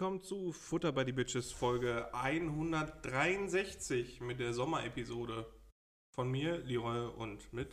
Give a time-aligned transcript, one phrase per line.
[0.00, 5.44] Willkommen zu Futter bei die Bitches Folge 163 mit der Sommerepisode.
[6.16, 7.68] Von mir, Leroy und mit.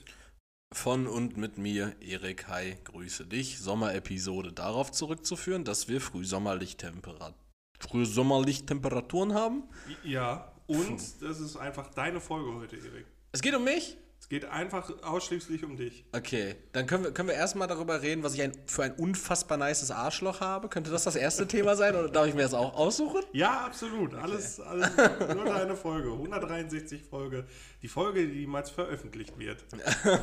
[0.74, 2.50] Von und mit mir, Erik.
[2.50, 3.60] Hi, grüße dich.
[3.60, 7.34] Sommerepisode darauf zurückzuführen, dass wir Frühsommerlichttemperat
[7.80, 9.64] Frühsommerlichttemperaturen haben.
[10.04, 13.06] Ja, und das ist einfach deine Folge heute, Erik.
[13.32, 13.96] Es geht um mich?
[14.20, 16.04] Es geht einfach ausschließlich um dich.
[16.12, 19.58] Okay, dann können wir, können wir erstmal darüber reden, was ich ein, für ein unfassbar
[19.58, 20.68] nices Arschloch habe.
[20.70, 23.24] Könnte das das erste Thema sein oder darf ich mir das auch aussuchen?
[23.32, 24.14] Ja, absolut.
[24.16, 24.90] Alles, alles
[25.34, 26.12] nur deine Folge.
[26.12, 27.46] 163 Folge.
[27.82, 29.64] Die Folge, die niemals veröffentlicht wird.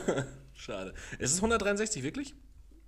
[0.54, 0.92] Schade.
[1.18, 2.34] Ist es 163 wirklich?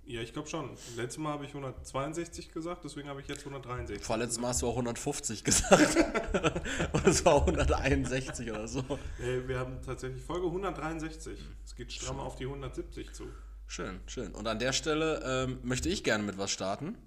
[0.07, 0.69] Ja, ich glaube schon.
[0.95, 4.01] Letztes Mal habe ich 162 gesagt, deswegen habe ich jetzt 163.
[4.05, 5.97] Vorletztes Mal hast du auch 150 gesagt.
[6.93, 8.79] und es war 161 oder so.
[9.19, 11.37] Äh, wir haben tatsächlich Folge 163.
[11.65, 13.25] Es geht stramm auf die 170 zu.
[13.67, 14.33] Schön, schön.
[14.33, 16.97] Und an der Stelle ähm, möchte ich gerne mit was starten.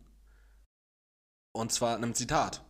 [1.52, 2.62] Und zwar einem Zitat.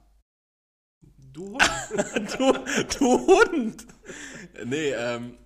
[1.19, 2.39] Du Hund.
[2.39, 2.53] du,
[2.99, 3.87] du Hund!
[4.65, 5.39] Nee, ähm,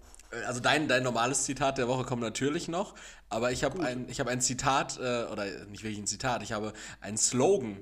[0.47, 2.95] also dein, dein normales Zitat der Woche kommt natürlich noch,
[3.29, 6.53] aber ich habe ein, ich hab ein Zitat, äh, oder nicht wirklich ein Zitat, ich
[6.53, 7.79] habe einen Slogan,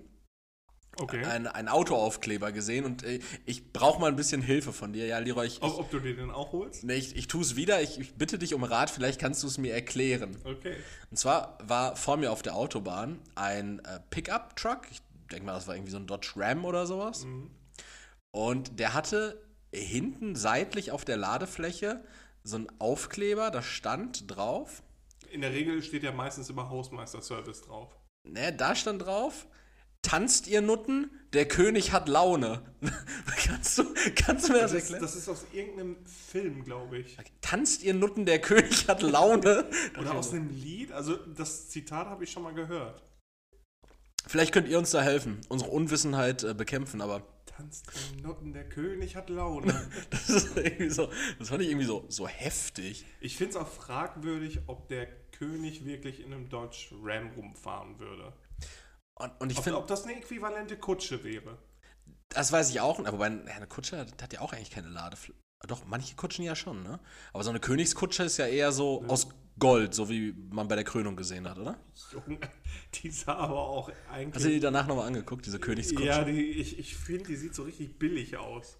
[0.99, 1.25] Okay.
[1.25, 5.07] ein, ein Autoaufkleber gesehen und äh, ich brauche mal ein bisschen Hilfe von dir.
[5.07, 6.85] Ja, Leroy, ich, Ob, ob du dir den auch holst?
[6.85, 9.47] nee, ich, ich tue es wieder, ich, ich bitte dich um Rat, vielleicht kannst du
[9.47, 10.37] es mir erklären.
[10.45, 10.77] Okay.
[11.11, 15.67] Und zwar war vor mir auf der Autobahn ein äh, Pickup-Truck, ich denke mal, das
[15.67, 17.27] war irgendwie so ein Dodge Ram oder sowas.
[18.31, 19.43] Und der hatte
[19.73, 22.05] hinten seitlich auf der Ladefläche
[22.45, 24.83] so einen Aufkleber, da stand drauf,
[25.31, 27.97] In der Regel steht ja meistens immer Hausmeister-Service drauf.
[28.25, 29.47] ne, da stand drauf,
[30.03, 32.63] tanzt ihr Nutten, der König hat Laune.
[33.47, 33.85] kannst, du,
[34.17, 35.03] kannst du mir das Das ist, erklären?
[35.03, 37.17] das ist aus irgendeinem Film, glaube ich.
[37.41, 39.65] Tanzt ihr Nutten, der König hat Laune.
[39.99, 40.93] Oder aus einem Lied.
[40.93, 43.03] Also das Zitat habe ich schon mal gehört.
[44.27, 48.69] Vielleicht könnt ihr uns da helfen, unsere Unwissenheit äh, bekämpfen, aber Tanzt im Noten, der
[48.69, 49.91] König hat Laune.
[50.11, 53.05] das ist irgendwie so, das fand ich irgendwie so, so heftig.
[53.21, 58.33] ich finde es auch fragwürdig, ob der König wirklich in einem Dodge Ram rumfahren würde.
[59.15, 61.59] Und, und ich Ob, finde, ob das eine äquivalente Kutsche wäre.
[62.31, 65.42] das weiß ich auch, aber eine Kutsche hat hat ja auch eigentlich keine Ladefläche.
[65.69, 66.99] Doch, manche Kutschen ja schon, ne?
[67.33, 69.29] Aber so eine Königskutsche ist ja eher so aus
[69.59, 71.79] Gold, so wie man bei der Krönung gesehen hat, oder?
[72.11, 72.39] Junge,
[72.95, 74.35] die sah aber auch eigentlich.
[74.35, 76.07] Hast du die danach nochmal angeguckt, diese Königskutsche?
[76.07, 78.79] Ja, die, ich, ich finde, die sieht so richtig billig aus.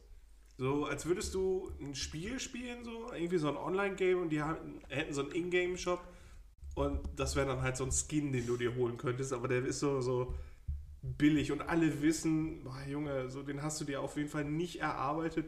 [0.59, 4.81] So, als würdest du ein Spiel spielen, so irgendwie so ein Online-Game und die haben,
[4.89, 6.01] hätten so einen Ingame-Shop
[6.75, 9.65] und das wäre dann halt so ein Skin, den du dir holen könntest, aber der
[9.65, 10.35] ist so, so
[11.03, 14.81] billig und alle wissen, boah, Junge, so den hast du dir auf jeden Fall nicht
[14.81, 15.47] erarbeitet.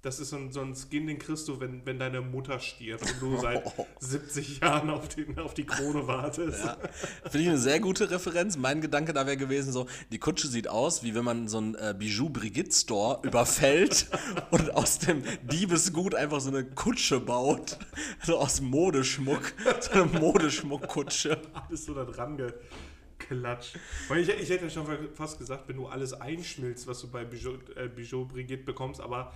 [0.00, 3.02] Das ist so ein, so ein Skin, den kriegst du, wenn, wenn deine Mutter stirbt
[3.02, 3.64] und du seit
[4.00, 6.64] 70 Jahren auf, den, auf die Krone wartest.
[6.64, 6.76] Ja.
[7.22, 8.56] Finde ich eine sehr gute Referenz.
[8.56, 11.74] Mein Gedanke da wäre gewesen, so, die Kutsche sieht aus, wie wenn man so einen
[11.74, 14.06] äh, Bijou Brigitte Store überfällt
[14.52, 17.76] und aus dem Diebesgut einfach so eine Kutsche baut.
[18.22, 19.52] So aus Modeschmuck.
[19.80, 21.40] So eine Modeschmuckkutsche.
[21.52, 23.78] alles so da dran geklatscht.
[24.16, 27.88] Ich, ich hätte schon fast gesagt, wenn du alles einschmilzt, was du bei Bijou, äh,
[27.88, 29.32] Bijou Brigitte bekommst, aber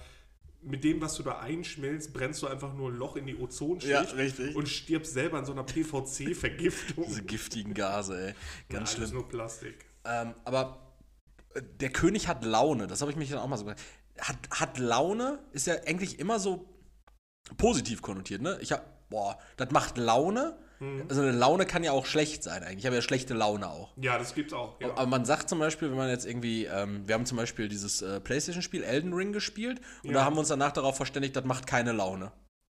[0.63, 3.93] mit dem, was du da einschmilzt, brennst du einfach nur ein Loch in die Ozonschicht
[3.93, 4.05] Ja,
[4.55, 7.05] und stirbst selber an so einer PVC-Vergiftung.
[7.07, 8.35] Diese giftigen Gase, ey.
[8.69, 9.21] Ganz Alles schlimm.
[9.21, 9.85] nur Plastik.
[10.05, 10.95] Ähm, aber
[11.55, 13.83] äh, der König hat Laune, das habe ich mich dann auch mal so gedacht.
[14.19, 16.69] Hat, hat Laune ist ja eigentlich immer so
[17.57, 18.59] positiv konnotiert, ne?
[18.61, 20.59] Ich habe, boah, das macht Laune.
[21.09, 22.79] Also eine Laune kann ja auch schlecht sein eigentlich.
[22.81, 23.93] Ich habe ja schlechte Laune auch.
[23.97, 24.81] Ja, das gibt's auch.
[24.81, 24.91] Ja.
[24.91, 28.03] Aber man sagt zum Beispiel, wenn man jetzt irgendwie, ähm, wir haben zum Beispiel dieses
[28.03, 30.19] äh, Playstation-Spiel Elden Ring gespielt und Ja.
[30.19, 32.33] da haben wir uns danach darauf verständigt, das macht keine Laune.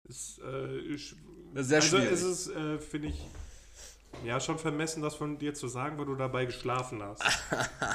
[0.07, 1.15] Ist, äh, ist,
[1.55, 2.11] Sehr also schwierig.
[2.11, 3.25] ist es, äh, finde ich,
[4.23, 7.21] ja, schon vermessen, das von dir zu sagen, weil du dabei geschlafen hast.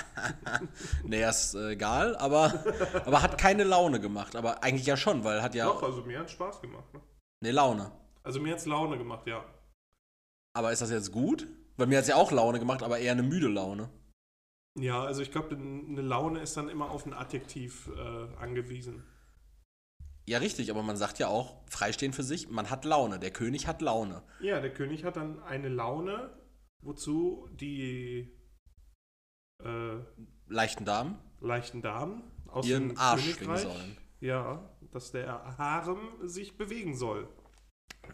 [1.05, 2.63] Nee, ist äh, egal, aber,
[3.07, 4.37] aber hat keine Laune gemacht.
[4.37, 6.93] Aber eigentlich ja schon, weil hat ja Doch, also mir hat Spaß gemacht.
[6.93, 7.01] Ne?
[7.43, 7.91] eine Laune.
[8.23, 9.43] Also mir hat's Laune gemacht, ja.
[10.53, 11.47] Aber ist das jetzt gut?
[11.77, 13.89] Weil mir hat es ja auch Laune gemacht, aber eher eine müde Laune.
[14.79, 19.05] Ja, also ich glaube, eine Laune ist dann immer auf ein Adjektiv äh, angewiesen.
[20.27, 23.19] Ja, richtig, aber man sagt ja auch, freistehend für sich, man hat Laune.
[23.19, 24.23] Der König hat Laune.
[24.41, 26.39] Ja, der König hat dann eine Laune,
[26.83, 28.39] wozu die
[29.65, 29.99] äh,
[30.47, 33.97] Leichten Damen leichten Damen aus ihren dem Arsch schwingen sollen.
[34.21, 37.29] ja, dass der Harem sich bewegen soll.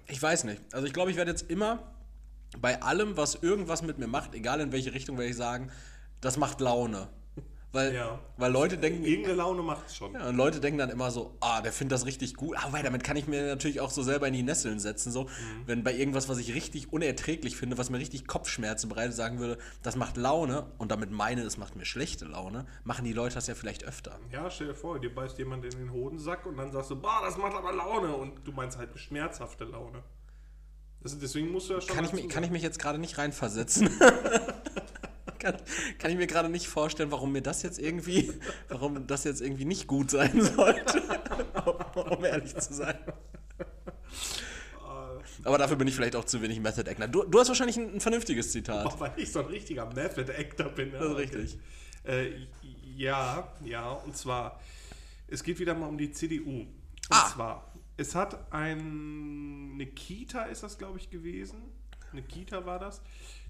[0.06, 0.62] Ich weiß nicht.
[0.72, 1.95] Also ich glaube, ich werde jetzt immer
[2.58, 5.70] bei allem, was irgendwas mit mir macht, egal in welche Richtung, werde ich sagen,
[6.20, 7.08] das macht Laune.
[7.72, 8.18] Weil, Ja.
[8.38, 10.14] weil Leute denken, Irgendeine Laune macht es schon.
[10.14, 12.56] Ja, und Leute denken dann immer so, ah, der findet das richtig gut.
[12.64, 15.12] Aber damit kann ich mir natürlich auch so selber in die Nesseln setzen.
[15.12, 15.28] So,
[15.66, 19.58] wenn bei irgendwas, was ich richtig unerträglich finde, was mir richtig Kopfschmerzen bereitet, sagen würde,
[19.82, 23.46] das macht Laune und damit meine, es macht mir schlechte Laune, machen die Leute das
[23.46, 24.18] ja vielleicht öfter.
[24.32, 27.20] Ja, stell dir vor, dir beißt jemand in den Hodensack und dann sagst du, boah,
[27.26, 28.14] das macht aber Laune.
[28.16, 30.02] Und du meinst halt eine schmerzhafte Laune.
[31.06, 31.94] Das, deswegen musst du ja schon.
[31.94, 33.88] Kann ich, mich, kann ich mich jetzt gerade nicht reinversetzen.
[35.38, 35.56] kann,
[36.00, 38.32] kann ich mir gerade nicht vorstellen, warum mir das jetzt irgendwie,
[38.68, 41.02] warum das jetzt irgendwie nicht gut sein sollte.
[42.10, 42.98] um ehrlich zu sein.
[45.44, 47.06] Aber dafür bin ich vielleicht auch zu wenig Method Actor.
[47.06, 48.84] Du, du hast wahrscheinlich ein, ein vernünftiges Zitat.
[48.84, 50.90] Auch weil ich so ein richtiger Method Actor bin.
[50.90, 50.98] ne?
[50.98, 51.58] Das ist richtig.
[52.02, 52.30] Äh,
[52.96, 54.60] ja, ja, und zwar,
[55.28, 56.50] es geht wieder mal um die CDU.
[56.50, 56.68] Und
[57.10, 57.30] Ah.
[57.32, 61.62] zwar, es hat ein, eine Kita, ist das glaube ich gewesen.
[62.12, 63.02] Eine Kita war das.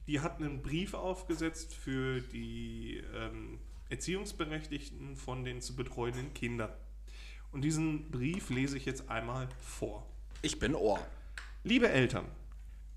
[0.06, 3.58] Die hat einen Brief aufgesetzt für die ähm,
[3.88, 6.70] Erziehungsberechtigten von den zu betreuenden Kindern.
[7.52, 10.06] Und diesen Brief lese ich jetzt einmal vor.
[10.42, 11.00] Ich bin Ohr.
[11.64, 12.26] Liebe Eltern,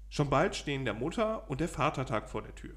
[0.10, 2.75] schon bald stehen der Mutter- und der Vatertag vor der Tür.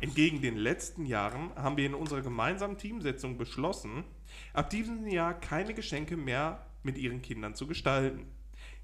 [0.00, 4.04] Entgegen den letzten Jahren haben wir in unserer gemeinsamen Teamsetzung beschlossen,
[4.52, 8.26] ab diesem Jahr keine Geschenke mehr mit ihren Kindern zu gestalten.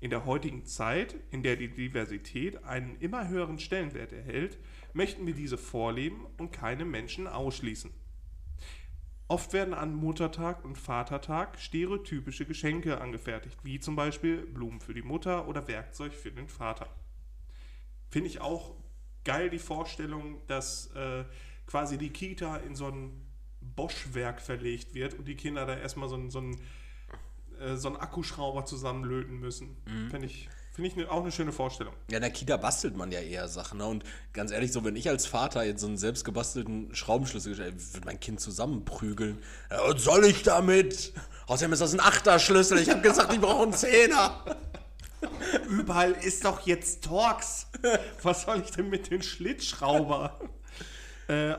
[0.00, 4.58] In der heutigen Zeit, in der die Diversität einen immer höheren Stellenwert erhält,
[4.92, 7.90] möchten wir diese vorleben und keine Menschen ausschließen.
[9.26, 15.02] Oft werden an Muttertag und Vatertag stereotypische Geschenke angefertigt, wie zum Beispiel Blumen für die
[15.02, 16.88] Mutter oder Werkzeug für den Vater.
[18.10, 18.74] Finde ich auch
[19.24, 21.24] geil die Vorstellung, dass äh,
[21.66, 23.26] quasi die Kita in so ein
[23.60, 26.60] Bosch-Werk verlegt wird und die Kinder da erstmal so, so, ein,
[27.60, 29.76] äh, so einen Akkuschrauber zusammenlöten müssen.
[30.10, 31.94] Finde ich, find ich ne, auch eine schöne Vorstellung.
[32.10, 33.78] Ja, in der Kita bastelt man ja eher Sachen.
[33.78, 33.86] Ne?
[33.86, 38.06] Und ganz ehrlich, so wenn ich als Vater jetzt so einen selbstgebastelten Schraubenschlüssel gestellt würde
[38.06, 39.38] mein Kind zusammenprügeln.
[39.70, 41.12] Ja, was soll ich damit?
[41.46, 42.78] Außerdem ist das ein Achterschlüssel.
[42.78, 44.42] Ich habe gesagt, ich brauche einen Zehner.
[45.68, 47.66] Überall ist doch jetzt Torx.
[48.22, 50.38] Was soll ich denn mit den Schlitzschrauber?
[51.28, 51.54] äh,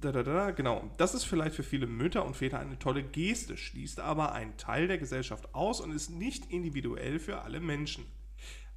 [0.00, 0.90] da, da, da, genau.
[0.96, 4.88] Das ist vielleicht für viele Mütter und Väter eine tolle Geste, schließt aber einen Teil
[4.88, 8.04] der Gesellschaft aus und ist nicht individuell für alle Menschen.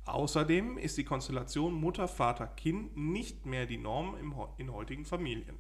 [0.06, 5.58] Außerdem ist die Konstellation Mutter, Vater, Kind nicht mehr die Norm im, in heutigen Familien.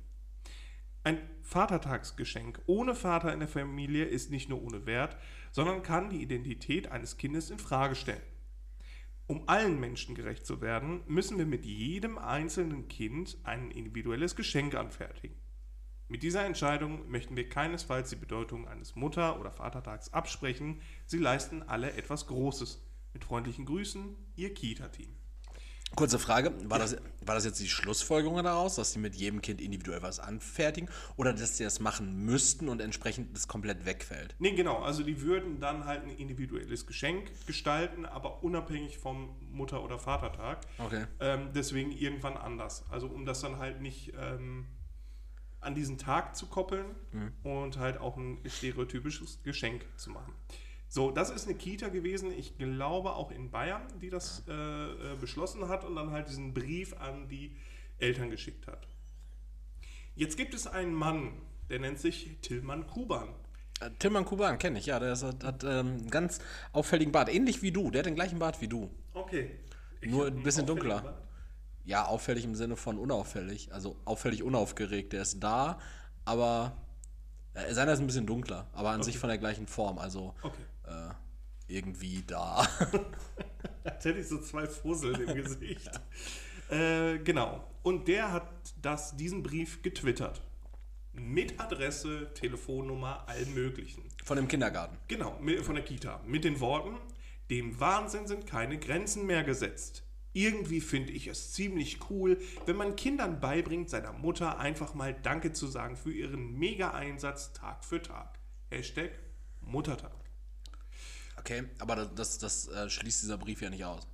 [1.03, 5.17] Ein Vatertagsgeschenk ohne Vater in der Familie ist nicht nur ohne Wert,
[5.51, 8.21] sondern kann die Identität eines Kindes in Frage stellen.
[9.31, 14.75] Um allen Menschen gerecht zu werden, müssen wir mit jedem einzelnen Kind ein individuelles Geschenk
[14.75, 15.37] anfertigen.
[16.09, 20.81] Mit dieser Entscheidung möchten wir keinesfalls die Bedeutung eines Mutter- oder Vatertags absprechen.
[21.05, 22.85] Sie leisten alle etwas Großes.
[23.13, 25.20] Mit freundlichen Grüßen, Ihr Kita-Team.
[25.95, 26.95] Kurze Frage, war das,
[27.25, 31.33] war das jetzt die Schlussfolgerung daraus, dass sie mit jedem Kind individuell was anfertigen oder
[31.33, 34.35] dass sie das machen müssten und entsprechend das komplett wegfällt?
[34.39, 34.79] Nee, genau.
[34.79, 40.61] Also die würden dann halt ein individuelles Geschenk gestalten, aber unabhängig vom Mutter- oder Vatertag.
[40.77, 41.05] Okay.
[41.19, 42.85] Ähm, deswegen irgendwann anders.
[42.89, 44.67] Also um das dann halt nicht ähm,
[45.59, 46.85] an diesen Tag zu koppeln
[47.43, 50.33] und halt auch ein stereotypisches Geschenk zu machen.
[50.93, 55.15] So, das ist eine Kita gewesen, ich glaube auch in Bayern, die das äh, äh,
[55.21, 57.55] beschlossen hat und dann halt diesen Brief an die
[57.97, 58.85] Eltern geschickt hat.
[60.15, 61.31] Jetzt gibt es einen Mann,
[61.69, 63.29] der nennt sich Tillmann Kuban.
[63.79, 66.39] Äh, Tilman Kuban kenne ich, ja, der ist, hat, hat ähm, einen ganz
[66.73, 68.89] auffälligen Bart, ähnlich wie du, der hat den gleichen Bart wie du.
[69.13, 69.49] Okay.
[70.01, 71.03] Ich Nur ein bisschen dunkler.
[71.03, 71.21] Bart.
[71.85, 75.13] Ja, auffällig im Sinne von unauffällig, also auffällig unaufgeregt.
[75.13, 75.79] Der ist da,
[76.25, 76.75] aber
[77.53, 80.61] äh, seiner ist ein bisschen dunkler, aber an sich von der gleichen Form, also Okay.
[80.85, 81.13] äh,
[81.67, 82.67] irgendwie da.
[83.83, 85.89] Als hätte ich so zwei Fussel im Gesicht.
[86.69, 87.67] äh, genau.
[87.83, 88.47] Und der hat
[88.81, 90.41] das, diesen Brief getwittert.
[91.13, 94.03] Mit Adresse, Telefonnummer, allem Möglichen.
[94.23, 94.97] Von dem Kindergarten.
[95.07, 96.21] Genau, mit, von der Kita.
[96.25, 96.97] Mit den Worten:
[97.49, 100.03] Dem Wahnsinn sind keine Grenzen mehr gesetzt.
[100.33, 105.51] Irgendwie finde ich es ziemlich cool, wenn man Kindern beibringt, seiner Mutter einfach mal Danke
[105.51, 108.39] zu sagen für ihren Mega-Einsatz Tag für Tag.
[108.69, 109.11] Hashtag
[109.59, 110.13] Muttertag.
[111.37, 114.07] Okay, aber das, das, das äh, schließt dieser Brief ja nicht aus.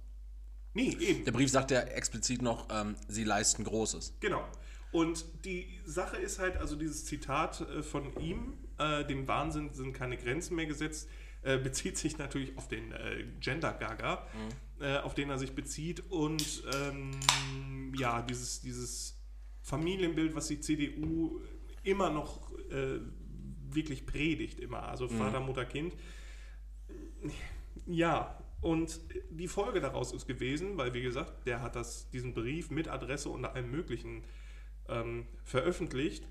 [0.73, 1.25] Nee, eben.
[1.25, 4.13] Der Brief sagt ja explizit noch, ähm, sie leisten Großes.
[4.19, 4.47] Genau.
[4.91, 9.93] Und die Sache ist halt, also dieses Zitat äh, von ihm, äh, dem Wahnsinn sind
[9.93, 11.09] keine Grenzen mehr gesetzt,
[11.41, 14.25] äh, bezieht sich natürlich auf den äh, Gender Gaga,
[14.79, 16.03] äh, auf den er sich bezieht.
[16.09, 17.11] Und ähm,
[17.97, 19.19] ja, dieses, dieses
[19.61, 21.41] Familienbild, was die CDU
[21.83, 22.99] immer noch äh,
[23.69, 24.83] wirklich predigt, immer.
[24.83, 25.95] Also Vater, Mutter, Kind.
[27.85, 32.71] Ja, und die Folge daraus ist gewesen, weil wie gesagt, der hat das, diesen Brief
[32.71, 34.23] mit Adresse und allem Möglichen
[34.89, 36.25] ähm, veröffentlicht.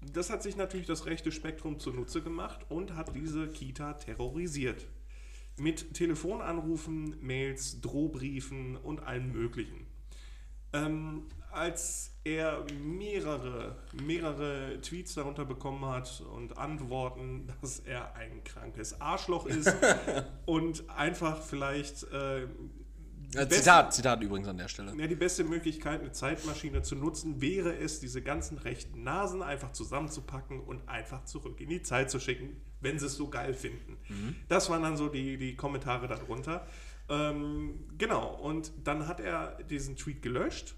[0.00, 4.86] das hat sich natürlich das rechte Spektrum zunutze gemacht und hat diese Kita terrorisiert.
[5.56, 9.86] Mit Telefonanrufen, Mails, Drohbriefen und allem Möglichen.
[10.72, 19.00] Ähm, als er mehrere, mehrere Tweets darunter bekommen hat und Antworten, dass er ein krankes
[19.00, 19.72] Arschloch ist
[20.46, 22.48] und einfach vielleicht äh,
[23.48, 24.94] Zitat, Zitat übrigens an der Stelle.
[24.98, 29.72] ja, die beste Möglichkeit, eine Zeitmaschine zu nutzen, wäre es, diese ganzen rechten Nasen einfach
[29.72, 33.96] zusammenzupacken und einfach zurück in die Zeit zu schicken, wenn sie es so geil finden.
[34.48, 36.66] Das waren dann so die, die Kommentare darunter.
[37.08, 40.74] Ähm, genau, und dann hat er diesen Tweet gelöscht,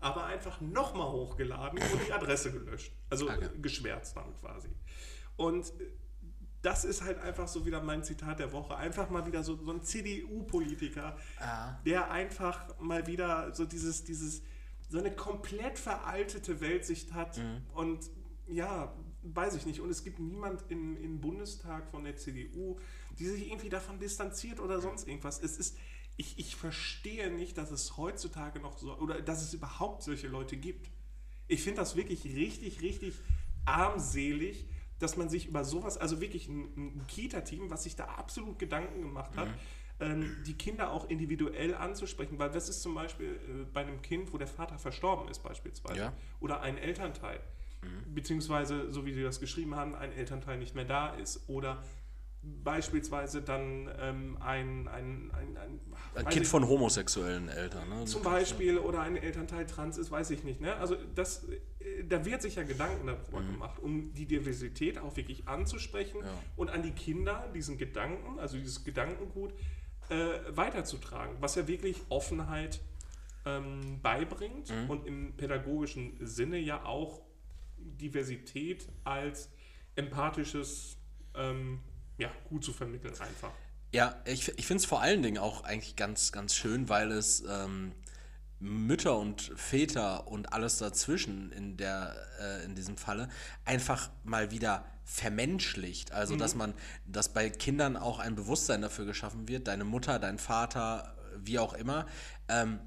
[0.00, 2.92] aber einfach nochmal hochgeladen und die Adresse gelöscht.
[3.10, 3.48] Also Okay.
[3.60, 4.68] geschwärzt dann quasi.
[5.36, 5.72] Und
[6.62, 8.76] das ist halt einfach so wieder mein Zitat der Woche.
[8.76, 11.16] Einfach mal wieder so, so ein CDU-Politiker,
[11.84, 14.42] der einfach mal wieder so dieses, dieses,
[14.88, 17.38] so eine komplett veraltete Weltsicht hat.
[17.74, 18.08] Und
[18.46, 19.80] ja, weiß ich nicht.
[19.80, 22.78] Und es gibt niemand im, im Bundestag von der CDU,
[23.18, 25.42] die sich irgendwie davon distanziert oder sonst irgendwas.
[25.42, 25.76] Es ist,
[26.16, 30.56] ich, ich verstehe nicht, dass es heutzutage noch so, oder dass es überhaupt solche Leute
[30.56, 30.90] gibt.
[31.48, 33.14] Ich finde das wirklich richtig, richtig
[33.64, 34.66] armselig,
[35.02, 39.02] dass man sich über sowas, also wirklich ein, ein Kita-Team, was sich da absolut Gedanken
[39.02, 39.48] gemacht hat,
[40.00, 44.32] ähm, die Kinder auch individuell anzusprechen, weil das ist zum Beispiel äh, bei einem Kind,
[44.32, 46.12] wo der Vater verstorben ist beispielsweise, Ja.
[46.40, 47.40] oder ein Elternteil,
[48.14, 51.82] beziehungsweise, so wie Sie das geschrieben haben, ein Elternteil nicht mehr da ist, oder
[52.42, 55.80] beispielsweise dann ähm, ein, ein, ein, ein,
[56.14, 57.88] Ein Kind ich- von homosexuellen Eltern.
[57.88, 58.04] Ne?
[58.04, 60.60] zum Beispiel oder ein Elternteil trans ist, weiß ich nicht.
[60.60, 60.74] Ne?
[60.76, 61.44] Also das,
[61.78, 66.34] äh, da wird sich ja Gedanken darüber gemacht, um die Diversität auch wirklich anzusprechen Ja.
[66.56, 69.52] und an die Kinder diesen Gedanken, also dieses Gedankengut,
[70.08, 70.16] äh,
[70.48, 72.80] weiterzutragen, was ja wirklich Offenheit
[73.44, 77.22] ähm, beibringt und im pädagogischen Sinne ja auch
[77.78, 79.48] Diversität als
[79.96, 80.96] empathisches
[81.34, 81.80] ähm,
[82.22, 83.50] ja, gut zu vermitteln einfach.
[83.92, 87.44] Ja, ich, ich finde es vor allen Dingen auch eigentlich ganz, ganz schön, weil es
[87.48, 87.92] ähm,
[88.58, 93.28] Mütter und Väter und alles dazwischen in, der, äh, in diesem Falle
[93.64, 96.12] einfach mal wieder vermenschlicht.
[96.12, 96.74] Also, dass man,
[97.04, 101.74] dass bei Kindern auch ein Bewusstsein dafür geschaffen wird, deine Mutter, dein Vater, wie auch
[101.74, 102.06] immer,
[102.48, 102.78] ähm,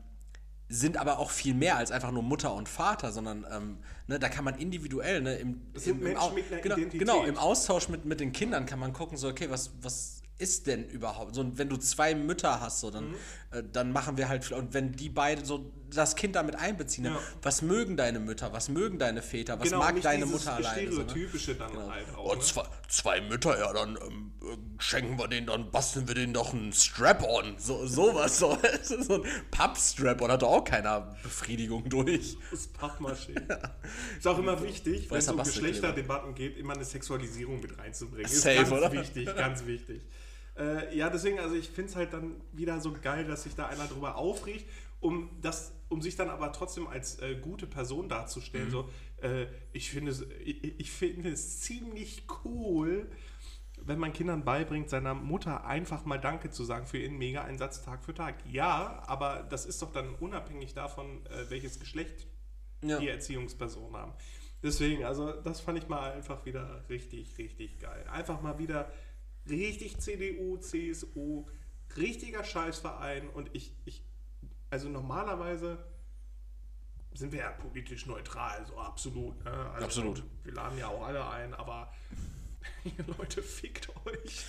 [0.68, 4.30] sind aber auch viel mehr als einfach nur Mutter und Vater, sondern ähm, ne, da
[4.30, 8.66] kann man individuell, ne, im, im, im, genau, genau, im Austausch mit, mit den Kindern
[8.66, 11.36] kann man gucken, so, okay, was, was ist denn überhaupt?
[11.36, 12.94] So, wenn du zwei Mütter hast, so, Mhm.
[12.94, 13.18] dann, äh,
[13.64, 17.18] dann machen wir halt, viel- und wenn die beide so das Kind damit einbeziehen, Ja.
[17.42, 20.92] was mögen deine Mütter, was mögen deine Väter, was Genau, mag nicht deine Mutter alleine?
[20.92, 21.10] So, ne?
[21.10, 21.90] Stereotypische dann Genau.
[21.90, 22.32] halt auch.
[22.32, 22.42] Oh, ne?
[22.42, 26.54] zwei, zwei Mütter, ja, dann ähm, äh, schenken wir denen, dann basteln wir denen doch
[26.54, 27.56] einen Strap-on.
[27.60, 28.40] So, sowas.
[28.40, 32.36] So, so ein Papp-Strap-on hat doch auch keiner Befriedigung durch.
[32.52, 33.36] Das Pappmaché.
[34.18, 35.38] Ist auch immer wichtig, wenn es um.
[35.38, 38.26] Geschlechterdebatten geht, immer eine Sexualisierung mit reinzubringen.
[38.26, 38.92] Ist Safe, ganz oder?
[38.92, 40.02] wichtig, ganz wichtig.
[40.58, 43.68] Äh, ja, deswegen, also ich finde es halt dann wieder so geil, dass sich da
[43.68, 44.66] einer drüber aufregt,
[45.02, 48.10] um das, um sich dann aber trotzdem als äh, gute Person Mhm.
[48.10, 48.72] darzustellen.
[48.72, 48.90] So,
[49.22, 53.10] äh, ich finde es, ich, ich finde es ziemlich cool,
[53.82, 58.04] wenn man Kindern beibringt, seiner Mutter einfach mal Danke zu sagen für ihren Mega-Einsatz Tag
[58.06, 58.36] für Tag.
[58.50, 62.26] Ja, aber das ist doch dann unabhängig davon, äh, welches Geschlecht
[62.82, 62.98] Ja.
[63.00, 64.14] die Erziehungspersonen haben.
[64.64, 68.06] Deswegen, also das fand ich mal einfach wieder richtig, richtig geil.
[68.12, 68.92] Einfach mal wieder
[69.50, 71.48] richtig CDU, CSU,
[71.98, 74.04] richtiger Scheißverein und ich, ich
[74.70, 75.86] also normalerweise
[77.14, 79.42] sind wir ja politisch neutral, so absolut.
[79.46, 79.52] Ne?
[79.52, 80.24] Also Absolut.
[80.44, 81.94] Wir laden ja auch alle ein, aber
[83.18, 84.46] Leute, fickt euch.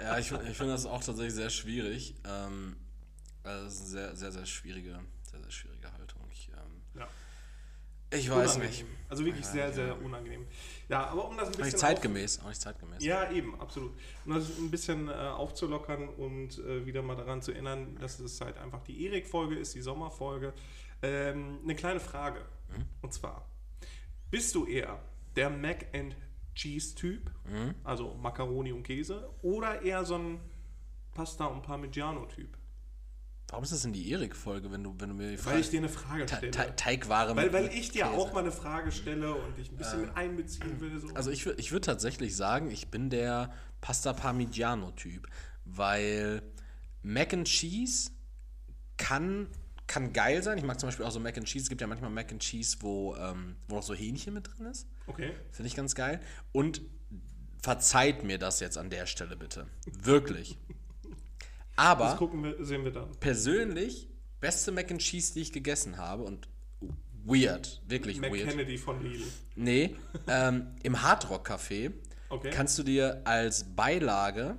[0.00, 2.14] Ja, ich, ich finde das auch tatsächlich sehr schwierig.
[2.24, 2.76] Ähm,
[3.42, 6.20] also das ist eine sehr, sehr, sehr schwierige, sehr, sehr schwierige Haltung.
[6.30, 7.08] Ich, ähm, Ja.
[8.10, 8.86] ich weiß Unangenehm.
[8.86, 8.86] nicht.
[9.08, 10.46] Also wirklich sehr, sehr unangenehm.
[10.88, 12.40] Ja, aber um das ein Auch bisschen nicht zeitgemäß.
[12.40, 13.04] Auch nicht zeitgemäß.
[13.04, 13.92] Ja, eben, absolut.
[14.26, 18.40] Um das ein bisschen äh, aufzulockern und äh, wieder mal daran zu erinnern, dass es
[18.40, 20.52] halt einfach die Erik-Folge ist, die Sommerfolge.
[21.02, 22.44] Ähm, eine kleine Frage.
[23.02, 23.46] Und zwar,
[24.30, 24.98] bist du eher
[25.36, 26.16] der Mac and
[26.54, 27.30] Cheese-Typ,
[27.84, 30.40] also Macaroni und Käse, oder eher so ein
[31.12, 32.56] Pasta und Parmigiano-Typ?
[33.54, 35.70] Warum ist das denn die Erik-Folge, wenn du, wenn du mir die Weil ich Frage-
[35.70, 36.50] dir eine Frage Te- stelle.
[36.50, 38.16] Te- Teigware Weil, weil ich dir Käse.
[38.16, 40.98] auch mal eine Frage stelle und dich ein bisschen mit einbeziehen will.
[40.98, 41.14] So.
[41.14, 45.28] Also ich, ich würde tatsächlich sagen, ich bin der Pasta Parmigiano-Typ,
[45.66, 46.42] weil
[47.04, 48.10] Mac and Cheese
[48.96, 49.46] kann,
[49.86, 50.58] kann geil sein.
[50.58, 51.62] Ich mag zum Beispiel auch so Mac and Cheese.
[51.62, 54.66] Es gibt ja manchmal Mac and Cheese, wo, ähm, wo noch so Hähnchen mit drin
[54.66, 54.88] ist.
[55.06, 55.30] okay.
[55.52, 56.18] Finde ich ganz geil.
[56.50, 56.82] Und
[57.62, 59.68] verzeiht mir das jetzt an der Stelle bitte.
[59.86, 60.58] Wirklich.
[61.76, 63.10] Das Aber gucken wir, sehen wir dann.
[63.20, 64.08] persönlich
[64.40, 66.48] beste Mac and Cheese, die ich gegessen habe und
[67.24, 67.82] weird.
[67.88, 68.48] Wirklich Mac weird.
[68.48, 69.24] Kennedy von Lidl.
[69.56, 71.92] Nee, ähm, im Hardrock Café
[72.28, 72.50] Okay.
[72.50, 74.56] kannst du dir als Beilage,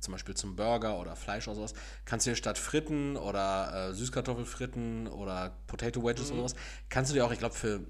[0.00, 1.74] zum Beispiel zum Burger oder Fleisch oder sowas,
[2.04, 6.38] kannst du dir statt Fritten oder äh, Süßkartoffelfritten oder Potato Wedges Mhm.
[6.38, 7.84] oder sowas, kannst du dir auch, ich glaube, für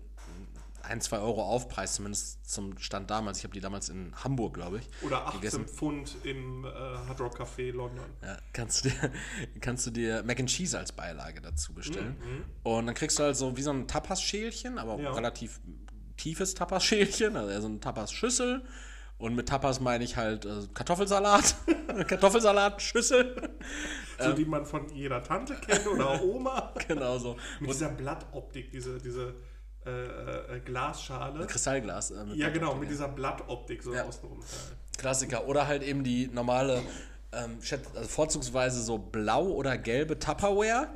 [0.88, 4.78] ein, zwei Euro Aufpreis, zumindest zum Stand damals, ich habe die damals in Hamburg, glaube
[4.78, 5.66] ich, Oder 18 gegessen.
[5.66, 8.04] Pfund im äh, Hard Rock Café London.
[8.22, 9.10] Ja, kannst du dir,
[9.60, 12.16] kannst du dir Mac and Cheese als Beilage dazu bestellen.
[12.20, 12.44] Mhm.
[12.62, 15.12] Und dann kriegst du halt so wie so ein Tapas-Schälchen, aber auch Ja.
[15.12, 15.60] relativ
[16.16, 18.62] tiefes Tapas-Schälchen, also eher so eine Tapas-Schüssel.
[19.16, 21.56] Und mit Tapas meine ich halt äh, Kartoffelsalat,
[22.08, 23.50] Kartoffelsalat-Schüssel.
[24.16, 26.72] So die man von jeder Tante kennt oder Oma.
[26.86, 27.36] genau so.
[27.58, 29.34] Mit dieser Blattoptik, diese, diese
[29.86, 31.46] äh, äh, Glasschale.
[31.46, 32.10] Kristallglas.
[32.10, 34.04] Äh, Ja, genau, mit dieser Blattoptik so Ja.
[34.04, 34.40] außenrum.
[34.96, 35.46] Klassiker.
[35.46, 36.80] Oder halt eben die normale,
[37.32, 37.58] ähm,
[37.94, 40.88] also vorzugsweise so blau oder gelbe Tupperware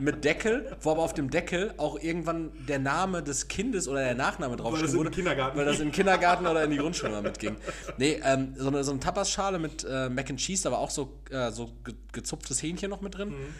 [0.00, 4.14] mit Deckel, wo aber auf dem Deckel auch irgendwann der Name des Kindes oder der
[4.16, 4.90] Nachname das draufsteht.
[4.90, 7.56] in wo- den Kindergarten Weil das im Kindergarten oder in die Grundschule mitging.
[7.96, 11.20] Nee, ähm, so eine, so eine Tapas-Schale mit äh, Mac and Cheese, war auch so,
[11.30, 13.28] äh, so ge gezupftes Hähnchen noch mit drin.
[13.30, 13.54] Mhm.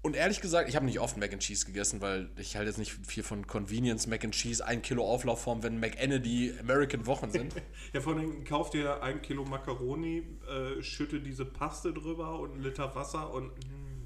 [0.00, 2.78] Und ehrlich gesagt, ich habe nicht oft Mac and Cheese gegessen, weil ich halt jetzt
[2.78, 7.54] nicht viel von Convenience Mac and Cheese, ein Kilo Auflaufform, wenn McEnedy American Wochen sind.
[7.92, 12.62] Ja, vor allem kauf dir ein Kilo Macaroni, äh, schütte diese Paste drüber und einen
[12.62, 14.02] Liter Wasser und mm,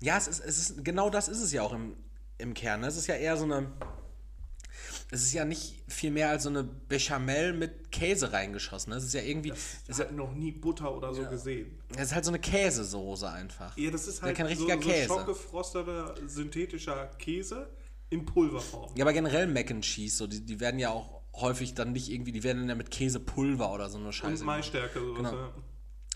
[0.00, 1.96] Ja, es ist, es ist, genau das ist es ja auch im,
[2.36, 2.84] im Kern.
[2.84, 3.72] Es ist ja eher so eine,
[5.12, 8.90] es ist ja nicht viel mehr als so eine Bechamel mit Käse reingeschossen.
[8.90, 8.96] ne?
[8.96, 11.78] Es ist ja irgendwie, es ich habe noch nie Butter oder so gesehen.
[11.96, 13.76] ist halt so eine Käsesoße einfach.
[13.76, 15.06] Ja, das ist Ja, halt kein so, richtiger so Käse.
[15.08, 17.68] schockgefrosteter synthetischer Käse
[18.10, 18.90] in Pulverform.
[18.96, 22.10] Ja, aber generell Mac and Cheese, so, die, die werden ja auch häufig dann nicht
[22.10, 24.40] irgendwie, die werden dann ja mit Käsepulver oder so eine Scheiße.
[24.42, 24.98] Und Maisstärke.
[24.98, 25.32] Sowas, Genau.
[25.34, 25.52] ja.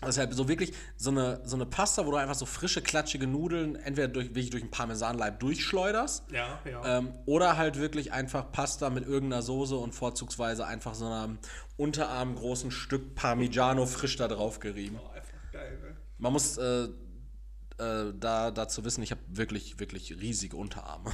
[0.05, 3.75] Deshalb so wirklich so eine, so eine Pasta, wo du einfach so frische, klatschige Nudeln
[3.75, 6.99] entweder durch, wirklich durch einen Parmesanleib durchschleuderst Ja, ja.
[6.99, 11.39] ähm, oder halt wirklich einfach Pasta mit irgendeiner Soße und vorzugsweise einfach so einem
[11.77, 14.99] Unterarm großen Stück Parmigiano frisch da drauf gerieben.
[15.03, 15.97] Oh, einfach geil, ne?
[16.19, 16.89] Man muss äh,
[17.77, 21.11] äh, da dazu wissen, ich habe wirklich, wirklich riesige Unterarme.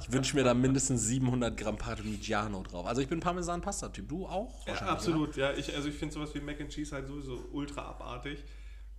[0.00, 2.86] Ich wünsche mir da mindestens 700 Gramm Parmigiano drauf.
[2.86, 4.08] Also ich bin Parmesan-Pasta-Typ.
[4.08, 4.66] Du auch?
[4.66, 5.52] Ja, absolut, ja.
[5.54, 8.42] Ich, also ich finde sowas wie Mac and Cheese halt sowieso ultra abartig.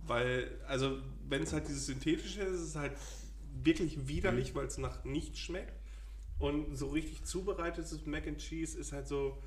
[0.00, 0.98] Weil, also
[1.28, 2.92] wenn es halt dieses synthetische ist, ist es halt
[3.62, 4.58] wirklich widerlich, Mhm.
[4.58, 5.72] weil es nach nichts schmeckt.
[6.38, 9.38] Und so richtig zubereitetes Mac and Cheese ist halt so.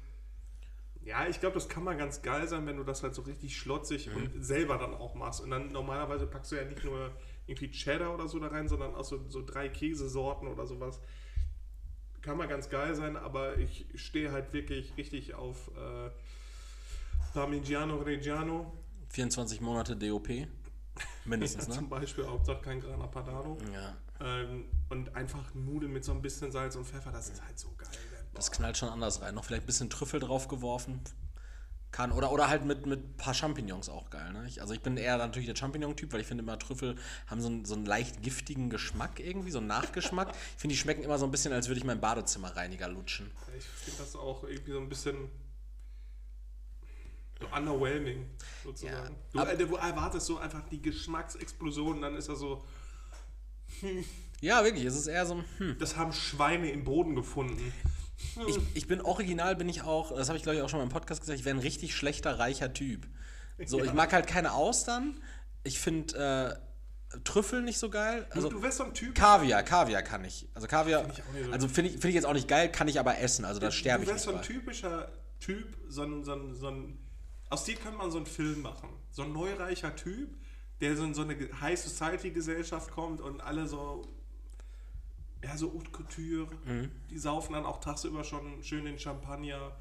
[1.08, 3.56] Ja, ich glaube, das kann mal ganz geil sein, wenn du das halt so richtig
[3.58, 4.16] schlotzig Mhm.
[4.34, 5.40] und selber dann auch machst.
[5.40, 7.12] Und dann normalerweise packst du ja nicht nur
[7.48, 11.00] irgendwie Cheddar oder so da rein, sondern auch so, so drei Käsesorten oder sowas.
[12.22, 16.10] Kann mal ganz geil sein, aber ich stehe halt wirklich richtig auf äh,
[17.34, 18.74] Parmigiano Reggiano.
[19.08, 19.14] Ja?
[19.14, 20.28] 24 Monate DOP.
[21.24, 21.76] Mindestens, ne?
[21.76, 23.58] Zum Beispiel, Hauptsache kein Grana Padano.
[23.74, 23.96] Ja.
[24.20, 27.74] Ähm, und einfach Nudeln mit so ein bisschen Salz und Pfeffer, das ist halt so
[27.78, 27.88] geil.
[28.38, 29.36] Das knallt schon anders rein.
[29.36, 31.02] Noch vielleicht ein bisschen Trüffel drauf geworfen.
[31.92, 32.12] Kann.
[32.12, 34.32] Oder, oder halt mit ein paar Champignons auch geil.
[34.34, 34.46] Ne?
[34.48, 36.96] Ich, also ich bin eher natürlich der Champignon-Typ, weil ich finde immer Trüffel
[37.28, 40.30] haben so einen, so einen leicht giftigen Geschmack irgendwie, so einen Nachgeschmack.
[40.30, 43.32] Ich finde, die schmecken immer so ein bisschen, als würde ich mein Badezimmerreiniger lutschen.
[43.58, 45.30] Ich finde das auch irgendwie so ein bisschen
[47.40, 48.26] so underwhelming,
[48.64, 49.16] sozusagen.
[49.34, 49.46] Ja.
[49.46, 52.66] Du, äh, du erwartest so einfach die Geschmacksexplosion, dann ist er so,
[54.42, 54.86] Ja, wirklich.
[54.86, 55.78] Es ist eher so, hm.
[55.80, 57.74] das haben Schweine im Boden gefunden.
[58.48, 60.84] Ich, ich bin original, bin ich auch, das habe ich glaube ich auch schon mal
[60.84, 63.08] im Podcast gesagt, ich wäre ein richtig schlechter, reicher Typ.
[63.66, 65.20] So, ich mag halt keine Austern.
[65.64, 66.60] Ich finde
[67.14, 68.28] äh, Trüffel nicht so geil.
[68.32, 70.48] Also, du wärst so ein Typ, Kaviar, Kaviar kann ich.
[70.54, 72.88] Also Kaviar, Find ich so also finde ich, find ich jetzt auch nicht geil, kann
[72.88, 73.46] ich aber essen.
[73.46, 76.68] Also da sterbe ich du wärst so ein typischer Typ, so ein, so ein, so
[76.68, 77.00] ein,
[77.50, 78.90] aus dir könnte man so einen Film machen.
[79.10, 80.38] So ein neureicher Typ,
[80.82, 84.02] der so in so eine High Society Gesellschaft kommt und alle so,
[85.48, 86.92] ja, so Haute Couture, Mhm.
[87.10, 89.72] die saufen dann auch tagsüber schon schön den Champagner,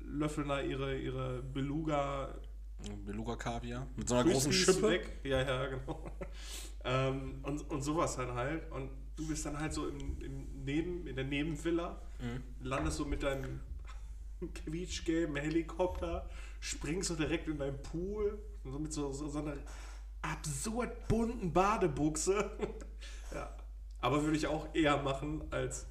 [0.00, 2.34] löffeln da ihre, ihre Beluga
[3.06, 4.82] Beluga Kaviar mit so einer großen Schippe.
[4.82, 5.20] weg.
[5.22, 6.10] Ja, ja, genau.
[6.84, 8.68] ähm, und, und sowas dann halt.
[8.72, 12.42] Und du bist dann halt so im, im Neben, in der Nebenvilla, Mhm.
[12.66, 13.60] landest so mit deinem
[14.64, 16.28] quietschgelben Helikopter,
[16.60, 19.56] springst so direkt in deinen Pool, so mit so, so, so einer
[20.22, 22.50] absurd bunten Badebuchse.
[23.32, 23.54] ja.
[24.02, 25.86] Aber würde ich auch eher machen als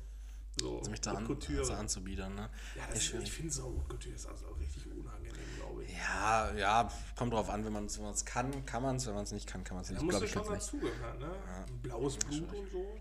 [0.59, 2.35] so Also mich da an, also anzubiedern.
[2.35, 2.49] Ne?
[2.75, 5.91] ja, das ist, ich finde so Haute Couture ist also auch richtig unangenehm, glaube ich.
[5.97, 9.31] Ja, ja, kommt drauf an, wenn man es kann, kann man es, wenn man es
[9.31, 10.03] nicht kann, kann man es Da nicht.
[10.03, 11.31] musst Glaube du ich schon dazugehören, ne?
[11.67, 12.99] Ein blaues Blut und so.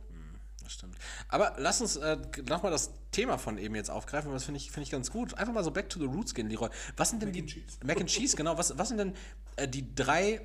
[0.62, 0.96] Das stimmt.
[1.28, 2.16] Aber lass uns äh,
[2.48, 5.34] nochmal das Thema von eben jetzt aufgreifen, weil das finde ich, find ich ganz gut.
[5.34, 6.68] Einfach mal so back to the roots gehen, Leroy.
[6.96, 7.40] Was sind denn Mac die.
[7.40, 7.78] and Cheese.
[7.84, 8.56] Mac and Cheese, genau.
[8.56, 9.14] Was, was sind denn
[9.56, 10.40] äh, die drei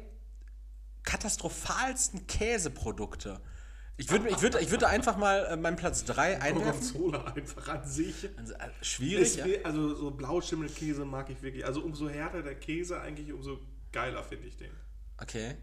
[1.04, 3.40] katastrophalsten Käseprodukte,
[3.98, 6.64] Ich würde ich würd, ich würd einfach mal äh, meinen Platz 3 einwerfen.
[6.64, 8.30] Gorgonzola einfach an sich.
[8.38, 9.38] Also, äh, schwierig.
[9.38, 9.46] Ja.
[9.64, 11.66] Also so Blauschimmelkäse mag ich wirklich.
[11.66, 13.60] Also umso härter der Käse, eigentlich umso
[13.92, 14.72] geiler finde ich den.
[15.18, 15.56] Okay.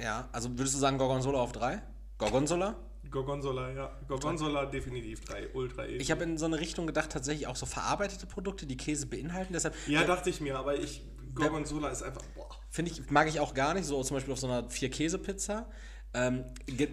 [0.00, 1.82] Ja, also würdest du sagen Gorgonzola auf 3?
[2.18, 2.76] Gorgonzola?
[3.10, 3.96] Gorgonzola, ja.
[4.08, 6.02] Gorgonzola definitiv 3, ultra edel.
[6.02, 9.52] Ich habe in so eine Richtung gedacht, tatsächlich auch so verarbeitete Produkte, die Käse beinhalten.
[9.52, 11.02] Deshalb Ja, dachte ich mir, aber ich.
[11.34, 12.22] Gorgonzola ist einfach.
[12.34, 12.48] Boah.
[12.70, 15.68] finde ich, mag ich auch gar nicht, so zum Beispiel auf so einer Vier-Käse-Pizza.
[16.16, 16.44] Ähm,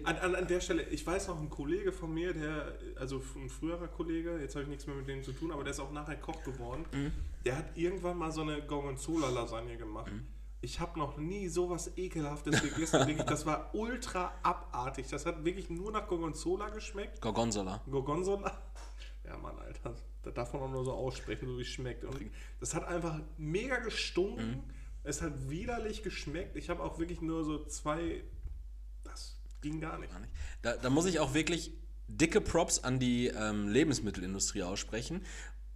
[0.04, 3.48] An, an, an der Stelle, ich weiß noch, ein Kollege von mir, der, also ein
[3.48, 5.92] früherer Kollege, jetzt habe ich nichts mehr mit dem zu tun, aber der ist auch
[5.92, 7.10] nachher Koch geworden, Mhm.
[7.46, 10.12] der hat irgendwann mal so eine Gorgonzola-Lasagne gemacht.
[10.12, 10.26] Mhm.
[10.60, 13.06] Ich habe noch nie sowas Ekelhaftes gegessen.
[13.06, 15.06] wirklich, das war ultra abartig.
[15.10, 17.20] Das hat wirklich nur nach Gorgonzola geschmeckt.
[17.20, 17.82] Gorgonzola.
[17.90, 18.50] Gorgonzola.
[19.26, 19.94] Ja, Mann, Alter.
[20.22, 22.04] Da darf man auch nur so aussprechen, so wie es schmeckt.
[22.04, 22.18] Und
[22.60, 24.50] das hat einfach mega gestunken.
[24.52, 24.62] Mhm.
[25.02, 26.56] Es hat widerlich geschmeckt.
[26.56, 28.22] Ich habe auch wirklich nur so zwei.
[29.64, 30.12] Ging gar nicht.
[30.62, 31.72] Da, da muss ich auch wirklich
[32.06, 35.22] dicke Props an die ähm, Lebensmittelindustrie aussprechen.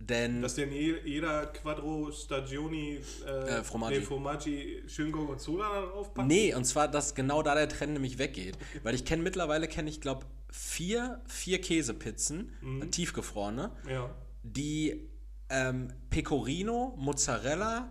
[0.01, 3.97] Denn Dass denn je- jeder Quattro Stagioni äh, Äh, Formaggi.
[3.99, 6.29] nee, Formaggi schön Gorgonzola da drauf packt.
[6.29, 8.57] Nee, und zwar, dass genau da der Trend nämlich weggeht.
[8.85, 14.15] Weil ich kenne mittlerweile, kenne ich glaube, vier, vier Käsepizzen, äh, tiefgefrorene, Ja.
[14.45, 15.09] die
[15.51, 17.91] ähm, Pecorino, Mozzarella,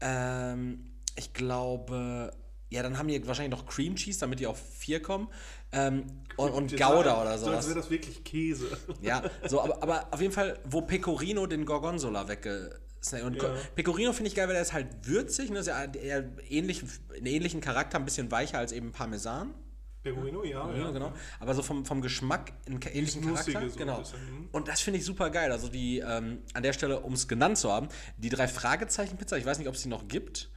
[0.00, 2.32] ähm, ich glaube,
[2.68, 5.28] ja, dann haben die wahrscheinlich noch Cream Cheese, damit die auf vier kommen.
[5.72, 6.04] Ähm,
[6.36, 7.66] und, und Gouda oder So, sowas.
[7.66, 8.66] wäre das wirklich Käse.
[9.00, 12.80] Ja, so, aber, aber auf jeden Fall, wo Pecorino den Gorgonzola wegge.
[13.24, 13.54] Und Ja.
[13.76, 15.60] Pecorino finde ich geil, weil der ist halt würzig, ne?
[15.60, 16.82] ist ja eher ähnlich,
[17.16, 19.54] einen ähnlichen Charakter, ein bisschen weicher als eben Parmesan.
[20.02, 20.72] Pecorino, ja.
[20.74, 21.12] Ja, genau.
[21.38, 23.52] Aber so vom, vom Geschmack einen ähnlichen Charakter.
[23.52, 24.00] so ein genau.
[24.00, 24.48] mhm.
[24.50, 25.52] Und das finde ich super geil.
[25.52, 29.46] Also die, ähm, an der Stelle, um es genannt zu haben, die drei Fragezeichen-Pizza, ich
[29.46, 30.50] weiß nicht, ob es die noch gibt.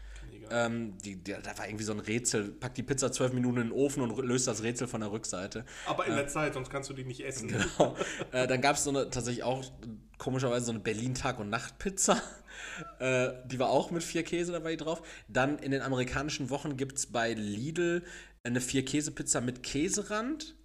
[0.52, 2.52] Ähm, die, die, da war irgendwie so ein Rätsel.
[2.52, 5.66] Pack die Pizza zwölf Minuten in den Ofen und löst das Rätsel von der Rückseite.
[5.86, 7.50] Aber in der Zeit, sonst kannst du die nicht essen.
[7.50, 7.96] Genau.
[8.32, 9.64] äh, dann gab es so eine, tatsächlich auch
[10.18, 12.22] komischerweise so eine Berlin-Tag- und Nacht-Pizza.
[13.00, 15.02] Äh, die war auch mit vier Käse dabei drauf.
[15.30, 18.04] Dann in den amerikanischen Wochen gibt es bei Lidl
[18.44, 20.56] eine Vier-Käse-Pizza mit Käserand.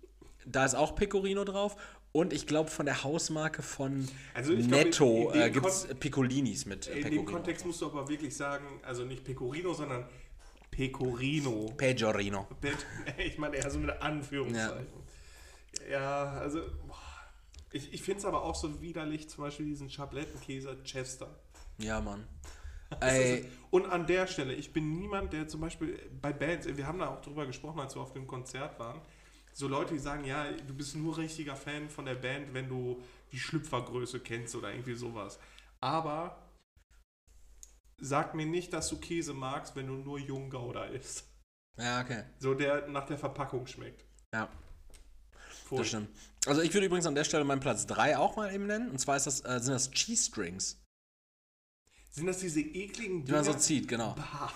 [0.47, 1.77] Da ist auch Pecorino drauf.
[2.17, 6.87] Und ich glaube, von der Hausmarke von Also Netto dem äh, gibt es Picolinis mit
[6.87, 7.33] äh, In dem Pecorino.
[7.33, 10.07] Kontext musst du aber wirklich sagen, also nicht Pecorino, sondern
[10.71, 11.73] Pecorino.
[11.77, 12.47] Peggiorino.
[13.19, 14.87] Ich meine eher so mit Anführungszeichen.
[15.91, 16.97] Ja, also boah.
[17.73, 21.37] ich, ich finde es aber auch so widerlich, zum Beispiel diesen Schablettenkäse Chester.
[21.79, 22.29] Ja, Mann.
[23.03, 27.01] Ist- Und an der Stelle, ich bin niemand, der zum Beispiel bei Bands, wir haben
[27.01, 29.01] da auch drüber gesprochen, als wir auf dem Konzert waren,
[29.55, 33.01] so Leute, die sagen, ja, du bist nur richtiger Fan von der Band, wenn du
[33.33, 35.39] die Schlüpfergröße kennst oder irgendwie sowas.
[35.81, 36.37] Aber
[37.99, 41.25] sag mir nicht, dass du Käse magst, wenn du nur Junggouda isst.
[41.79, 42.25] ja, okay.
[42.41, 44.05] So der nach der Verpackung schmeckt.
[44.33, 44.49] Ja.
[45.67, 45.79] Voll.
[45.79, 46.09] Das stimmt.
[46.47, 48.91] Also ich würde übrigens an der Stelle meinen Platz 3 auch mal eben nennen.
[48.91, 50.79] Und zwar ist das, äh, sind das Cheese Strings,
[52.11, 53.63] Sind das diese ekligen die man so Dinger?
[53.63, 54.15] zieht, genau.
[54.15, 54.53] Bah.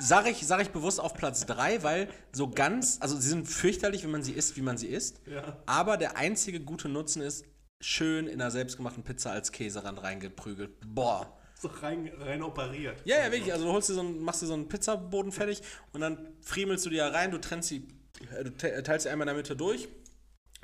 [0.00, 4.02] Sag ich, sag ich bewusst auf Platz 3, weil so ganz, also sie sind fürchterlich,
[4.02, 5.20] wenn man sie isst, wie man sie isst.
[5.26, 5.58] Ja.
[5.66, 7.44] Aber der einzige gute Nutzen ist,
[7.80, 10.70] schön in einer selbstgemachten Pizza als Käserand reingeprügelt.
[10.94, 11.36] Boah.
[11.60, 13.02] So rein, rein operiert.
[13.04, 13.52] Ja, ja, wirklich.
[13.52, 15.60] Also du holst dir so einen, machst dir so einen Pizzaboden fertig
[15.92, 17.86] und dann friemelst du die da rein, du trennst sie,
[18.34, 19.88] äh, du te- teilst sie einmal in der Mitte durch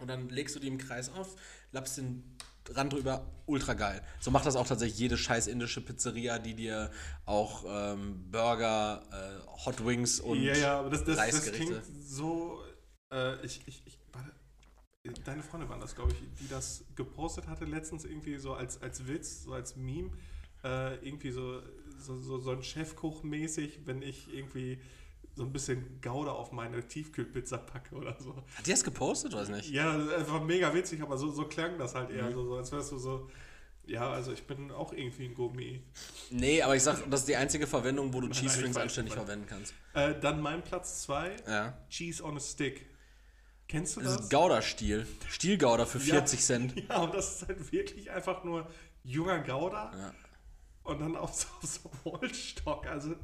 [0.01, 1.37] und dann legst du die im Kreis auf,
[1.73, 2.36] lappst den
[2.75, 4.03] Rand drüber, ultra geil.
[4.21, 6.91] So macht das auch tatsächlich jede scheiß indische Pizzeria, die dir
[7.25, 12.61] auch ähm, Burger, äh, Hot Wings und ja, ja, aber das, das, das klingt so.
[13.13, 14.33] Äh, ich, ich, ich, warte,
[15.25, 19.07] deine Freundin war das, glaube ich, die das gepostet hatte letztens irgendwie so als, als
[19.07, 20.11] Witz, so als Meme.
[20.65, 21.63] Äh, irgendwie so,
[21.99, 24.81] so, so, so ein Chefkoch-mäßig, wenn ich irgendwie
[25.37, 28.35] so ein bisschen Gouda auf meine Tiefkühlpizza packe oder so.
[28.57, 29.71] Hat die das gepostet, weiß nicht?
[29.71, 32.17] Ja, das war mega witzig, aber so, so klang das halt Mhm.
[32.19, 33.31] eher so, so, als wärst du so.
[33.85, 35.81] Ja, also ich bin auch irgendwie ein Gourmet.
[36.31, 39.15] Nee, aber ich sag, das ist die einzige Verwendung, wo du Cheese nein, Strings anständig
[39.15, 39.75] verwenden kannst.
[39.95, 41.79] Äh, dann mein Platz 2, Ja.
[41.89, 42.87] Cheese on a Stick.
[43.69, 44.23] Kennst du Das das?
[44.27, 45.07] ist Gouda-Stil.
[45.29, 46.75] Stiel-Gouda für 40 Cent.
[46.89, 48.67] Ja, und das ist halt wirklich einfach nur
[49.05, 50.15] junger Gouda Ja.
[50.85, 52.87] und dann auf so, auf so Holzstock.
[52.87, 53.15] Also,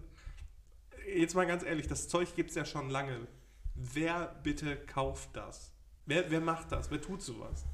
[1.07, 3.27] jetzt mal ganz ehrlich, das Zeug gibt es ja schon lange.
[3.75, 5.73] Wer bitte kauft das?
[6.07, 6.91] Wer, wer macht das?
[6.91, 7.65] Wer tut sowas?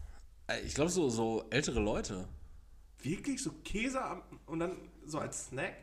[0.47, 2.29] Äh, Ich glaube, so, so ältere Leute.
[3.03, 4.01] Wirklich so Käse
[4.47, 5.75] und dann so als Snack?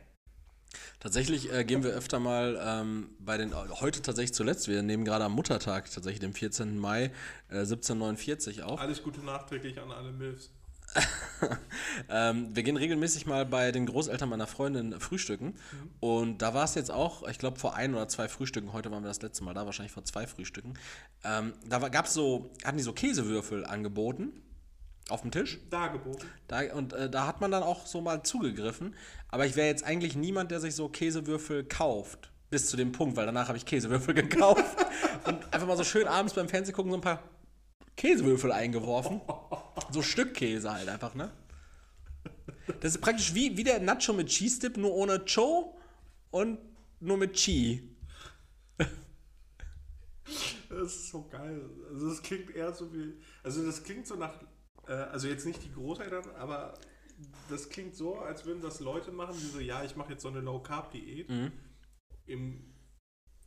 [1.00, 5.24] Tatsächlich äh, gehen wir öfter mal ähm, bei den, heute tatsächlich zuletzt, wir nehmen gerade
[5.24, 6.78] am Muttertag, tatsächlich dem 14.
[6.78, 7.04] Mai
[7.48, 8.80] äh, 1749 auf.
[8.80, 10.50] Alles Gute nachträglich an alle Milfs.
[12.08, 15.54] ähm, wir gehen regelmäßig mal bei den Großeltern meiner Freundin frühstücken.
[16.00, 19.02] Und da war es jetzt auch, ich glaube, vor ein oder zwei Frühstücken, heute waren
[19.02, 20.74] wir das letzte Mal da, wahrscheinlich vor zwei Frühstücken.
[21.24, 24.32] Ähm, da gab es so, hatten die so Käsewürfel angeboten
[25.08, 25.58] auf dem Tisch.
[25.70, 26.28] Dargeboten.
[26.48, 28.94] Da, und äh, da hat man dann auch so mal zugegriffen.
[29.28, 32.30] Aber ich wäre jetzt eigentlich niemand, der sich so Käsewürfel kauft.
[32.48, 34.64] Bis zu dem Punkt, weil danach habe ich Käsewürfel gekauft.
[35.26, 37.22] und einfach mal so schön abends beim Fernsehen gucken, so ein paar
[37.96, 39.20] Käsewürfel eingeworfen.
[39.90, 41.32] So Stückkäse halt einfach, ne?
[42.80, 45.76] Das ist praktisch wie, wie der Nacho mit Cheese Dip, nur ohne Cho
[46.30, 46.58] und
[47.00, 47.96] nur mit Chi.
[50.68, 51.62] Das ist so geil.
[51.90, 53.14] Also das klingt eher so wie.
[53.42, 54.42] Also das klingt so nach.
[54.88, 56.74] Äh, also jetzt nicht die Großeltern, aber
[57.48, 60.28] das klingt so, als würden das Leute machen, die so, ja, ich mache jetzt so
[60.28, 61.52] eine Low Carb Diät Mhm.
[62.26, 62.64] im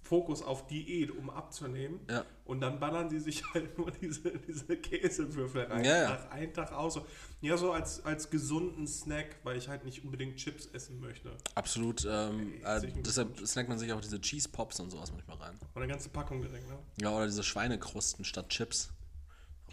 [0.09, 1.99] Fokus auf Diät, um abzunehmen.
[2.09, 2.25] Ja.
[2.43, 5.85] Und dann ballern die sich halt nur diese, diese Käsewürfel rein.
[5.85, 6.09] Ja, ja.
[6.09, 6.95] Nach einem Tag aus.
[6.95, 7.05] So.
[7.41, 11.31] Ja, so als, als gesunden Snack, weil ich halt nicht unbedingt Chips essen möchte.
[11.53, 12.07] Absolut.
[12.09, 15.59] Ähm, äh, deshalb snackt man sich auch diese Cheese Pops und sowas manchmal rein.
[15.75, 16.79] Und eine ganze Packung direkt, ne?
[16.99, 18.89] Ja, oder diese Schweinekrusten statt Chips.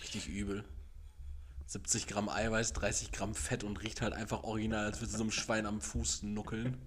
[0.03, 0.65] Richtig übel.
[1.65, 5.33] 70 Gramm Eiweiß, 30 Gramm Fett und riecht halt einfach original, als würde so einem
[5.33, 6.77] Schwein am Fuß nuckeln.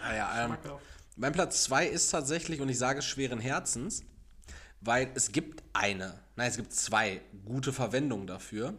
[0.00, 0.58] Naja, ähm.
[1.16, 4.04] Mein Platz 2 ist tatsächlich, und ich sage es schweren Herzens,
[4.80, 8.74] weil es gibt eine, nein, es gibt zwei gute Verwendungen dafür.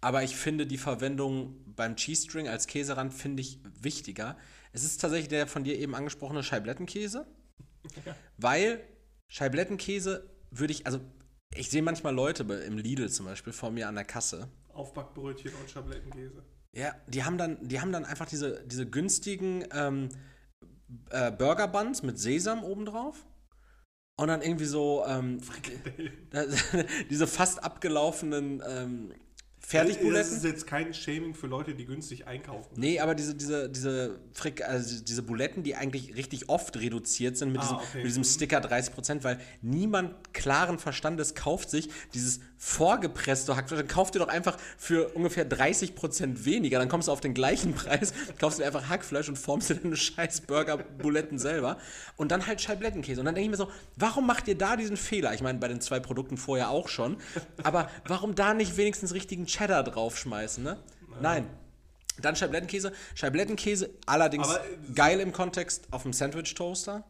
[0.00, 4.36] Aber ich finde die Verwendung beim Cheese String als Käserand finde ich wichtiger.
[4.72, 7.26] Es ist tatsächlich der von dir eben angesprochene Scheiblettenkäse.
[8.36, 8.80] Weil
[9.28, 11.00] Scheiblettenkäse würde ich, also
[11.54, 14.48] ich sehe manchmal Leute im Lidl zum Beispiel vor mir an der Kasse.
[14.68, 16.44] Aufbackbrötchen und Schablettenkäse.
[16.72, 20.10] Ja, die haben dann, die haben dann einfach diese, diese günstigen ähm,
[21.10, 23.26] äh, Burger Buns mit Sesam obendrauf.
[24.18, 25.40] Und dann irgendwie so ähm,
[27.10, 29.12] diese fast abgelaufenen ähm,
[29.66, 30.36] Das Fertigbuletten.
[30.36, 32.68] ist jetzt kein Shaming für Leute, die günstig einkaufen.
[32.76, 37.50] Nee, aber diese, diese, diese, Frik also diese Buletten, die eigentlich richtig oft reduziert sind
[37.50, 37.96] mit, Ah, diesem, okay.
[37.98, 43.80] mit diesem Sticker 30%, weil niemand klaren Verstandes kauft sich dieses vorgepresste Hackfleisch.
[43.80, 46.78] Dann kauft ihr doch einfach für ungefähr 30% weniger.
[46.78, 49.96] Dann kommst du auf den gleichen Preis, kaufst dir einfach Hackfleisch und formst dir deine
[49.96, 51.76] scheiß Burger-Buletten selber.
[52.16, 53.20] Und dann halt Scheiblettenkäse.
[53.20, 55.34] Und dann denke ich mir so, warum macht ihr da diesen Fehler?
[55.34, 57.16] Ich meine, bei den zwei Produkten vorher auch schon.
[57.64, 60.78] Aber warum da nicht wenigstens richtigen Cheddar draufschmeißen, ne?
[61.20, 61.48] Nein.
[62.20, 62.92] Dann Scheiblettenkäse.
[63.14, 67.04] Scheiblettenkäse allerdings Aber, äh, geil im Kontext auf dem Sandwich-Toaster.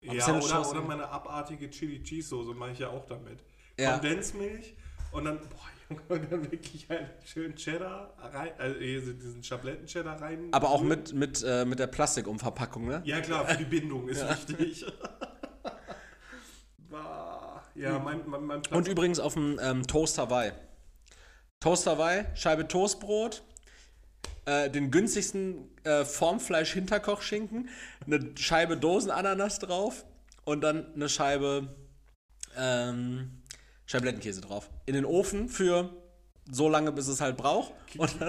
[0.00, 3.38] Ja, Sandwich oder, oder meine abartige Chili Cheese Soße mache ich ja auch damit.
[3.78, 3.98] Ja.
[3.98, 4.76] Kondensmilch
[5.12, 10.20] und dann, boah, Junge, und dann wirklich halt schön Cheddar rein, also hier diesen Schabletten-Cheddar
[10.20, 10.48] rein.
[10.52, 13.02] Aber auch mit, mit, äh, mit der Plastikumverpackung, ne?
[13.04, 14.84] Ja, klar, für die Bindung ist wichtig.
[17.76, 18.62] Ja, mein, mein, mein.
[18.70, 20.52] Und übrigens auf dem ähm, Toast Hawaii.
[21.60, 23.42] Toast Hawaii, Scheibe Toastbrot,
[24.44, 27.70] äh, den günstigsten äh, Formfleisch-Hinterkochschinken,
[28.06, 30.04] eine Scheibe Dosenananas drauf
[30.44, 31.74] und dann eine Scheibe
[32.56, 33.42] ähm,
[33.86, 34.70] Scheiblettenkäse drauf.
[34.86, 35.90] In den Ofen für
[36.50, 37.72] so lange, bis es halt braucht.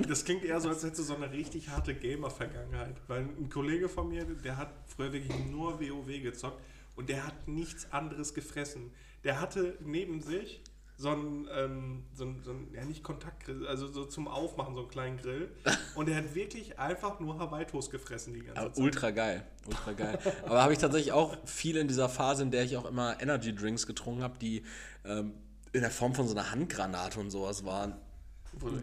[0.08, 2.96] Das klingt eher so, als hättest du so eine richtig harte Gamer-Vergangenheit.
[3.08, 6.62] Weil ein Kollege von mir, der hat früher wirklich nur WoW gezockt
[6.96, 8.94] und der hat nichts anderes gefressen.
[9.24, 10.62] Der hatte neben sich
[10.98, 14.82] so einen, ähm, so einen, so einen ja nicht Kontaktgrill, also so zum Aufmachen so
[14.82, 15.52] einen kleinen Grill.
[15.96, 18.84] Und der hat wirklich einfach nur Hawaii-Toast gefressen die ganze Aber Zeit.
[18.84, 20.20] ultra geil, ultra geil.
[20.46, 23.54] Aber habe ich tatsächlich auch viel in dieser Phase, in der ich auch immer Energy
[23.54, 24.64] Drinks getrunken habe, die
[25.04, 25.34] ähm,
[25.74, 27.96] in der Form von so einer Handgranate und sowas waren.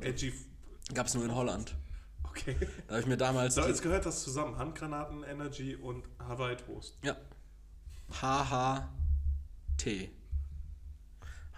[0.03, 0.35] Edgy.
[0.93, 1.75] Gab es nur in Holland.
[2.25, 2.57] Okay.
[2.87, 3.55] Da habe ich mir damals.
[3.55, 4.59] So, jetzt gehört das zusammen.
[4.59, 6.99] Handgranaten, Energy und Hawaii-Toast.
[7.03, 7.17] ja.
[8.11, 10.11] HHT.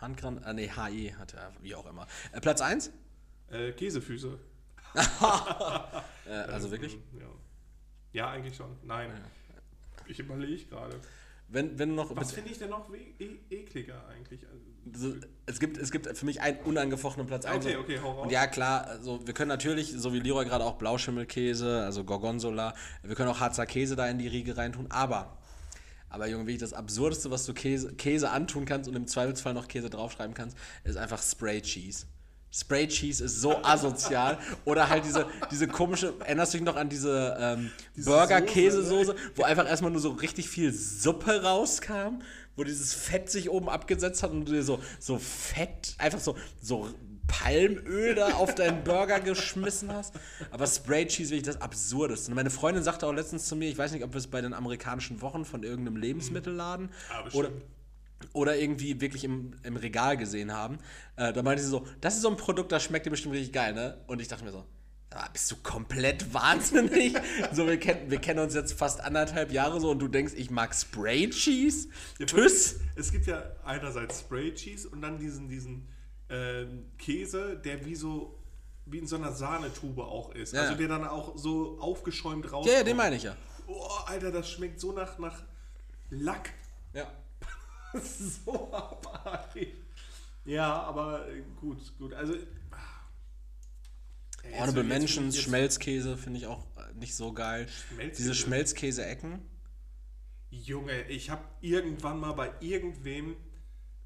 [0.04, 0.46] Handgranate.
[0.46, 2.06] Äh, nee, HI hat er, wie auch immer.
[2.32, 2.92] Äh, Platz 1?
[3.50, 4.38] Äh, Käsefüße.
[6.26, 6.94] Äh, also wirklich?
[7.12, 7.26] Ja.
[8.12, 8.74] ja, eigentlich schon.
[8.82, 9.10] Nein.
[10.06, 10.98] Ich überlege gerade.
[11.48, 12.16] Wenn, wenn noch.
[12.16, 14.40] Was finde ich denn noch e ekliger eigentlich?
[14.46, 17.66] Also, So, es, gibt, es gibt für mich einen unangefochtenen Platz 1.
[17.66, 18.22] Okay, okay, hau raus.
[18.24, 22.74] Und ja, klar, also wir können natürlich, so wie Leroy gerade auch Blauschimmelkäse, also Gorgonzola,
[23.02, 25.36] wir können auch Harzer Käse da in die Riege reintun, aber,
[26.14, 29.66] aber Junge, wirklich das Absurdeste, was du Käse, Käse antun kannst und im Zweifelsfall noch
[29.66, 32.06] Käse draufschreiben kannst, ist einfach Spray Cheese.
[32.52, 34.38] Spray Cheese ist so asozial.
[34.64, 39.42] Oder halt diese, diese komische, erinnerst du dich noch an diese, ähm, Diese Burger-Käsesoße, wo
[39.42, 42.22] einfach erstmal nur so richtig viel Suppe rauskam,
[42.54, 46.36] wo dieses Fett sich oben abgesetzt hat und du dir so, so Fett, einfach so,
[46.62, 46.88] so
[47.26, 50.14] Palmöl da auf deinen Burger geschmissen hast.
[50.50, 52.30] Aber Spray Cheese wirklich das Absurdeste.
[52.30, 54.40] Und meine Freundin sagte auch letztens zu mir, ich weiß nicht, ob wir es bei
[54.40, 57.46] den amerikanischen Wochen von irgendeinem Lebensmittelladen Ah, bestimmt.
[57.46, 57.54] oder
[58.32, 60.78] oder irgendwie wirklich im, im Regal gesehen haben.
[61.16, 63.52] Äh, da meinte sie so, das ist so ein Produkt, das schmeckt dir bestimmt richtig
[63.52, 63.98] geil, ne?
[64.06, 64.64] Und ich dachte mir so,
[65.10, 67.14] ah, bist du komplett wahnsinnig?
[67.52, 70.50] so, wir, kennen, wir kennen uns jetzt fast anderthalb Jahre so und du denkst, ich
[70.50, 71.88] mag Spray Cheese?
[72.18, 72.76] Ja, Tschüss!
[72.96, 75.86] Es gibt ja einerseits Spray Cheese und dann diesen, diesen
[76.34, 76.66] äh,
[76.98, 78.38] Käse, der wie so
[78.86, 80.52] wie in so einer Sahnetube auch ist.
[80.52, 80.62] Ja.
[80.62, 82.66] Also der dann auch so aufgeschäumt rauskommt.
[82.66, 83.34] Ja, ja, den meine ich ja.
[83.66, 85.42] Oh, Alter, das schmeckt so nach, nach
[86.10, 86.50] Lack.
[86.92, 87.10] Ja.
[88.02, 89.72] so abartig.
[90.44, 92.12] Ja, aber äh, gut, gut.
[92.12, 92.34] Also.
[92.34, 92.46] jetzt-
[94.52, 97.66] Honorable jetzt- Mentions, jetzt- Schmelzkäse finde ich auch äh, nicht so geil.
[97.68, 98.22] Schmelzkäse?
[98.22, 99.40] Diese Schmelzkäse-Ecken.
[100.50, 103.36] Junge, ich habe irgendwann mal bei irgendwem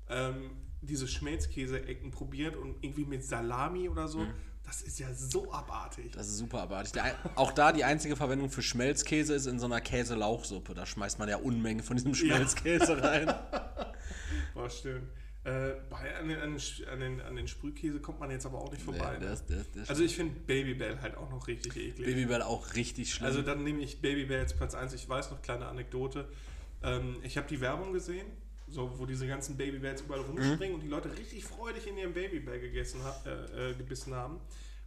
[0.09, 0.51] ähm,
[0.83, 4.27] diese Schmelzkäse-Ecken probiert und irgendwie mit Salami oder so.
[4.65, 6.13] Das ist ja so abartig.
[6.13, 6.93] Das ist super abartig.
[6.93, 10.75] Der, auch da die einzige Verwendung für Schmelzkäse ist in so einer Käselauchsuppe.
[10.75, 13.29] Da schmeißt man ja Unmengen von diesem Schmelzkäse rein.
[14.55, 15.09] War schön.
[15.45, 18.83] Äh, bei, an, den, an, den, an, den, Sprühkäse kommt man jetzt aber auch nicht
[18.83, 19.15] vorbei.
[19.19, 19.31] Nee, ne?
[19.31, 22.07] das- das- das- also ich finde Babybell halt auch noch richtig eklig.
[22.07, 23.27] Babybell auch richtig schlimm.
[23.27, 24.93] Also dann nehme ich Babybell als Platz 1.
[24.93, 26.29] Ich weiß noch, kleine Anekdote.
[26.83, 28.27] Ähm, ich habe die Werbung gesehen,
[28.71, 32.61] so, wo diese ganzen Babybells überall rumspringen und die Leute richtig freudig in ihrem Babybell
[32.61, 34.41] gegessen, äh, äh, gebissen haben.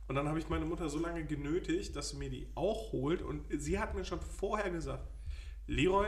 [0.08, 3.22] Und dann habe ich meine Mutter so lange genötigt, dass sie mir die auch holt.
[3.22, 5.08] Und sie hat mir schon vorher gesagt,
[5.68, 6.08] Leroy,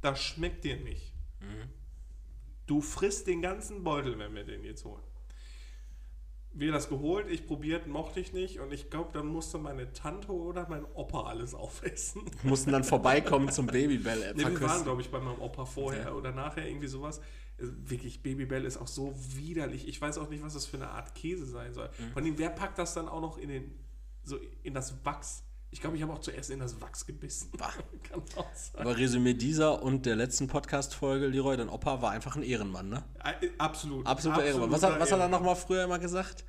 [0.00, 1.12] das schmeckt dir nicht.
[2.66, 5.02] Du frisst den ganzen Beutel, wenn wir den jetzt holen.
[6.52, 10.32] Wir das geholt, ich probiert, mochte ich nicht und ich glaube, dann musste meine Tante
[10.32, 12.22] oder mein Opa alles aufessen.
[12.42, 16.06] mussten dann vorbeikommen zum Babybell äh, Nee, wir waren, glaube ich, bei meinem Opa vorher
[16.06, 16.12] Ja.
[16.12, 17.20] oder nachher irgendwie sowas.
[17.58, 19.86] Also Wirklich, Babybell ist auch so widerlich.
[19.86, 21.88] Ich weiß auch nicht, was das für eine Art Käse sein soll.
[21.98, 22.12] Mhm.
[22.12, 23.74] Von dem, wer packt das dann auch noch in den,
[24.24, 25.44] so in das Wachs?
[25.72, 27.50] Ich glaube, ich habe auch zuerst in das Wachs gebissen.
[28.02, 28.80] Kann auch sein.
[28.80, 33.04] Aber Resümee dieser und der letzten Podcast-Folge, Leroy, dein Opa war einfach ein Ehrenmann, ne?
[33.22, 34.06] Äh, Absolut.
[34.06, 34.72] Absoluter Ehrenmann.
[34.72, 36.44] Was hat, was hat er nochmal früher immer gesagt?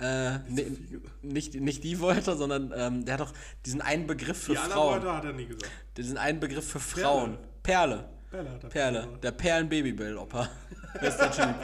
[0.00, 0.76] Äh, ne,
[1.22, 3.32] nicht, nicht die Wörter, sondern ähm, der hat doch
[3.64, 4.94] diesen einen Begriff für Die Frauen.
[5.02, 5.70] Wörter hat er nie gesagt.
[5.96, 7.38] Diesen einen Begriff für Frauen.
[7.62, 8.08] Perle.
[8.28, 9.00] Perle hat er Perle.
[9.02, 9.24] gesagt.
[9.24, 10.50] Der Perlen-Babybell-Opa.
[11.00, 11.54] Bester Typ.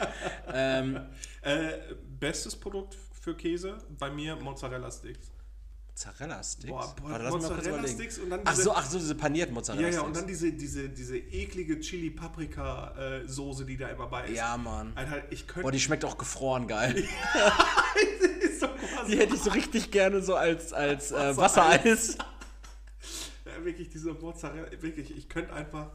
[0.53, 1.01] ähm,
[1.41, 1.71] Äh,
[2.19, 3.77] bestes Produkt für Käse?
[3.99, 5.30] Bei mir Mozzarella-Sticks.
[6.05, 6.67] Mozzarella-Sticks?
[6.71, 9.95] Boah, boah, Warte, Mozzarella-Sticks und dann Ach diese- so, ach so, diese panierten Ja, Mozzarella-Sticks.
[9.95, 14.35] ja, und dann diese, diese, diese eklige Chili-Paprika-Soße, die da immer bei ist.
[14.37, 14.93] Ja, Mann.
[14.95, 15.61] Alter, ich könnte.
[15.63, 16.95] Boah, die schmeckt auch gefroren geil.
[18.41, 18.67] ist so
[19.07, 21.37] Die hätte ich so richtig gerne so als, als äh, Wassereis.
[21.37, 22.17] Wassereis.
[23.43, 24.67] Ja, wirklich, diese Mozzarella.
[24.81, 25.89] Wirklich, ich könnte einfach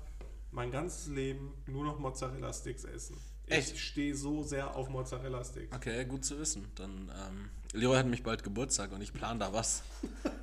[0.51, 3.17] mein ganzes Leben nur noch Mozzarella-Sticks essen.
[3.47, 3.75] Echt?
[3.75, 5.75] Ich stehe so sehr auf Mozzarella-Sticks.
[5.75, 6.67] Okay, gut zu wissen.
[6.75, 9.83] Dann, ähm, Leroy hat nämlich bald Geburtstag und ich plane da was.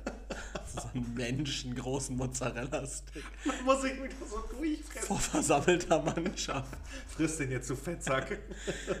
[0.74, 3.24] so einen menschengroßen Mozzarella-Stick
[3.64, 5.06] muss ich mich da so durchfressen.
[5.06, 6.76] vor versammelter Mannschaft.
[7.08, 8.40] Friss den jetzt, du Fettsack.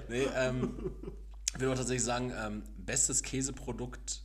[0.08, 0.92] Nee, ähm,
[1.54, 4.22] ich will auch tatsächlich sagen, ähm, bestes Käseprodukt,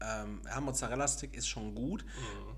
[0.00, 2.04] ähm, ja, Mozzarella-Stick ist schon gut,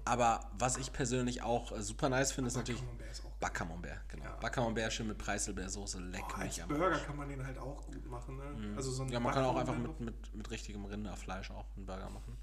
[0.04, 3.33] aber was ich persönlich auch äh, super nice finde, ist natürlich Camembert ist auch.
[3.44, 4.24] Backcamembert, genau.
[4.24, 4.36] Ja.
[4.40, 7.84] Backcamembert schön mit Preiselbeersoße, leck Oh, mich als am Burger kann man den halt auch
[7.86, 8.36] gut machen.
[8.38, 8.74] Ne?
[8.76, 9.12] Also so ein Mhm.
[9.12, 12.38] Ja, man kann auch einfach mit, mit, mit richtigem Rinderfleisch auch einen Burger machen.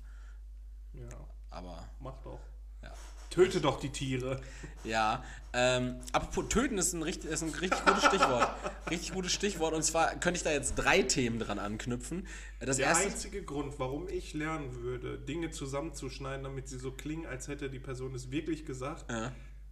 [0.93, 1.07] Ja,
[1.49, 2.39] Aber mach doch.
[2.83, 2.93] ja.
[3.31, 4.41] Töte doch die Tiere.
[4.83, 8.49] Ja, ähm, apropos töten ist ein, richtig, ist ein richtig gutes Stichwort.
[8.91, 9.73] richtig gutes Stichwort.
[9.73, 12.27] Und zwar könnte ich da jetzt drei Themen dran anknüpfen.
[12.59, 13.05] Das Der erste.
[13.05, 17.79] einzige Grund, warum ich lernen würde, Dinge zusammenzuschneiden, damit sie so klingen, als hätte die
[17.79, 19.31] Person es wirklich gesagt, Ja.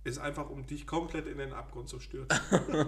[0.09, 2.39] Ist einfach, um dich komplett in den Abgrund zu stürzen.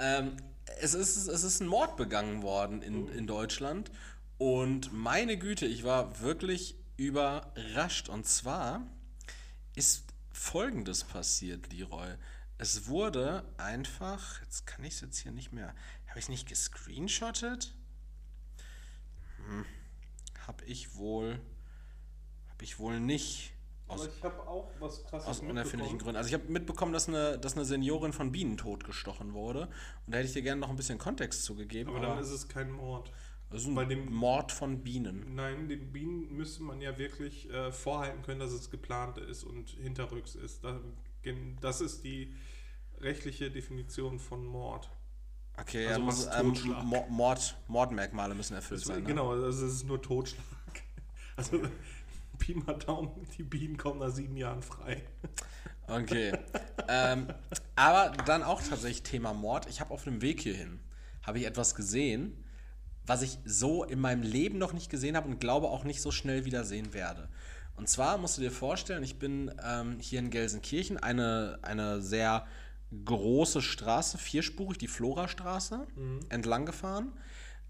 [0.00, 0.36] Ähm,
[0.80, 3.90] es, ist, es ist ein Mord begangen worden in, in Deutschland.
[4.38, 8.08] Und meine Güte, ich war wirklich überrascht.
[8.08, 8.86] Und zwar
[9.74, 12.14] ist Folgendes passiert, Leroy.
[12.56, 15.74] Es wurde einfach, jetzt kann ich es jetzt hier nicht mehr,
[16.08, 17.74] habe ich es nicht gescreenshottet?
[19.36, 19.64] Hm,
[20.46, 21.40] habe ich wohl,
[22.48, 23.52] habe ich wohl nicht.
[23.90, 26.16] Aus, ich habe auch was krasses aus unerfindlichen Gründen.
[26.16, 29.62] Also ich habe mitbekommen, dass eine, dass eine Seniorin von Bienen totgestochen wurde.
[30.06, 31.90] Und da hätte ich dir gerne noch ein bisschen Kontext zugegeben.
[31.90, 33.12] Aber dann ist es kein Mord.
[33.50, 35.34] das ist ein bei dem- Mord von Bienen.
[35.34, 39.70] Nein, den Bienen müsste man ja wirklich äh, vorhalten können, dass es geplant ist und
[39.70, 40.62] hinterrücks ist.
[41.60, 42.34] Das ist die
[43.00, 44.90] rechtliche Definition von Mord.
[45.58, 46.26] Okay, Also ja, muss,
[46.66, 46.74] ähm,
[47.10, 49.00] Mord, Mordmerkmale müssen erfüllt Das, sein.
[49.02, 49.08] Ne?
[49.08, 50.44] Genau, also es ist nur Totschlag.
[51.36, 51.58] Also
[52.40, 55.02] Pi mal Daumen, die Bienen kommen nach sieben Jahren frei.
[55.86, 56.32] Okay.
[56.88, 57.28] ähm,
[57.76, 59.68] aber dann auch tatsächlich Thema Mord.
[59.68, 60.80] Ich habe auf dem Weg hierhin,
[61.22, 62.44] habe ich etwas gesehen,
[63.06, 66.10] was ich so in meinem Leben noch nicht gesehen habe und glaube auch nicht so
[66.10, 67.28] schnell wieder sehen werde.
[67.76, 72.46] Und zwar musst du dir vorstellen, ich bin ähm, hier in Gelsenkirchen, eine, eine sehr
[73.04, 75.86] große Straße, vierspurig, die Florastraße,
[76.28, 77.12] entlang gefahren,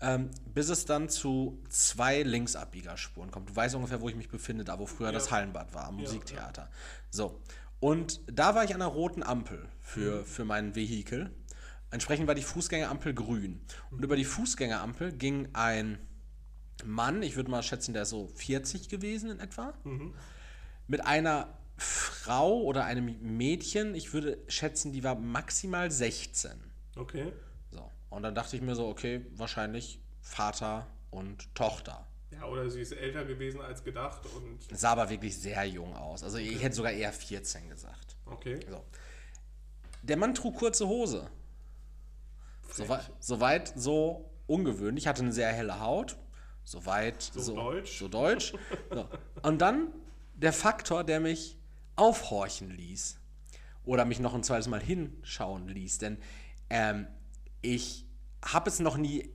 [0.01, 3.51] ähm, bis es dann zu zwei Linksabbiegerspuren kommt.
[3.51, 6.70] Du weißt ungefähr, wo ich mich befinde, da wo früher das Hallenbad war, am Musiktheater.
[7.11, 7.40] So.
[7.80, 11.30] Und da war ich an einer roten Ampel für, für mein Vehikel.
[11.90, 13.61] Entsprechend war die Fußgängerampel grün.
[13.90, 15.98] Und über die Fußgängerampel ging ein
[16.84, 19.74] Mann, ich würde mal schätzen, der ist so 40 gewesen in etwa,
[20.86, 26.53] mit einer Frau oder einem Mädchen, ich würde schätzen, die war maximal 16.
[26.96, 27.32] Okay.
[28.11, 28.16] So.
[28.16, 32.06] Und dann dachte ich mir so, okay, wahrscheinlich Vater und Tochter.
[32.30, 34.78] Ja, oder sie ist älter gewesen als gedacht und.
[34.78, 36.22] Sah aber wirklich sehr jung aus.
[36.22, 38.16] Also ich hätte sogar eher 14 gesagt.
[38.26, 38.61] Okay.
[38.68, 38.84] So.
[40.02, 41.28] Der Mann trug kurze Hose.
[42.72, 46.16] Soweit, soweit so ungewöhnlich, hatte eine sehr helle Haut.
[46.64, 47.98] Soweit so, deutsch.
[47.98, 48.54] So deutsch.
[48.90, 49.08] So.
[49.42, 49.92] Und dann
[50.34, 51.58] der Faktor, der mich
[51.96, 53.18] aufhorchen ließ.
[53.84, 55.98] Oder mich noch ein zweites Mal hinschauen ließ.
[55.98, 56.18] Denn
[56.68, 57.08] ähm,
[57.62, 58.06] ich
[58.44, 59.30] habe es noch nie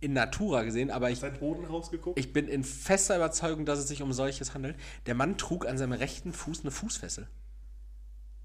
[0.00, 2.18] in Natura gesehen, aber ich, Sein rausgeguckt?
[2.18, 4.76] ich bin in fester Überzeugung, dass es sich um solches handelt.
[5.06, 7.26] Der Mann trug an seinem rechten Fuß eine Fußfessel.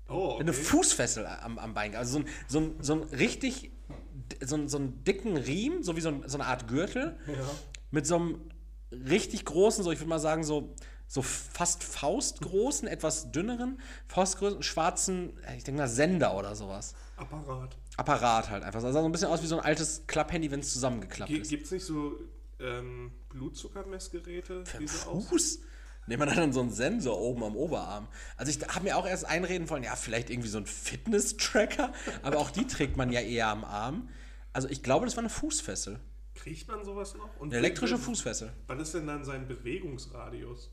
[0.08, 0.42] oh, okay.
[0.42, 1.96] Eine Fußfessel am, am Bein.
[1.96, 3.72] Also so ein, so ein, so ein richtig,
[4.42, 7.34] so, ein, so einen dicken Riemen, so wie so, ein, so eine Art Gürtel, Ja.
[7.92, 8.40] mit so einem
[8.92, 10.74] richtig großen, so ich würde mal sagen, so,
[11.08, 16.94] so fast faustgroßen, etwas dünneren, faustgroßen, schwarzen, äh, ich denke mal Sender oder sowas.
[17.18, 17.76] Apparat.
[18.00, 18.82] Apparat halt einfach.
[18.82, 21.50] Das sah so ein bisschen aus wie so ein altes Klapphandy, wenn es zusammengeklappt ist.
[21.50, 22.16] Gibt es nicht so
[22.60, 25.28] ähm, Blutzuckermessgeräte, die so aus?
[25.28, 25.60] Fuß?
[26.08, 28.08] Nee, man hat dann so einen Sensor oben am Oberarm.
[28.36, 31.94] Also ich habe mir auch erst einreden wollen, ja, vielleicht irgendwie so ein Fitness-Tracker,
[32.24, 34.10] aber auch die trägt man ja eher am Arm.
[34.52, 36.00] Also ich glaube, das war eine Fußfessel.
[36.34, 37.30] Kriegt man sowas noch?
[37.38, 38.52] Und Eine elektrische wie- Fußfessel.
[38.68, 40.72] Was ist denn dann sein Bewegungsradius?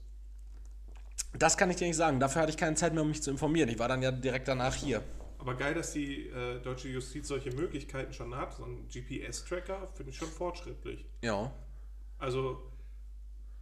[1.39, 2.19] Das kann ich dir nicht sagen.
[2.21, 3.69] Dafür hatte ich keine Zeit mehr, um mich zu informieren.
[3.69, 5.03] Ich war dann ja direkt danach hier.
[5.47, 8.55] Aber geil, dass die äh, deutsche Justiz solche Möglichkeiten schon hat.
[8.55, 11.07] So ein GPS-Tracker finde ich schon fortschrittlich.
[11.23, 11.53] Ja.
[12.19, 12.69] Also,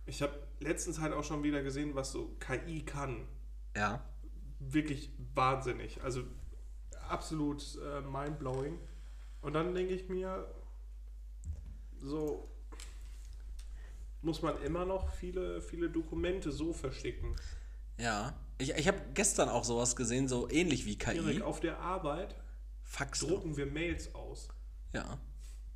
[0.06, 3.28] ich habe letztens halt auch schon wieder gesehen, was so KI kann.
[3.76, 4.02] Ja.
[4.60, 6.02] Wirklich wahnsinnig.
[6.02, 6.22] Also,
[7.06, 8.78] absolut äh, mindblowing.
[9.42, 10.50] Und dann denke ich mir,
[11.98, 12.48] so
[14.22, 17.36] muss man immer noch viele, viele Dokumente so verschicken.
[17.98, 18.34] Ja.
[18.58, 21.16] Ich, ich habe gestern auch sowas gesehen, so ähnlich wie KI.
[21.16, 22.36] Erik, auf der Arbeit
[22.82, 24.48] Fax drucken wir Mails aus.
[24.92, 25.18] Ja.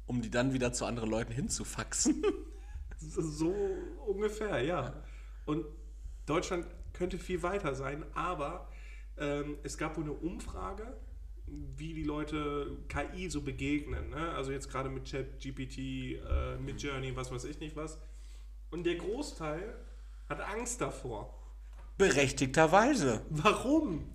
[0.07, 2.23] Um die dann wieder zu anderen Leuten hinzufaxen.
[3.01, 3.55] So
[4.07, 4.93] ungefähr, ja.
[5.47, 5.65] Und
[6.27, 8.69] Deutschland könnte viel weiter sein, aber
[9.17, 10.97] ähm, es gab wohl eine Umfrage,
[11.47, 14.11] wie die Leute KI so begegnen.
[14.11, 14.33] Ne?
[14.33, 17.99] Also jetzt gerade mit ChatGPT, äh, mit Journey, was weiß ich nicht was.
[18.71, 19.75] Und der Großteil
[20.29, 21.38] hat Angst davor.
[21.99, 23.23] Berechtigterweise.
[23.29, 24.07] Warum?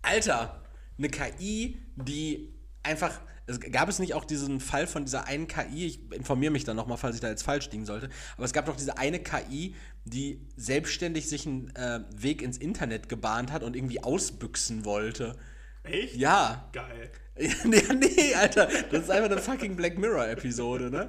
[0.00, 0.62] Alter,
[0.96, 3.20] eine KI, die einfach.
[3.46, 6.76] Es gab es nicht auch diesen Fall von dieser einen KI, ich informiere mich dann
[6.76, 9.74] nochmal, falls ich da jetzt falsch liegen sollte, aber es gab doch diese eine KI,
[10.04, 15.36] die selbstständig sich einen äh, Weg ins Internet gebahnt hat und irgendwie ausbüchsen wollte.
[15.84, 16.16] Echt?
[16.16, 16.68] Ja.
[16.72, 17.10] Geil.
[17.64, 21.08] nee, nee, Alter, das ist einfach eine fucking Black Mirror-Episode, ne?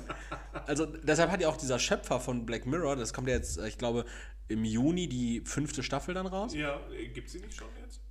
[0.66, 3.68] Also, deshalb hat ja auch dieser Schöpfer von Black Mirror, das kommt ja jetzt, äh,
[3.68, 4.06] ich glaube,
[4.48, 6.54] im Juni die fünfte Staffel dann raus.
[6.54, 6.80] Ja,
[7.14, 8.02] gibt sie nicht schon jetzt?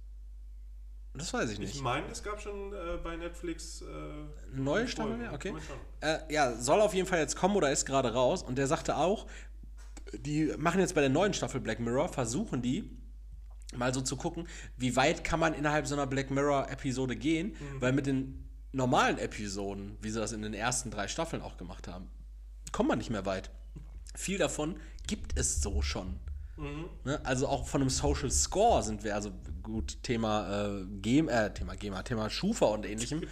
[1.15, 1.75] Das weiß ich nicht.
[1.75, 3.83] Ich meine, es gab schon äh, bei Netflix.
[3.83, 3.87] Äh,
[4.55, 5.33] neue Staffel mehr?
[5.33, 5.55] Okay.
[6.01, 8.43] Äh, ja, soll auf jeden Fall jetzt kommen oder ist gerade raus.
[8.43, 9.27] Und der sagte auch,
[10.15, 12.91] die machen jetzt bei der neuen Staffel Black Mirror, versuchen die
[13.77, 14.47] mal so zu gucken,
[14.77, 19.97] wie weit kann man innerhalb so einer Black Mirror-Episode gehen, weil mit den normalen Episoden,
[20.01, 22.11] wie sie das in den ersten drei Staffeln auch gemacht haben,
[22.73, 23.51] kommt man nicht mehr weit.
[24.15, 26.19] Viel davon gibt es so schon.
[27.05, 27.21] Ne?
[27.25, 31.77] Also auch von einem Social Score sind wir, also gut, Thema äh, Game, äh, Thema
[31.77, 33.23] GEMA, Thema Schufa und ähnlichem.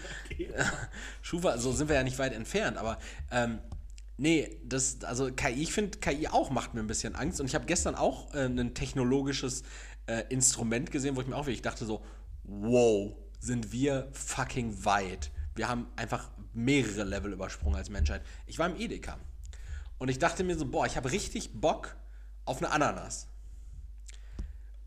[1.22, 2.98] Schufa, so sind wir ja nicht weit entfernt, aber
[3.30, 3.58] ähm,
[4.16, 7.54] nee, das, also KI, ich finde, KI auch macht mir ein bisschen Angst und ich
[7.54, 9.62] habe gestern auch äh, ein technologisches
[10.10, 12.02] äh, Instrument gesehen, wo ich mir auch wirklich dachte so,
[12.42, 15.30] wow, sind wir fucking weit.
[15.54, 18.22] Wir haben einfach mehrere Level übersprungen als Menschheit.
[18.46, 19.18] Ich war im Edeka
[19.98, 21.96] und ich dachte mir so, boah, ich habe richtig Bock
[22.44, 23.28] auf eine Ananas.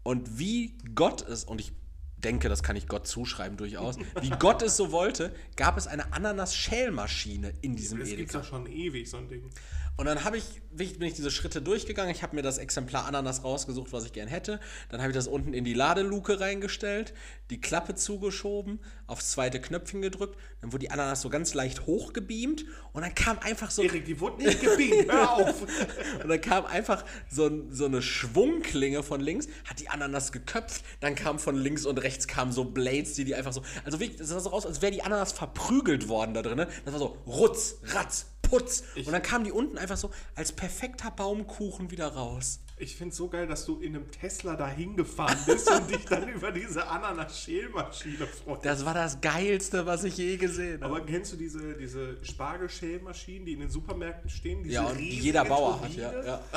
[0.04, 1.72] Und wie Gott es, und ich
[2.18, 6.12] denke, das kann ich Gott zuschreiben durchaus, wie Gott es so wollte, gab es eine
[6.12, 8.40] Ananas-Schälmaschine in diesem Das gibt Edeka.
[8.40, 9.50] ja schon ewig, so ein Ding.
[9.96, 12.12] Und dann habe ich, bin ich diese Schritte durchgegangen.
[12.12, 14.60] Ich habe mir das Exemplar Ananas rausgesucht, was ich gern hätte.
[14.90, 17.14] Dann habe ich das unten in die Ladeluke reingestellt,
[17.52, 20.40] die Klappe zugeschoben, aufs zweite Knöpfchen gedrückt.
[20.62, 24.20] Dann wurde die Ananas so ganz leicht hochgebeamt und dann kam einfach so Erik, die
[24.20, 25.62] wurde nicht gebeamt, hör auf!
[26.24, 31.14] und dann kam einfach so, so eine Schwungklinge von links, hat die Ananas geköpft, dann
[31.14, 33.62] kam von links und rechts kamen so Blades, die die einfach so.
[33.86, 36.58] Also wirklich, das sah so aus, als wäre die Ananas verprügelt worden da drin.
[36.58, 38.84] Das war so Rutz, Ratz, Putz.
[38.96, 42.60] Ich- und dann kamen die unten einfach so als perfekter Baumkuchen wieder raus.
[42.78, 46.06] Ich finde es so geil, dass du in einem Tesla dahin gefahren bist und dich
[46.06, 48.66] dann über diese Ananas-Schälmaschine freust.
[48.66, 50.98] Das war das Geilste, was ich je gesehen habe.
[50.98, 54.68] Aber kennst du diese, diese Spargelschälmaschinen, die in den Supermärkten stehen?
[54.70, 56.24] Ja, und die jeder Bauer hat, ja.
[56.24, 56.42] ja.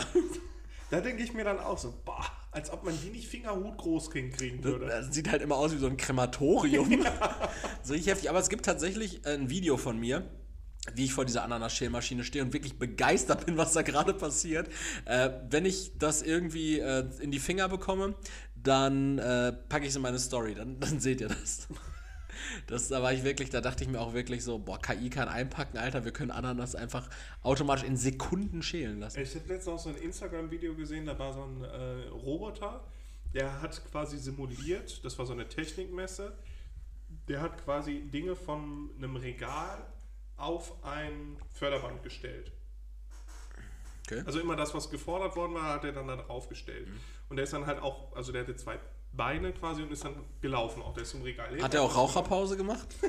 [0.88, 4.10] Da denke ich mir dann auch so, boah, als ob man die nicht Fingerhut groß
[4.12, 4.86] kriegen würde.
[4.86, 7.04] Das sieht halt immer aus wie so ein Krematorium.
[7.82, 8.30] so richtig heftig.
[8.30, 10.30] Aber es gibt tatsächlich ein Video von mir,
[10.94, 14.68] wie ich vor dieser Ananas-Schälmaschine stehe und wirklich begeistert bin, was da gerade passiert.
[15.04, 18.14] Äh, wenn ich das irgendwie äh, in die Finger bekomme,
[18.54, 20.54] dann äh, packe ich es in meine Story.
[20.54, 21.68] Dann, dann seht ihr das.
[22.66, 25.28] Das, da war ich wirklich, da dachte ich mir auch wirklich so, boah, KI kann
[25.28, 27.08] einpacken, Alter, wir können Ananas einfach
[27.42, 29.20] automatisch in Sekunden schälen lassen.
[29.20, 32.84] Ich habe letztens auch so ein Instagram-Video gesehen, da war so ein äh, Roboter,
[33.34, 36.32] der hat quasi simuliert, das war so eine Technikmesse,
[37.28, 39.84] der hat quasi Dinge von einem Regal
[40.36, 42.52] auf ein Förderband gestellt.
[44.06, 44.22] Okay.
[44.24, 46.88] Also immer das, was gefordert worden war, hat er dann da drauf gestellt.
[47.28, 48.78] Und der ist dann halt auch, also der hatte zwei
[49.12, 51.48] Beine quasi und ist dann gelaufen, auch der ist zum Regal.
[51.48, 51.62] hin.
[51.62, 52.86] Hat er auch Raucherpause gemacht?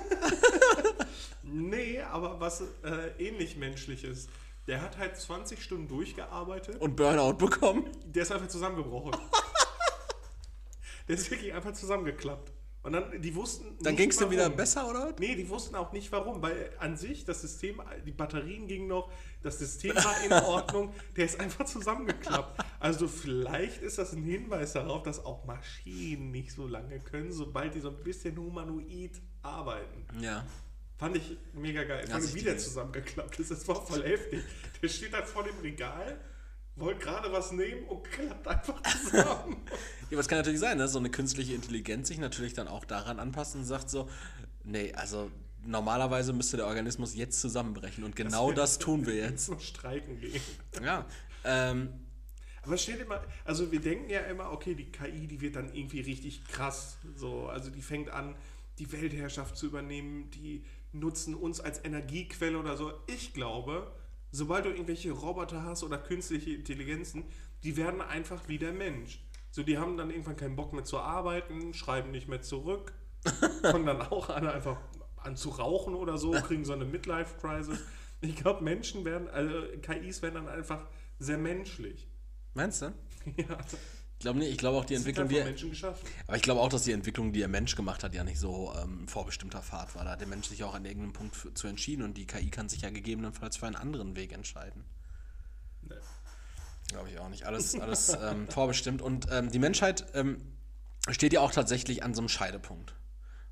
[1.50, 4.30] Nee, aber was äh, ähnlich menschlich ist.
[4.68, 6.82] Der hat halt 20 Stunden durchgearbeitet.
[6.82, 7.90] Und Burnout bekommen?
[8.04, 9.12] Der ist einfach zusammengebrochen.
[11.08, 12.52] der ist wirklich einfach zusammengeklappt.
[12.88, 13.78] Und dann, die wussten.
[13.82, 15.14] Dann ging es dir wieder besser, oder?
[15.20, 19.12] Nee, die wussten auch nicht warum, weil an sich das System, die Batterien gingen noch,
[19.44, 22.64] das System war in Ordnung, der ist einfach zusammengeklappt.
[22.80, 27.76] Also vielleicht ist das ein Hinweis darauf, dass auch Maschinen nicht so lange können, sobald
[27.76, 30.06] die so ein bisschen humanoid arbeiten.
[30.22, 30.46] Ja.
[30.98, 32.06] Fand ich mega geil.
[32.06, 33.52] Vor allem, sich wie die- der zusammengeklappt ist.
[33.52, 34.44] Das war voll heftig.
[34.82, 36.22] Der steht da vor dem Regal,
[36.80, 39.58] wollte gerade was nehmen und klappt einfach zusammen.
[40.10, 42.86] Ja, aber es kann natürlich sein, dass so eine künstliche Intelligenz sich natürlich dann auch
[42.86, 44.10] daran anpasst und sagt so,
[44.64, 45.30] nee, also
[45.66, 49.48] normalerweise müsste der Organismus jetzt zusammenbrechen und genau das tun wir jetzt.
[49.48, 50.42] Zum Streiken gehen.
[50.82, 51.06] Ja,
[51.44, 51.90] ähm,
[52.64, 55.74] Aber stell dir mal, also wir denken ja immer, okay, die KI, die wird dann
[55.74, 56.98] irgendwie richtig krass.
[57.16, 58.36] So, also die fängt an,
[58.80, 60.64] die Weltherrschaft zu übernehmen, die
[60.94, 62.94] nutzen uns als Energiequelle oder so.
[63.08, 63.92] Ich glaube,
[64.32, 67.26] sobald du irgendwelche Roboter hast oder künstliche Intelligenzen,
[67.64, 69.24] die werden einfach wie der Mensch.
[69.52, 72.94] So, die haben dann irgendwann keinen Bock mehr zu arbeiten, schreiben nicht mehr zurück,
[73.62, 74.78] fangen dann auch an, einfach
[75.18, 77.80] an zu rauchen oder so, kriegen so eine Midlife-Crisis.
[78.22, 80.86] Ich glaube, Menschen werden, also KIs werden dann einfach
[81.20, 82.08] sehr menschlich.
[82.54, 82.94] meinst du?
[83.36, 83.58] Ja,
[84.18, 86.08] Ich glaube nicht, ich glaube auch die Entwicklung, die Menschen geschaffen.
[86.26, 88.74] Aber ich glaube auch, dass die Entwicklung, die der Mensch gemacht hat, ja nicht so
[88.82, 90.06] ähm, vorbestimmter Pfad war.
[90.06, 92.50] Da hat der Mensch sich auch an irgendeinem Punkt für, zu entschieden und die KI
[92.50, 94.86] kann sich ja gegebenenfalls für einen anderen Weg entscheiden.
[95.84, 95.94] Nee.
[96.88, 97.44] Glaube ich auch nicht.
[97.44, 99.04] Alles, alles ähm, vorbestimmt.
[99.04, 100.42] Und ähm, die Menschheit ähm,
[101.10, 102.96] steht ja auch tatsächlich an so einem Scheidepunkt.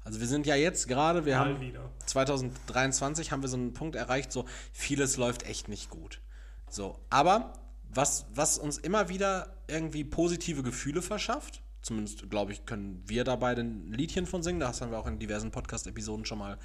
[0.04, 1.92] Also wir sind ja jetzt gerade, wir Mal haben wieder.
[2.08, 6.22] 2023 haben wir so einen Punkt erreicht, so vieles läuft echt nicht gut.
[6.70, 7.54] So, aber
[7.90, 13.36] was, was uns immer wieder irgendwie positive Gefühle verschafft, zumindest glaube ich, können wir da
[13.36, 16.58] beide ein Liedchen von singen, das haben wir auch in diversen Podcast-Episoden schon mal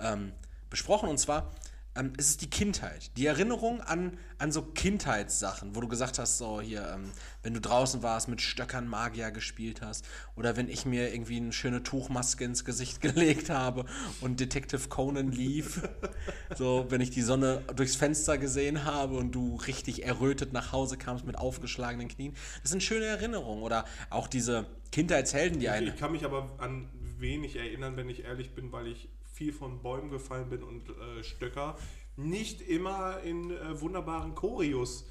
[0.00, 0.32] ähm,
[0.70, 1.52] besprochen, und zwar
[1.96, 6.38] ähm, es ist die Kindheit, die Erinnerung an, an so Kindheitssachen, wo du gesagt hast,
[6.38, 7.10] so hier, ähm,
[7.42, 10.04] wenn du draußen warst, mit Stöckern Magier gespielt hast,
[10.36, 13.84] oder wenn ich mir irgendwie eine schöne Tuchmaske ins Gesicht gelegt habe
[14.20, 15.82] und Detective Conan lief,
[16.56, 20.96] so wenn ich die Sonne durchs Fenster gesehen habe und du richtig errötet nach Hause
[20.96, 25.96] kamst mit aufgeschlagenen Knien, das sind schöne Erinnerungen, oder auch diese Kindheitshelden, die einen Ich
[25.96, 26.88] kann mich aber an
[27.18, 31.24] wenig erinnern, wenn ich ehrlich bin, weil ich viel von Bäumen gefallen bin und äh,
[31.24, 31.76] Stöcker
[32.16, 35.06] nicht immer in äh, wunderbaren Choreos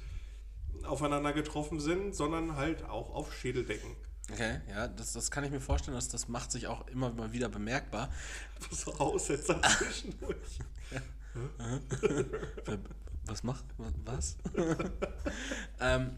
[0.84, 3.90] aufeinander getroffen sind, sondern halt auch auf Schädeldecken.
[4.32, 7.32] Okay, ja, das, das kann ich mir vorstellen, dass das macht sich auch immer mal
[7.32, 8.10] wieder bemerkbar.
[8.70, 10.58] So Aussetzer zwischendurch.
[13.26, 13.64] Was macht,
[14.04, 14.36] was?
[15.80, 16.10] ähm,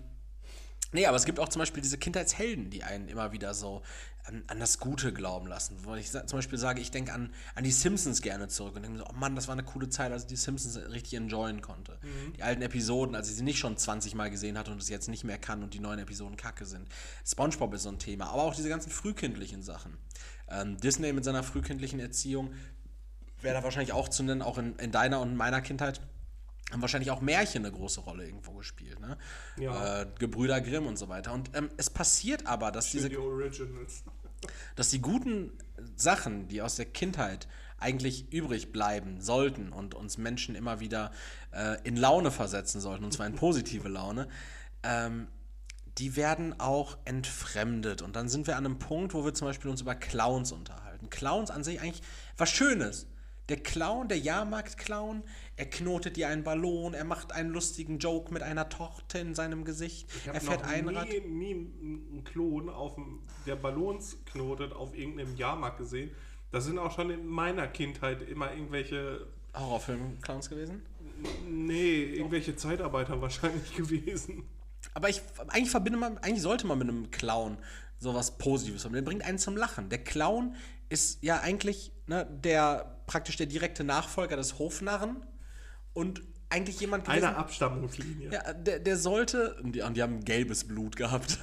[0.93, 3.83] nee, aber es gibt auch zum Beispiel diese Kindheitshelden, die einen immer wieder so
[4.27, 5.77] an, an das Gute glauben lassen.
[5.83, 8.99] Wo ich zum Beispiel sage, ich denke an, an die Simpsons gerne zurück und denke
[8.99, 11.63] mir so, oh Mann, das war eine coole Zeit, als ich die Simpsons richtig enjoyen
[11.63, 11.99] konnte.
[12.37, 15.09] Die alten Episoden, als ich sie nicht schon 20 Mal gesehen hatte und es jetzt
[15.09, 16.89] nicht mehr kann und die neuen Episoden kacke sind.
[17.25, 19.97] Spongebob ist so ein Thema, aber auch diese ganzen frühkindlichen Sachen.
[20.49, 22.53] Ähm, Disney mit seiner frühkindlichen Erziehung
[23.41, 26.01] wäre da wahrscheinlich auch zu nennen, auch in, in deiner und meiner Kindheit
[26.73, 28.99] haben wahrscheinlich auch Märchen eine große Rolle irgendwo gespielt.
[29.01, 29.17] Ne?
[29.59, 30.03] Ja.
[30.03, 31.33] Äh, Gebrüder Grimm und so weiter.
[31.33, 34.03] Und ähm, es passiert aber, dass diese die Originals.
[34.77, 35.53] dass die guten
[35.95, 37.47] Sachen, die aus der Kindheit
[37.79, 41.13] eigentlich übrig bleiben sollten und uns Menschen immer wieder
[41.53, 44.29] äh, in Laune versetzen sollten, und zwar in positive Laune,
[44.83, 45.29] ähm,
[45.99, 48.03] die werden auch entfremdet.
[48.03, 51.11] Und dann sind wir an einem Punkt, wo wir zum Beispiel uns über Clowns unterhalten.
[51.11, 52.03] Clowns an sich eigentlich
[52.37, 53.07] was Schönes.
[53.49, 55.23] Der Clown, der Jahrmarkt-Clown,
[55.57, 59.65] er knotet dir einen Ballon, er macht einen lustigen Joke mit einer Torte in seinem
[59.65, 61.09] Gesicht, Ich er fährt noch Einrad.
[61.09, 66.11] nie, nie einen Klon, auf dem, der Ballons knotet, auf irgendeinem Jahrmarkt gesehen.
[66.51, 70.83] Das sind auch schon in meiner Kindheit immer irgendwelche, Horrorfilm-Clowns gewesen?
[71.49, 74.45] nee, irgendwelche Zeitarbeiter wahrscheinlich gewesen.
[74.95, 77.59] Aber ich, eigentlich verbinde man, eigentlich sollte man mit einem Clown
[77.99, 78.93] sowas Positives haben.
[78.93, 79.89] Der bringt einen zum Lachen.
[79.89, 80.55] Der Clown
[80.89, 85.25] ist ja eigentlich ne, der praktisch der direkte Nachfolger des Hofnarren
[85.93, 87.25] und eigentlich jemand gewesen.
[87.25, 88.31] Eine Abstammungslinie.
[88.31, 89.55] ja, der, der sollte.
[89.63, 91.39] Und die, und die haben gelbes Blut gehabt.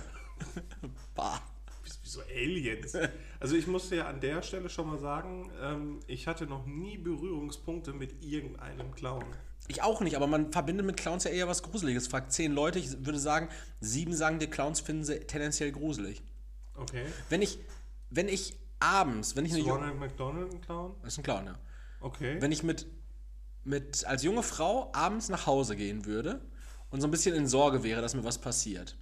[1.16, 1.42] bah.
[1.84, 2.94] Wie so Aliens.
[3.40, 6.98] Also ich musste ja an der Stelle schon mal sagen, ähm, ich hatte noch nie
[6.98, 9.26] Berührungspunkte mit irgendeinem Clown.
[9.68, 12.08] Ich auch nicht, aber man verbindet mit Clowns ja eher was Gruseliges.
[12.08, 13.50] Fragt zehn Leute, ich würde sagen,
[13.80, 16.22] sieben sagen dir, Clowns finden sie tendenziell gruselig.
[16.76, 17.04] Okay.
[17.30, 17.60] Wenn ich,
[18.10, 19.70] wenn ich abends, wenn ich eine Ist.
[19.70, 20.96] Ronald McDonald ein Clown?
[21.06, 21.56] Ist ein Clown, ja.
[22.02, 22.38] Okay.
[22.40, 22.86] Wenn ich mit,
[23.64, 26.42] mit als junge Frau abends nach Hause gehen würde
[26.90, 28.98] und so ein bisschen in Sorge wäre, dass mir was passiert.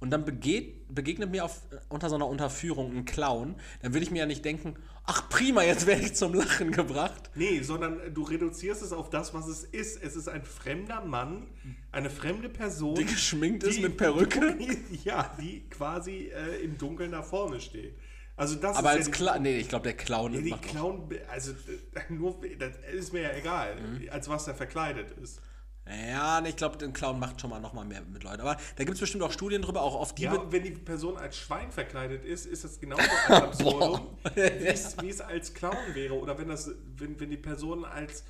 [0.00, 4.10] Und dann begeht, begegnet mir auf, unter so einer Unterführung ein Clown, dann würde ich
[4.10, 4.74] mir ja nicht denken,
[5.04, 7.30] ach prima, jetzt werde ich zum Lachen gebracht.
[7.34, 10.02] Nee, sondern du reduzierst es auf das, was es ist.
[10.02, 11.46] Es ist ein fremder Mann,
[11.92, 12.96] eine fremde Person.
[12.96, 14.58] Die geschminkt ist mit Perücke?
[15.04, 17.96] Ja, die quasi äh, im Dunkeln da vorne steht.
[18.36, 20.64] Also das Aber ist als ja Clown, nee, ich glaube, der Clown Ja, die macht
[20.64, 21.52] noch- Clown, also
[22.08, 24.08] nur, das ist mir ja egal, Mhm.
[24.10, 25.40] als was er verkleidet ist.
[25.86, 28.40] Ja, ich glaube, der Clown macht schon mal noch mal mehr mit Leuten.
[28.40, 30.22] Aber da gibt es bestimmt auch Studien drüber, auch auf die.
[30.22, 34.40] Ja, und wenn die Person als Schwein verkleidet ist, ist das genauso ein absurdum, wie
[34.40, 36.14] es- wie es als Clown wäre.
[36.18, 38.24] Oder wenn das, wenn, wenn die Person als,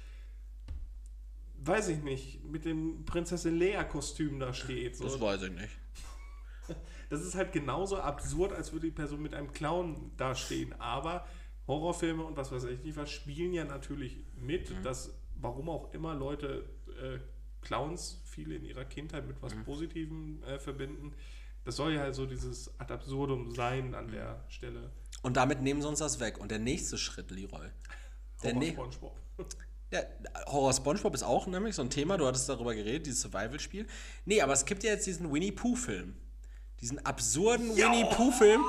[1.58, 4.96] weiß ich nicht, mit dem Prinzessin Lea-Kostüm da steht.
[4.96, 5.04] So.
[5.04, 5.78] das weiß ich nicht.
[7.10, 10.72] Das ist halt genauso absurd, als würde die Person mit einem Clown dastehen.
[10.80, 11.26] Aber
[11.66, 14.82] Horrorfilme und was weiß ich nicht was spielen ja natürlich mit, Mhm.
[14.82, 16.64] dass warum auch immer Leute
[17.02, 17.18] äh,
[17.62, 19.64] Clowns viele in ihrer Kindheit mit was Mhm.
[19.64, 21.12] Positivem äh, verbinden.
[21.64, 23.94] Das soll ja halt so dieses Ad absurdum sein Mhm.
[23.94, 24.90] an der Stelle.
[25.22, 26.38] Und damit nehmen sie uns das weg.
[26.38, 27.68] Und der nächste Schritt, Leroy.
[28.42, 29.16] Der Horror SpongeBob.
[29.90, 30.00] ja,
[30.46, 32.18] Horror SpongeBob ist auch nämlich so ein Thema.
[32.18, 33.86] Du hattest darüber geredet, dieses Survival-Spiel.
[34.26, 36.14] Nee, aber es gibt ja jetzt diesen Winnie Pooh-Film.
[36.84, 37.90] Diesen absurden Ja.
[37.90, 38.60] Winnie Pooh-Film,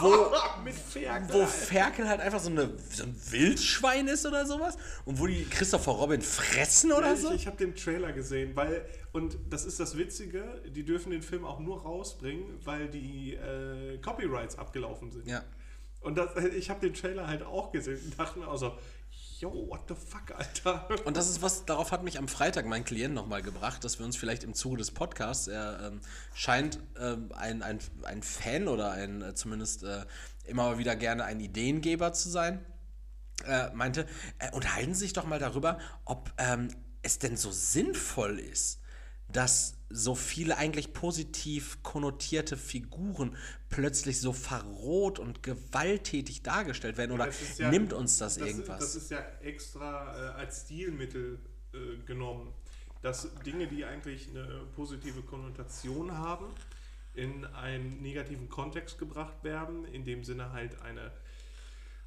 [0.00, 0.32] wo
[0.64, 1.34] mit Ferkel.
[1.34, 5.44] wo Ferkel halt einfach so, eine, so ein Wildschwein ist oder sowas und wo die
[5.44, 7.30] Christopher Robin fressen oder ich so.
[7.30, 11.44] ich habe den Trailer gesehen, weil, und das ist das Witzige, die dürfen den Film
[11.44, 15.26] auch nur rausbringen, weil die äh, Copyrights abgelaufen sind.
[15.26, 15.44] Ja.
[16.00, 18.72] Und das, ich habe den Trailer halt auch gesehen und dachte mir auch so,
[19.40, 20.88] yo, what the fuck, Alter.
[21.04, 24.06] Und das ist was, darauf hat mich am Freitag mein Klient nochmal gebracht, dass wir
[24.06, 26.00] uns vielleicht im Zuge des Podcasts, er ähm,
[26.34, 30.04] scheint ähm, ein, ein, ein Fan oder ein äh, zumindest äh,
[30.44, 32.64] immer wieder gerne ein Ideengeber zu sein,
[33.46, 34.06] äh, meinte,
[34.38, 36.68] äh, unterhalten Sie sich doch mal darüber, ob ähm,
[37.02, 38.80] es denn so sinnvoll ist,
[39.28, 43.36] dass so viele eigentlich positiv konnotierte Figuren
[43.70, 48.80] plötzlich so verroht und gewalttätig dargestellt werden oder ist ja- nimmt uns das, das irgendwas?
[48.80, 51.38] Das ist ja extra äh, als Stilmittel
[51.72, 52.52] äh, genommen,
[53.02, 56.46] dass Dinge, die eigentlich eine positive Konnotation haben,
[57.14, 61.10] in einen negativen Kontext gebracht werden, in dem Sinne halt eine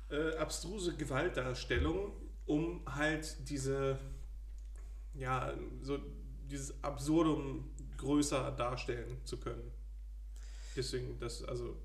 [0.10, 2.12] äh, abstruse Gewaltdarstellung,
[2.46, 3.98] um halt diese,
[5.14, 6.00] ja, so
[6.52, 9.72] dieses Absurdum größer darstellen zu können.
[10.76, 11.78] Deswegen, das, also,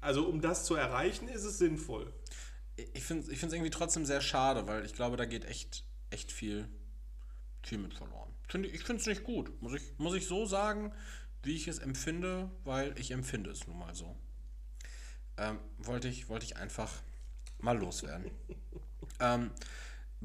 [0.00, 2.12] also um das zu erreichen, ist es sinnvoll.
[2.76, 5.84] ich finde es ich find's irgendwie trotzdem sehr schade, weil ich glaube, da geht echt,
[6.10, 6.68] echt viel,
[7.62, 8.30] viel mit verloren.
[8.48, 10.92] Find, ich finde es nicht gut, muss ich, muss ich so sagen,
[11.42, 14.16] wie ich es empfinde, weil ich empfinde es nun mal so.
[15.36, 16.92] Ähm, wollte, ich, wollte ich einfach
[17.58, 18.30] mal loswerden.
[19.20, 19.50] ähm,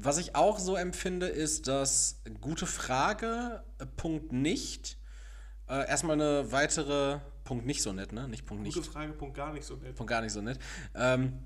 [0.00, 4.96] was ich auch so empfinde, ist, dass gute Frage, äh, Punkt nicht,
[5.68, 8.28] äh, erstmal eine weitere, Punkt nicht so nett, ne?
[8.28, 8.74] Nicht Punkt nicht.
[8.74, 9.96] Gute Frage, Punkt gar nicht so nett.
[9.96, 10.58] Von gar nicht so nett.
[10.94, 11.40] Ähm,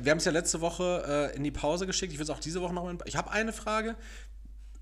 [0.00, 2.12] wir haben es ja letzte Woche äh, in die Pause geschickt.
[2.12, 2.96] Ich würde es auch diese Woche noch mal.
[3.06, 3.96] Ich habe eine Frage.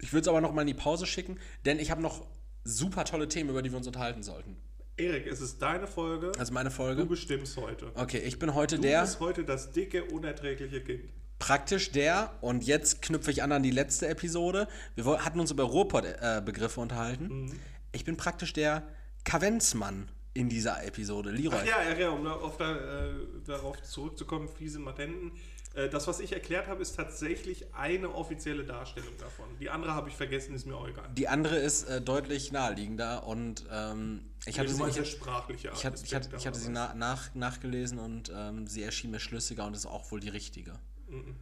[0.00, 2.26] Ich würde es aber noch mal in die Pause schicken, denn ich habe noch
[2.64, 4.56] super tolle Themen, über die wir uns unterhalten sollten.
[4.96, 6.32] Erik, es ist deine Folge.
[6.38, 7.06] Also meine du Folge.
[7.06, 7.90] bestimmst heute.
[7.94, 11.10] Okay, ich bin heute Du der, bist heute das dicke, unerträgliche Kind.
[11.44, 14.66] Praktisch der, und jetzt knüpfe ich an an die letzte Episode.
[14.94, 17.52] Wir hatten uns über Ruhrpott-Begriffe unterhalten.
[17.92, 18.82] Ich bin praktisch der
[19.24, 21.30] Kavenzmann in dieser Episode.
[21.30, 21.58] Leroy.
[21.60, 23.12] Ach ja, ja, ja, um da- da, äh,
[23.44, 25.32] darauf zurückzukommen, fiese Matenten.
[25.74, 29.44] Äh, das, was ich erklärt habe, ist tatsächlich eine offizielle Darstellung davon.
[29.60, 31.04] Die andere habe ich vergessen, ist mir auch egal.
[31.14, 35.84] Die andere ist äh, deutlich naheliegender und ähm, Ich hatte sie, ich, der sprachliche ich,
[35.84, 39.66] hatte, ich, hatte, ich hatte sie na, nach, nachgelesen und ähm, sie erschien mir schlüssiger
[39.66, 40.72] und ist auch wohl die richtige.
[41.14, 41.36] Mhm.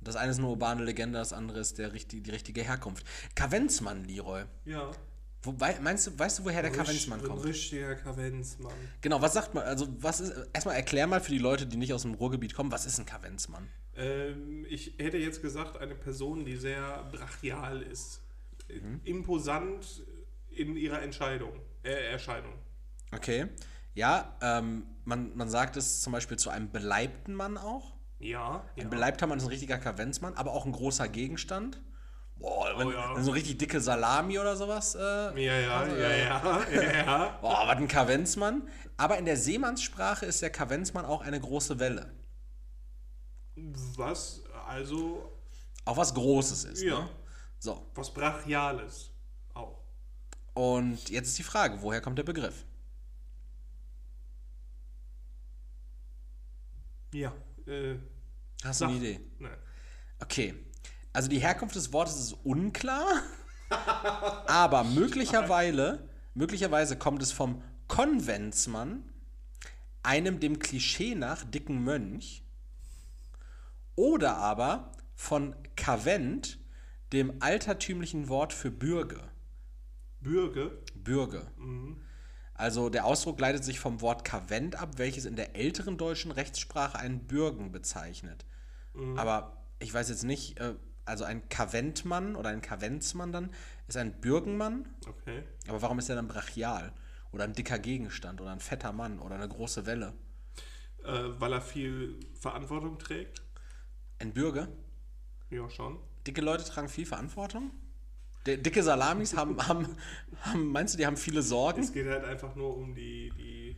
[0.00, 3.06] Das eine ist eine urbane Legende, das andere ist der die richtige Herkunft.
[3.34, 4.44] Kavenzmann, Leroy.
[4.66, 4.90] Ja.
[5.42, 7.40] Wobei, meinst du, weißt du, woher der Kavenzmann kommt?
[7.40, 8.72] Ein richtiger Kavenzmann.
[9.02, 9.64] Genau, was sagt man?
[9.64, 10.32] Also, was ist.
[10.52, 13.06] Erstmal erklär mal für die Leute, die nicht aus dem Ruhrgebiet kommen, was ist ein
[13.06, 13.68] Kavenzmann?
[13.96, 18.22] Ähm, ich hätte jetzt gesagt, eine Person, die sehr brachial ist.
[18.68, 19.00] Mhm.
[19.04, 20.02] Imposant
[20.50, 21.52] in ihrer Entscheidung,
[21.82, 22.54] äh, Erscheinung.
[23.12, 23.48] Okay.
[23.94, 27.93] Ja, ähm, man, man sagt es zum Beispiel zu einem beleibten Mann auch.
[28.18, 28.64] Ja.
[28.76, 28.88] Ein ja.
[28.88, 31.80] beleibter Mann ist ein richtiger Kavenzmann, aber auch ein großer Gegenstand.
[32.36, 33.20] Boah, wenn, Oh ja.
[33.20, 34.94] so richtig dicke Salami oder sowas.
[34.94, 37.38] Äh, Ja, ja, also, ja, ja, ja, ja.
[37.40, 38.68] Boah, was ein Kavenzmann.
[38.96, 42.12] Aber in der Seemannssprache ist der Kavenzmann auch eine große Welle.
[43.96, 45.30] Was also
[45.84, 46.82] Auch was Großes ist.
[46.82, 47.00] Ja.
[47.00, 47.08] Ne?
[47.58, 47.86] So.
[47.94, 49.10] was Brachiales
[49.54, 49.78] auch.
[50.54, 52.64] Und jetzt ist die Frage, woher kommt der Begriff?
[57.12, 57.32] Ja.
[57.66, 57.96] Äh,
[58.62, 59.20] Hast du eine Idee?
[59.38, 59.56] Nein.
[60.20, 60.54] Okay.
[61.12, 63.22] Also die Herkunft des Wortes ist unklar,
[64.48, 69.04] aber möglicherweise, möglicherweise kommt es vom Konventsmann,
[70.02, 72.42] einem dem Klischee nach dicken Mönch,
[73.94, 76.58] oder aber von Kavent,
[77.12, 79.22] dem altertümlichen Wort für Bürge.
[80.20, 80.82] Bürge.
[80.96, 81.46] Bürge.
[82.54, 86.98] Also der Ausdruck leitet sich vom Wort Kavent ab, welches in der älteren deutschen Rechtssprache
[86.98, 88.44] einen Bürgen bezeichnet.
[89.16, 90.74] Aber ich weiß jetzt nicht, äh,
[91.04, 93.50] also ein Kaventmann oder ein Kaventsmann dann
[93.88, 95.42] ist ein Bürgenmann, Okay.
[95.68, 96.92] aber warum ist er dann brachial?
[97.32, 100.14] Oder ein dicker Gegenstand oder ein fetter Mann oder eine große Welle?
[101.04, 103.42] Äh, weil er viel Verantwortung trägt.
[104.20, 104.68] Ein Bürger?
[105.50, 105.98] Ja, schon.
[106.26, 107.72] Dicke Leute tragen viel Verantwortung?
[108.46, 109.96] Dicke Salamis haben, haben,
[110.40, 111.82] haben, meinst du, die haben viele Sorgen?
[111.82, 113.76] Es geht halt einfach nur um die, die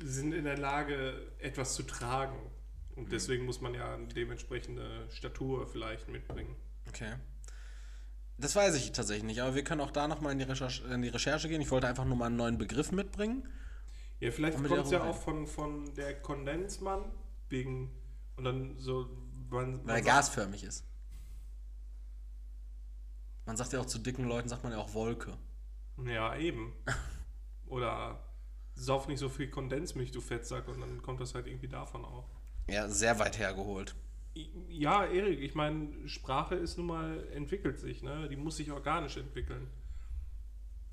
[0.00, 2.38] sind in der Lage, etwas zu tragen.
[2.96, 6.54] Und deswegen muss man ja eine dementsprechende Statur vielleicht mitbringen.
[6.88, 7.14] Okay.
[8.38, 11.02] Das weiß ich tatsächlich nicht, aber wir können auch da nochmal in, die Recherche- in
[11.02, 11.60] die Recherche gehen.
[11.60, 13.48] Ich wollte einfach nur mal einen neuen Begriff mitbringen.
[14.20, 17.12] Ja, vielleicht kommt es ja auch von, von der Kondensmann
[17.48, 17.90] wegen
[18.36, 19.08] und dann so
[19.50, 20.84] man, Weil er man gasförmig ist.
[23.46, 25.36] Man sagt ja auch zu dicken Leuten, sagt man ja auch Wolke.
[26.04, 26.72] Ja, eben.
[27.66, 28.20] Oder
[28.74, 32.28] sauf nicht so viel Kondensmilch, du Fettsack, und dann kommt das halt irgendwie davon auch.
[32.68, 33.94] Ja, sehr weit hergeholt.
[34.68, 38.28] Ja, Erik, ich meine, Sprache ist nun mal, entwickelt sich, ne?
[38.28, 39.68] Die muss sich organisch entwickeln.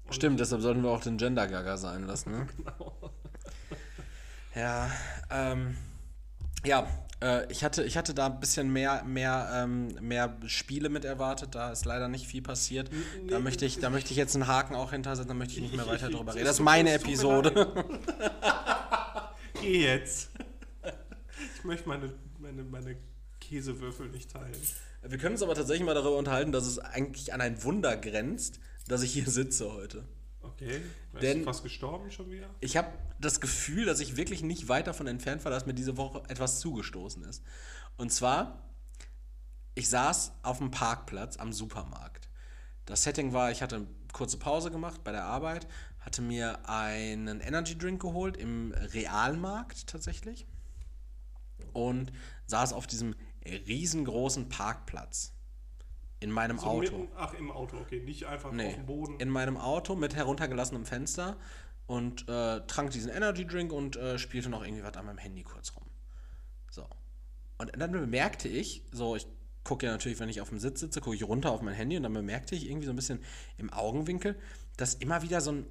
[0.06, 2.48] Und- Stimmt, deshalb sollten wir auch den Gender-Gaga sein lassen, ne?
[2.58, 3.12] Genau.
[4.54, 4.92] Ja,
[5.30, 5.78] ähm,
[6.66, 6.88] ja,
[7.22, 11.56] äh, ich, hatte, ich hatte da ein bisschen mehr, mehr, ähm, mehr Spiele mit erwartet.
[11.56, 12.90] Da ist leider nicht viel passiert.
[13.28, 15.62] Da, Nee, möchte ich, da möchte ich jetzt einen Haken auch hintersetzen, da möchte ich
[15.62, 16.46] nicht mehr weiter drüber reden.
[16.46, 17.72] Das ist meine Episode.
[19.62, 20.30] Geh jetzt.
[21.58, 22.98] Ich möchte meine, meine, meine
[23.40, 24.58] Käsewürfel nicht teilen.
[25.04, 28.60] Wir können uns aber tatsächlich mal darüber unterhalten, dass es eigentlich an ein Wunder grenzt,
[28.88, 30.04] dass ich hier sitze heute.
[30.62, 32.48] Bist Denn- fast gestorben schon wieder?
[32.60, 32.90] Ich habe
[33.20, 36.60] das Gefühl, dass ich wirklich nicht weit davon entfernt war, dass mir diese Woche etwas
[36.60, 37.44] zugestoßen ist.
[37.98, 38.70] Und zwar,
[39.74, 42.30] ich saß auf dem Parkplatz am Supermarkt.
[42.86, 45.68] Das Setting war, ich hatte eine kurze Pause gemacht bei der Arbeit,
[46.00, 50.46] hatte mir einen Energy Drink geholt im Realmarkt tatsächlich
[51.74, 52.12] und
[52.48, 55.34] saß auf diesem riesengroßen Parkplatz
[56.22, 56.80] in meinem So Auto.
[56.98, 58.00] mitten, ach, im Auto, okay.
[58.00, 59.20] Nicht einfach Nee, auf dem Boden.
[59.20, 61.36] in meinem Auto mit heruntergelassenem Fenster
[61.88, 65.44] und äh, trank diesen Energy Drink und äh, spielte noch irgendwie was an meinem Handy
[65.44, 65.84] kurz rum.
[66.70, 66.88] So.
[67.58, 69.28] Und dann bemerkte ich, so, ich
[69.64, 71.98] gucke ja natürlich, wenn ich auf dem Sitz sitze, gucke ich runter auf mein Handy
[71.98, 73.20] und dann bemerkte ich irgendwie so ein bisschen
[73.58, 74.40] im Augenwinkel,
[74.78, 75.66] dass immer wieder so ein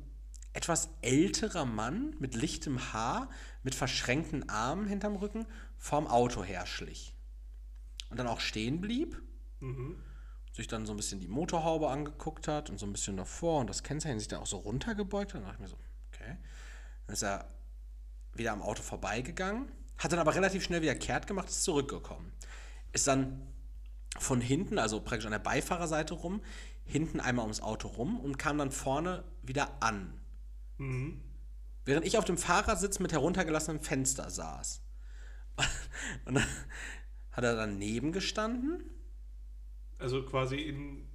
[0.52, 3.30] etwas älterer Mann mit lichtem Haar,
[3.62, 5.46] mit verschränkten Armen hinterm Rücken,
[5.78, 7.14] vorm Auto herschlich.
[8.10, 9.20] Und dann auch stehen blieb
[10.60, 13.70] sich dann so ein bisschen die Motorhaube angeguckt hat und so ein bisschen davor und
[13.70, 15.40] das Kennzeichen sich dann auch so runtergebeugt hat.
[15.40, 15.78] Dann dachte ich mir so,
[16.12, 16.36] okay.
[17.06, 17.48] Dann ist er
[18.34, 22.32] wieder am Auto vorbeigegangen, hat dann aber relativ schnell wieder kehrt gemacht, ist zurückgekommen.
[22.92, 23.46] Ist dann
[24.18, 26.42] von hinten, also praktisch an der Beifahrerseite rum,
[26.84, 30.20] hinten einmal ums Auto rum und kam dann vorne wieder an.
[31.84, 34.82] Während ich auf dem Fahrersitz mit heruntergelassenem Fenster saß.
[36.24, 36.46] Und dann
[37.32, 38.82] hat er daneben gestanden
[40.00, 41.06] Also quasi in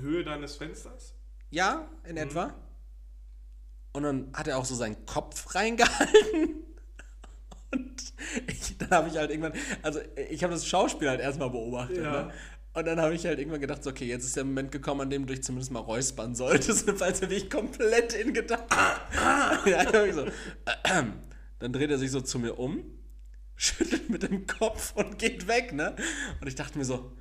[0.00, 1.14] Höhe deines Fensters?
[1.50, 2.54] Ja, in etwa.
[3.92, 6.64] Und dann hat er auch so seinen Kopf reingehalten.
[7.70, 8.14] Und
[8.46, 9.52] ich, dann habe ich halt irgendwann,
[9.82, 10.00] also
[10.30, 11.98] ich habe das Schauspiel halt erstmal beobachtet.
[11.98, 12.24] Ja.
[12.24, 12.32] Ne?
[12.74, 15.10] Und dann habe ich halt irgendwann gedacht, so, okay, jetzt ist der Moment gekommen, an
[15.10, 18.66] dem du dich zumindest mal räuspern solltest, falls er dich komplett in Gedanken.
[19.66, 20.26] ja, dann, so,
[21.60, 22.84] dann dreht er sich so zu mir um,
[23.54, 25.94] schüttelt mit dem Kopf und geht weg, ne?
[26.40, 27.12] Und ich dachte mir so,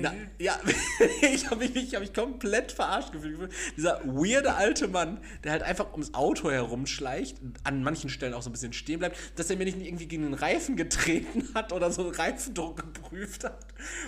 [0.00, 0.58] na, ja,
[1.20, 3.52] ich habe mich, hab mich komplett verarscht gefühlt.
[3.76, 8.50] Dieser weirde alte Mann, der halt einfach ums Auto herumschleicht, an manchen Stellen auch so
[8.50, 11.90] ein bisschen stehen bleibt, dass er mir nicht irgendwie gegen den Reifen getreten hat oder
[11.90, 13.66] so Reifendruck geprüft hat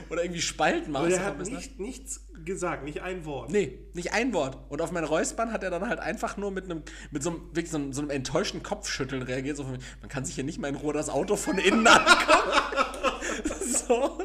[0.09, 1.11] oder irgendwie Spalten macht.
[1.11, 3.51] Der hat nicht, nichts gesagt, nicht ein Wort.
[3.51, 4.59] Nee, nicht ein Wort.
[4.71, 7.41] Und auf mein Räuspern hat er dann halt einfach nur mit einem, mit so einem,
[7.53, 9.57] wirklich so einem, so einem enttäuschten Kopfschütteln reagiert.
[9.57, 12.60] So, man kann sich hier nicht mal in Ruhe das Auto von innen angucken.
[13.91, 14.19] So,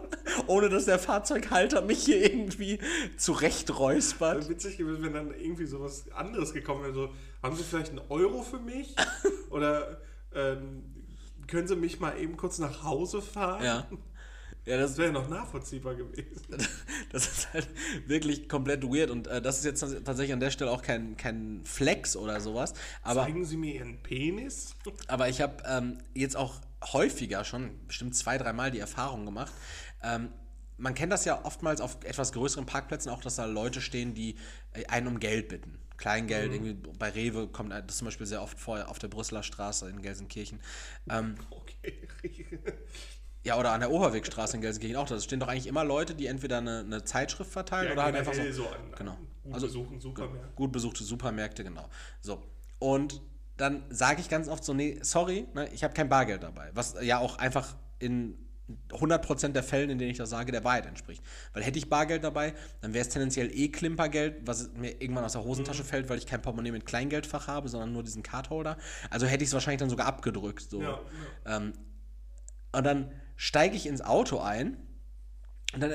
[0.47, 2.79] ohne dass der Fahrzeughalter mich hier irgendwie
[3.17, 4.47] zurechträuspert.
[4.49, 6.93] Witzig gewesen, wenn dann irgendwie sowas anderes gekommen wäre.
[6.93, 7.09] So,
[7.41, 8.95] haben Sie vielleicht einen Euro für mich?
[9.49, 10.01] Oder
[10.33, 10.83] ähm,
[11.47, 13.63] können Sie mich mal eben kurz nach Hause fahren?
[13.63, 13.87] Ja.
[14.65, 16.41] Ja, das, das wäre noch nachvollziehbar gewesen.
[17.11, 17.69] Das ist halt
[18.07, 21.61] wirklich komplett weird und äh, das ist jetzt tatsächlich an der Stelle auch kein, kein
[21.63, 22.73] Flex oder sowas.
[23.03, 24.75] Aber, Zeigen Sie mir Ihren Penis?
[25.07, 26.55] Aber ich habe ähm, jetzt auch
[26.93, 29.53] häufiger schon, bestimmt zwei, dreimal die Erfahrung gemacht.
[30.03, 30.29] Ähm,
[30.77, 34.35] man kennt das ja oftmals auf etwas größeren Parkplätzen auch, dass da Leute stehen, die
[34.73, 35.79] äh, einen um Geld bitten.
[35.97, 36.65] Kleingeld, mhm.
[36.65, 40.01] irgendwie bei Rewe kommt das zum Beispiel sehr oft vor, auf der Brüsseler Straße in
[40.01, 40.59] Gelsenkirchen.
[41.09, 41.95] Ähm, okay.
[43.43, 45.07] ja, oder an der Oberwegstraße in Gelsenkirchen auch.
[45.07, 48.15] Da stehen doch eigentlich immer Leute, die entweder eine, eine Zeitschrift verteilen ja, oder halt
[48.15, 48.51] einfach so.
[48.51, 49.17] so an, genau.
[49.43, 50.55] Gut also, besuchten Supermärkte.
[50.55, 51.87] Gut besuchte Supermärkte, genau.
[52.19, 52.43] So.
[52.79, 53.21] Und
[53.57, 56.71] dann sage ich ganz oft so, nee, sorry, ne, ich habe kein Bargeld dabei.
[56.73, 58.37] Was ja auch einfach in
[58.89, 61.23] 100% der Fällen, in denen ich das sage, der Wahrheit entspricht.
[61.53, 65.33] Weil hätte ich Bargeld dabei, dann wäre es tendenziell eh Klimpergeld, was mir irgendwann aus
[65.33, 65.87] der Hosentasche mhm.
[65.87, 68.77] fällt, weil ich kein Portemonnaie mit Kleingeldfach habe, sondern nur diesen Cardholder.
[69.11, 70.69] Also hätte ich es wahrscheinlich dann sogar abgedrückt.
[70.69, 70.81] So.
[70.81, 70.99] Ja,
[71.45, 71.57] ja.
[71.57, 71.73] Ähm,
[72.71, 74.77] und dann steige ich ins Auto ein
[75.73, 75.93] und dann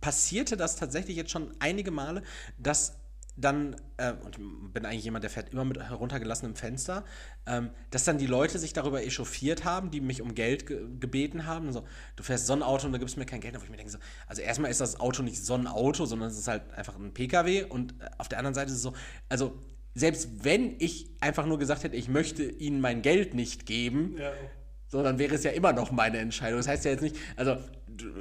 [0.00, 2.22] passierte das tatsächlich jetzt schon einige Male,
[2.58, 2.98] dass
[3.36, 7.04] dann, äh, und bin eigentlich jemand, der fährt immer mit heruntergelassenem Fenster,
[7.46, 11.46] ähm, dass dann die Leute sich darüber echauffiert haben, die mich um Geld ge gebeten
[11.46, 11.72] haben.
[11.72, 11.84] So,
[12.16, 13.54] du fährst so ein Auto und da gibst du mir kein Geld.
[13.56, 16.28] Und ich mir denke so, also erstmal ist das Auto nicht so ein Auto, sondern
[16.28, 17.64] es ist halt einfach ein PKW.
[17.64, 18.92] Und äh, auf der anderen Seite ist es so,
[19.28, 19.58] also
[19.94, 24.32] selbst wenn ich einfach nur gesagt hätte, ich möchte ihnen mein Geld nicht geben, ja.
[24.92, 26.58] So, dann wäre es ja immer noch meine Entscheidung.
[26.58, 27.56] Das heißt ja jetzt nicht, also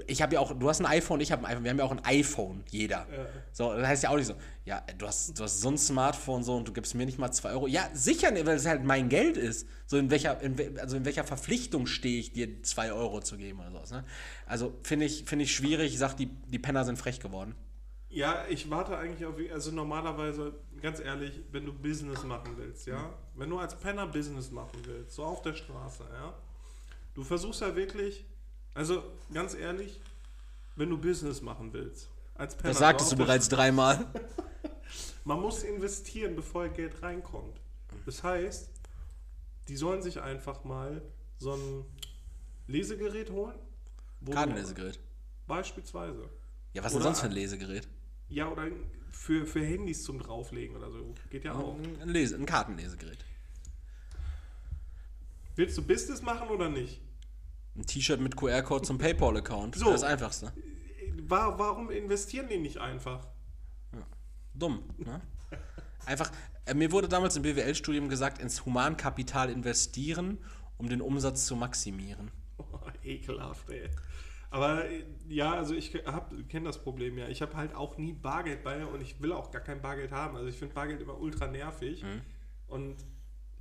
[0.07, 1.83] ich habe ja auch, du hast ein iPhone, ich habe ein iPhone, wir haben ja
[1.83, 3.07] auch ein iPhone, jeder.
[3.11, 3.25] Ja.
[3.51, 6.45] So, das heißt ja auch nicht so, ja, du hast, du hast so ein Smartphone
[6.45, 7.67] so und du gibst mir nicht mal zwei Euro.
[7.67, 9.67] Ja, sicher nicht, weil es halt mein Geld ist.
[9.85, 13.59] So in welcher, in, also in welcher Verpflichtung stehe ich, dir zwei Euro zu geben
[13.59, 13.91] oder sowas.
[13.91, 14.05] Ne?
[14.45, 15.91] Also finde ich, find ich schwierig.
[15.91, 17.53] Ich sag, die, die Penner sind frech geworden.
[18.07, 23.13] Ja, ich warte eigentlich auf, also normalerweise, ganz ehrlich, wenn du Business machen willst, ja,
[23.35, 26.33] wenn du als Penner Business machen willst, so auf der Straße, ja,
[27.13, 28.25] du versuchst ja wirklich
[28.73, 29.03] also,
[29.33, 29.99] ganz ehrlich,
[30.75, 32.69] wenn du Business machen willst, als Penner.
[32.69, 34.07] Das sagtest du bereits dreimal.
[35.25, 37.59] Man muss investieren, bevor Geld reinkommt.
[38.05, 38.69] Das heißt,
[39.67, 41.01] die sollen sich einfach mal
[41.37, 41.85] so ein
[42.67, 43.59] Lesegerät holen.
[44.29, 44.99] Kartenlesegerät.
[45.47, 46.29] Beispielsweise.
[46.73, 47.87] Ja, was denn sonst für ein Lesegerät?
[48.29, 48.67] Ja, oder
[49.11, 51.13] für, für Handys zum Drauflegen oder so.
[51.29, 51.75] Geht ja auch.
[51.75, 53.19] Ein, Lese, ein Kartenlesegerät.
[55.55, 57.01] Willst du Business machen oder nicht?
[57.75, 59.75] Ein T-Shirt mit QR-Code zum PayPal-Account.
[59.75, 59.91] So.
[59.91, 60.53] Das Einfachste.
[61.23, 63.27] War, warum investieren die nicht einfach?
[63.93, 64.05] Ja.
[64.53, 65.21] Dumm, ne?
[66.05, 66.31] Einfach,
[66.65, 70.39] äh, mir wurde damals im BWL-Studium gesagt, ins Humankapital investieren,
[70.77, 72.31] um den Umsatz zu maximieren.
[72.57, 73.89] Oh, ekelhaft, ey.
[74.49, 74.83] Aber
[75.29, 77.29] ja, also ich kenne das Problem ja.
[77.29, 80.11] Ich habe halt auch nie Bargeld bei mir und ich will auch gar kein Bargeld
[80.11, 80.35] haben.
[80.35, 82.03] Also ich finde Bargeld immer ultra nervig.
[82.03, 82.21] Mhm.
[82.67, 82.97] Und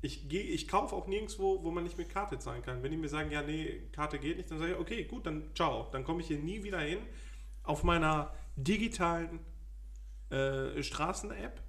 [0.03, 2.83] ich, geh, ich kaufe auch nirgendwo, wo man nicht mit Karte zahlen kann.
[2.83, 5.55] Wenn die mir sagen, ja, nee, Karte geht nicht, dann sage ich, okay, gut, dann
[5.55, 5.89] ciao.
[5.93, 7.01] Dann komme ich hier nie wieder hin.
[7.63, 9.41] Auf meiner digitalen
[10.31, 11.63] äh, Straßen-App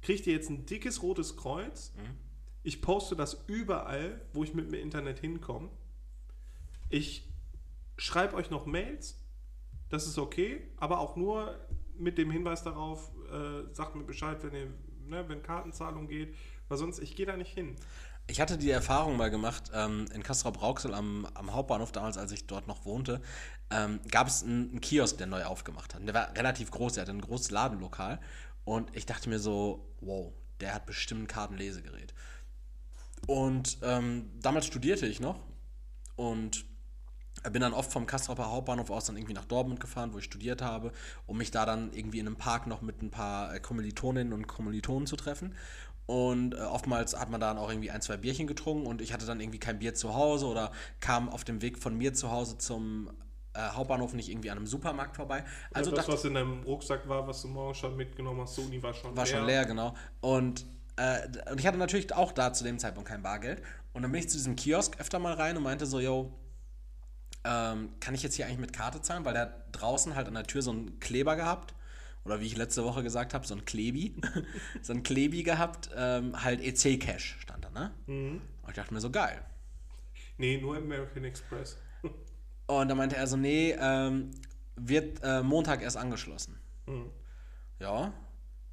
[0.00, 1.92] kriegt ihr jetzt ein dickes rotes Kreuz.
[1.96, 2.16] Mhm.
[2.62, 5.68] Ich poste das überall, wo ich mit dem Internet hinkomme.
[6.88, 7.28] Ich
[7.96, 9.18] schreibe euch noch Mails.
[9.88, 11.58] Das ist okay, aber auch nur
[11.96, 14.66] mit dem Hinweis darauf, äh, sagt mir Bescheid, wenn, ihr,
[15.06, 16.34] ne, wenn Kartenzahlung geht
[16.72, 17.76] weil sonst, ich gehe da nicht hin.
[18.26, 22.46] Ich hatte die Erfahrung mal gemacht, ähm, in Castrop-Rauxel am, am, Hauptbahnhof, damals, als ich
[22.46, 23.20] dort noch wohnte,
[23.70, 26.06] ähm, gab es einen, einen, Kiosk, der neu aufgemacht hat.
[26.06, 28.20] Der war relativ groß, der hatte ein großes Ladenlokal.
[28.64, 32.14] Und ich dachte mir so, wow, der hat bestimmt ein Kartenlesegerät.
[33.26, 35.40] Und ähm, damals studierte ich noch
[36.16, 36.64] und
[37.50, 40.62] bin dann oft vom Kastropper Hauptbahnhof aus dann irgendwie nach Dortmund gefahren, wo ich studiert
[40.62, 40.92] habe,
[41.26, 45.06] um mich da dann irgendwie in einem Park noch mit ein paar Kommilitoninnen und Kommilitonen
[45.06, 45.54] zu treffen.
[46.06, 49.24] Und äh, oftmals hat man dann auch irgendwie ein, zwei Bierchen getrunken und ich hatte
[49.24, 52.58] dann irgendwie kein Bier zu Hause oder kam auf dem Weg von mir zu Hause
[52.58, 53.10] zum
[53.54, 55.44] äh, Hauptbahnhof nicht irgendwie an einem Supermarkt vorbei.
[55.72, 58.82] Also das, dachte, was in deinem Rucksack war, was du morgen schon mitgenommen hast, Sony
[58.82, 59.94] war schon war schon leer, genau.
[60.20, 60.64] Und,
[60.96, 63.62] äh, und ich hatte natürlich auch da zu dem Zeitpunkt kein Bargeld.
[63.92, 66.32] Und dann bin ich zu diesem Kiosk öfter mal rein und meinte so, yo,
[67.44, 69.24] ähm, kann ich jetzt hier eigentlich mit Karte zahlen?
[69.24, 71.74] Weil der hat draußen halt an der Tür so einen Kleber gehabt.
[72.24, 74.14] Oder wie ich letzte Woche gesagt habe, so ein Klebi.
[74.82, 77.92] so ein Klebi gehabt, ähm, halt EC-Cash stand da, ne?
[78.62, 79.44] Und ich dachte mir so, geil.
[80.38, 81.78] Nee, nur American Express.
[82.66, 84.30] Und dann meinte er so, nee, ähm,
[84.76, 86.58] wird äh, Montag erst angeschlossen.
[87.78, 88.12] Ja,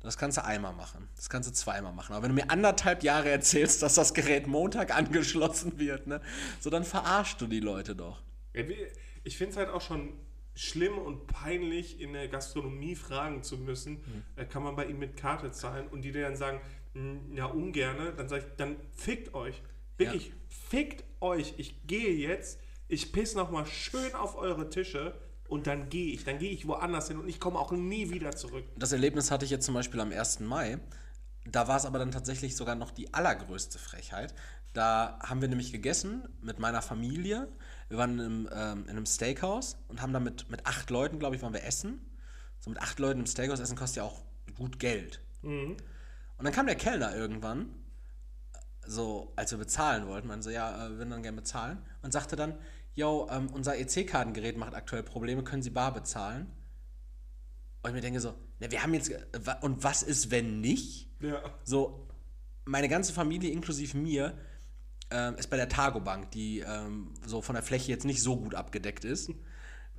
[0.02, 1.10] das kannst du einmal machen.
[1.16, 2.14] Das kannst du zweimal machen.
[2.14, 6.22] Aber wenn du mir anderthalb Jahre erzählst, dass das Gerät Montag angeschlossen wird, ne,
[6.60, 8.22] so dann verarschst du die Leute doch.
[9.24, 10.14] Ich finde es halt auch schon
[10.60, 14.04] schlimm und peinlich, in der Gastronomie fragen zu müssen,
[14.36, 16.60] äh, kann man bei ihnen mit Karte zahlen und die dir dann sagen,
[16.94, 19.62] "Hm, ja, ungerne, dann sage ich, dann fickt euch.
[19.98, 21.54] Wirklich, fickt euch.
[21.58, 25.14] Ich gehe jetzt, ich piss nochmal schön auf eure Tische
[25.48, 26.26] und dann gehe ich.
[26.26, 28.66] Dann gehe ich woanders hin und ich komme auch nie wieder zurück.
[28.76, 30.42] Das Erlebnis hatte ich jetzt zum Beispiel am 1.
[30.46, 30.80] Mai.
[31.46, 34.34] Da war es aber dann tatsächlich sogar noch die allergrößte Frechheit.
[34.74, 37.48] Da haben wir nämlich gegessen mit meiner Familie.
[37.90, 41.36] Wir waren im, ähm, in einem Steakhouse und haben da mit, mit acht Leuten, glaube
[41.36, 42.00] ich, waren wir essen.
[42.60, 44.24] So mit acht Leuten im Steakhouse essen kostet ja auch
[44.56, 45.22] gut Geld.
[46.38, 47.74] Und dann kam der Kellner irgendwann,
[48.86, 51.80] so als wir bezahlen wollten, meinte so, ja, äh, wir würden dann gerne bezahlen.
[52.02, 52.58] Und sagte dann,
[52.96, 56.48] yo, ähm, unser EC-Kartengerät macht aktuell Probleme, können Sie bar bezahlen?
[57.82, 59.20] Und ich mir denke so, na, wir haben jetzt, äh,
[59.62, 61.10] und was ist, wenn nicht?
[61.22, 61.42] Ja.
[61.64, 62.08] So,
[62.66, 64.38] meine ganze Familie inklusive mir
[65.12, 68.38] ähm, ist bei der Targo Bank, die ähm, so von der Fläche jetzt nicht so
[68.38, 69.32] gut abgedeckt ist.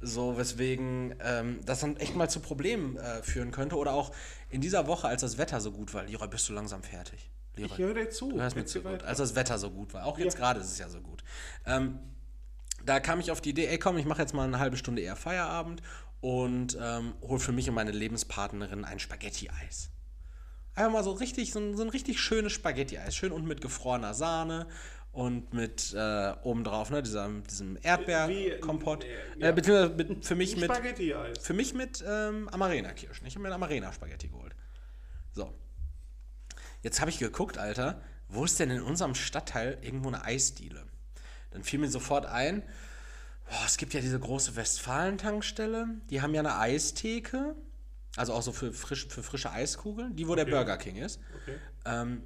[0.02, 3.76] So, weswegen ähm, das dann echt mal zu Problemen äh, führen könnte.
[3.76, 4.12] Oder auch
[4.48, 7.28] in dieser Woche, als das Wetter so gut war, Leroy, bist du langsam fertig.
[7.56, 8.30] Leroy, Ich höre dir zu.
[8.30, 9.02] Du hörst mir zu gut.
[9.02, 10.06] Als das Wetter so gut war.
[10.06, 10.40] Auch jetzt Ja.
[10.40, 11.22] gerade ist es ja so gut.
[11.66, 11.98] Ähm,
[12.84, 15.02] da kam ich auf die Idee, ey komm, ich mache jetzt mal eine halbe Stunde
[15.02, 15.82] eher Feierabend
[16.22, 19.90] und ähm, hol für mich und meine Lebenspartnerin ein Spaghetti-Eis.
[20.74, 23.14] Einfach mal so richtig, so ein, so ein richtig schönes Spaghetti-Eis.
[23.14, 24.66] Schön und mit gefrorener Sahne
[25.12, 29.04] und mit äh, obendrauf, ne, dieser, diesem Erdbeerkompott.
[29.04, 29.08] Äh,
[29.38, 29.52] ja.
[29.52, 31.38] beziehungsweise mit, für mich mit, Spaghetti-Eis.
[31.38, 33.26] für mich mit ähm, Amarena-Kirschen.
[33.26, 34.54] Ich habe mir Amarena-Spaghetti geholt.
[35.32, 35.52] So.
[36.82, 40.86] Jetzt habe ich geguckt, Alter, wo ist denn in unserem Stadtteil irgendwo eine Eisdiele?
[41.50, 42.62] Dann fiel mir sofort ein,
[43.48, 47.56] boah, es gibt ja diese große Westfalen-Tankstelle, die haben ja eine Eistheke,
[48.16, 50.54] also auch so für, frisch, für frische Eiskugeln, die wo der Okay.
[50.54, 51.20] Burger King ist.
[51.42, 51.56] Okay.
[51.84, 52.22] Ähm,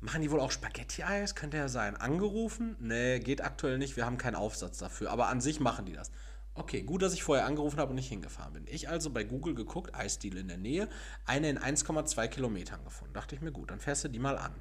[0.00, 1.34] machen die wohl auch Spaghetti-Eis?
[1.34, 1.96] Könnte ja sein.
[1.96, 2.76] Angerufen?
[2.80, 3.96] Nee, geht aktuell nicht.
[3.96, 5.10] Wir haben keinen Aufsatz dafür.
[5.10, 6.10] Aber an sich machen die das.
[6.54, 8.66] Okay, gut, dass ich vorher angerufen habe und nicht hingefahren bin.
[8.66, 10.88] Ich also bei Google geguckt, Eisdiele in der Nähe,
[11.24, 13.14] eine in 1,2 Kilometern gefunden.
[13.14, 14.54] Dachte ich mir, gut, dann fährst du die mal an.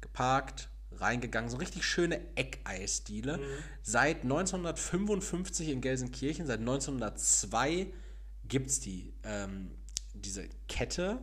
[0.00, 3.40] Geparkt, reingegangen, so richtig schöne Eckeisdiele.
[3.82, 7.92] Seit 1955 in Gelsenkirchen, seit 1902
[8.44, 9.72] gibt es die, ähm,
[10.14, 11.18] diese Kette.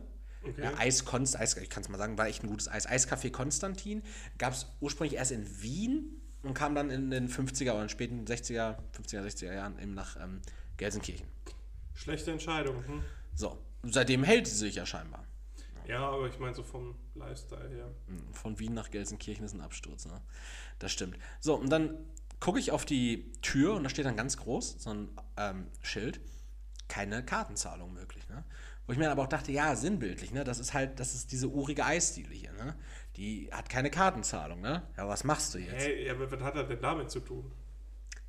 [0.48, 0.62] Okay.
[0.62, 2.88] Ja, Eis Konst, Eis, ich kann es mal sagen, war echt ein gutes Eis.
[2.88, 4.02] Eiscafé Konstantin
[4.38, 8.24] gab es ursprünglich erst in Wien und kam dann in den 50er oder in späten
[8.24, 10.40] 60er, 50er, 60er Jahren eben nach ähm,
[10.76, 11.26] Gelsenkirchen.
[11.94, 12.84] Schlechte Entscheidung.
[12.86, 13.02] Hm?
[13.34, 15.24] So, seitdem hält sie sich ja scheinbar.
[15.86, 17.90] Ja, aber ich meine so vom Lifestyle her.
[18.32, 20.20] Von Wien nach Gelsenkirchen ist ein Absturz, ne?
[20.78, 21.16] Das stimmt.
[21.40, 21.96] So, und dann
[22.40, 26.20] gucke ich auf die Tür und da steht dann ganz groß so ein ähm, Schild,
[26.88, 28.44] keine Kartenzahlung möglich, ne?
[28.86, 30.44] Wo ich mir aber auch dachte, ja, sinnbildlich, ne?
[30.44, 32.76] Das ist halt, das ist diese urige Eisdiele hier, ne?
[33.16, 34.82] Die hat keine Kartenzahlung, ne?
[34.96, 35.84] Ja, was machst du jetzt?
[35.84, 37.50] Hey, aber was hat er denn damit zu tun?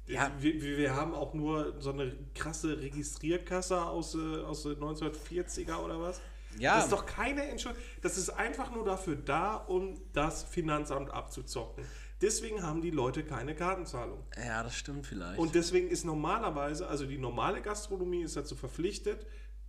[0.08, 0.32] Ja.
[0.40, 6.02] Wir, wir haben auch nur so eine krasse Registrierkasse aus, äh, aus den 1940er oder
[6.02, 6.22] was?
[6.58, 6.76] Ja.
[6.76, 7.86] Das ist doch keine Entschuldigung.
[8.02, 11.84] Das ist einfach nur dafür da, um das Finanzamt abzuzocken.
[12.22, 14.24] Deswegen haben die Leute keine Kartenzahlung.
[14.44, 15.38] Ja, das stimmt vielleicht.
[15.38, 19.28] Und deswegen ist normalerweise, also die normale Gastronomie ist dazu verpflichtet,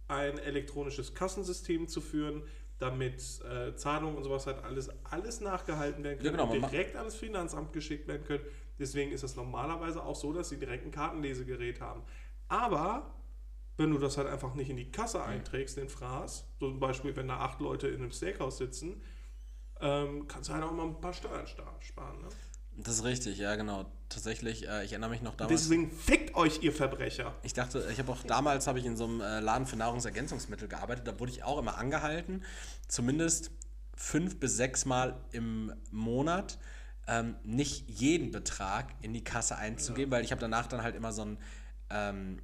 [0.09, 2.43] ein elektronisches Kassensystem zu führen,
[2.79, 6.97] damit äh, Zahlungen und sowas halt alles, alles nachgehalten werden können Ja, genau, und direkt
[6.97, 8.45] ans Finanzamt geschickt werden können.
[8.79, 12.03] Deswegen ist es normalerweise auch so, dass sie direkt ein Kartenlesegerät haben.
[12.47, 13.15] Aber
[13.77, 17.15] wenn du das halt einfach nicht in die Kasse einträgst, den Fraß, so zum Beispiel,
[17.17, 19.03] wenn da acht Leute in einem Steakhouse sitzen,
[19.81, 22.21] ähm, kannst du halt auch mal ein paar Steuern sparen.
[22.23, 22.29] Ne?
[22.77, 23.87] das ist richtig, ja, genau.
[24.09, 25.61] Tatsächlich, äh, ich erinnere mich noch damals.
[25.63, 27.35] Deswegen fickt euch, ihr Verbrecher.
[27.43, 30.67] Ich dachte, ich habe auch damals habe ich in so einem äh, Laden für Nahrungsergänzungsmittel
[30.69, 31.07] gearbeitet.
[31.07, 32.43] Da wurde ich auch immer angehalten,
[32.89, 33.51] zumindest
[33.97, 36.59] fünf bis sechs Mal im Monat
[37.07, 41.13] ähm, nicht jeden Betrag in die Kasse einzugeben, weil ich habe danach dann halt immer
[41.13, 41.39] so ein
[41.91, 42.41] ähm,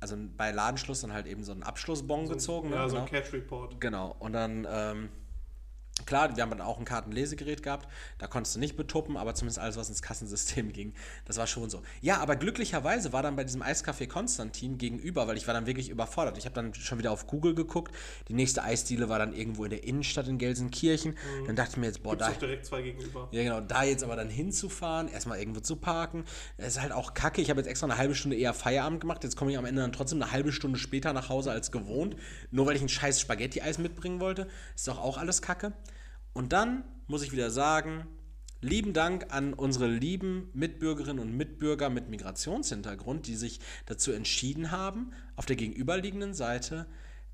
[0.00, 2.68] also bei Ladenschluss dann halt eben so einen Abschlussbon gezogen.
[2.70, 2.76] ne?
[2.76, 3.20] Ja, so ein Genau.
[3.22, 3.80] Catch Report.
[3.80, 5.08] Genau, und dann ähm,
[6.04, 7.88] Klar, wir haben dann auch ein Kartenlesegerät gehabt,
[8.18, 10.92] da konntest du nicht betuppen, aber zumindest alles, was ins Kassensystem ging,
[11.24, 11.82] das war schon so.
[12.02, 15.88] Ja, aber glücklicherweise war dann bei diesem Eiscafé Konstantin gegenüber, weil ich war dann wirklich
[15.88, 16.36] überfordert.
[16.36, 17.94] Ich habe dann schon wieder auf Google geguckt,
[18.28, 21.16] die nächste Eisdiele war dann irgendwo in der Innenstadt in Gelsenkirchen.
[21.46, 23.28] Dann dachte ich mir jetzt, boah, Gibt's da, doch direkt zwei gegenüber.
[23.32, 23.60] ja, genau.
[23.60, 26.24] Da jetzt aber dann hinzufahren, erstmal irgendwo zu parken,
[26.58, 27.40] das ist halt auch kacke.
[27.40, 29.24] Ich habe jetzt extra eine halbe Stunde eher Feierabend gemacht.
[29.24, 32.16] Jetzt komme ich am Ende dann trotzdem eine halbe Stunde später nach Hause als gewohnt.
[32.50, 34.46] Nur weil ich ein scheiß Spaghetti-Eis mitbringen wollte.
[34.74, 35.72] Ist doch auch alles kacke.
[36.36, 38.06] Und dann muss ich wieder sagen,
[38.60, 45.12] lieben Dank an unsere lieben Mitbürgerinnen und Mitbürger mit Migrationshintergrund, die sich dazu entschieden haben,
[45.34, 46.84] auf der gegenüberliegenden Seite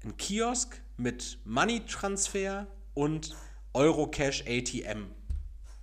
[0.05, 3.35] einen Kiosk mit Money-Transfer und
[3.75, 5.07] Eurocash ATM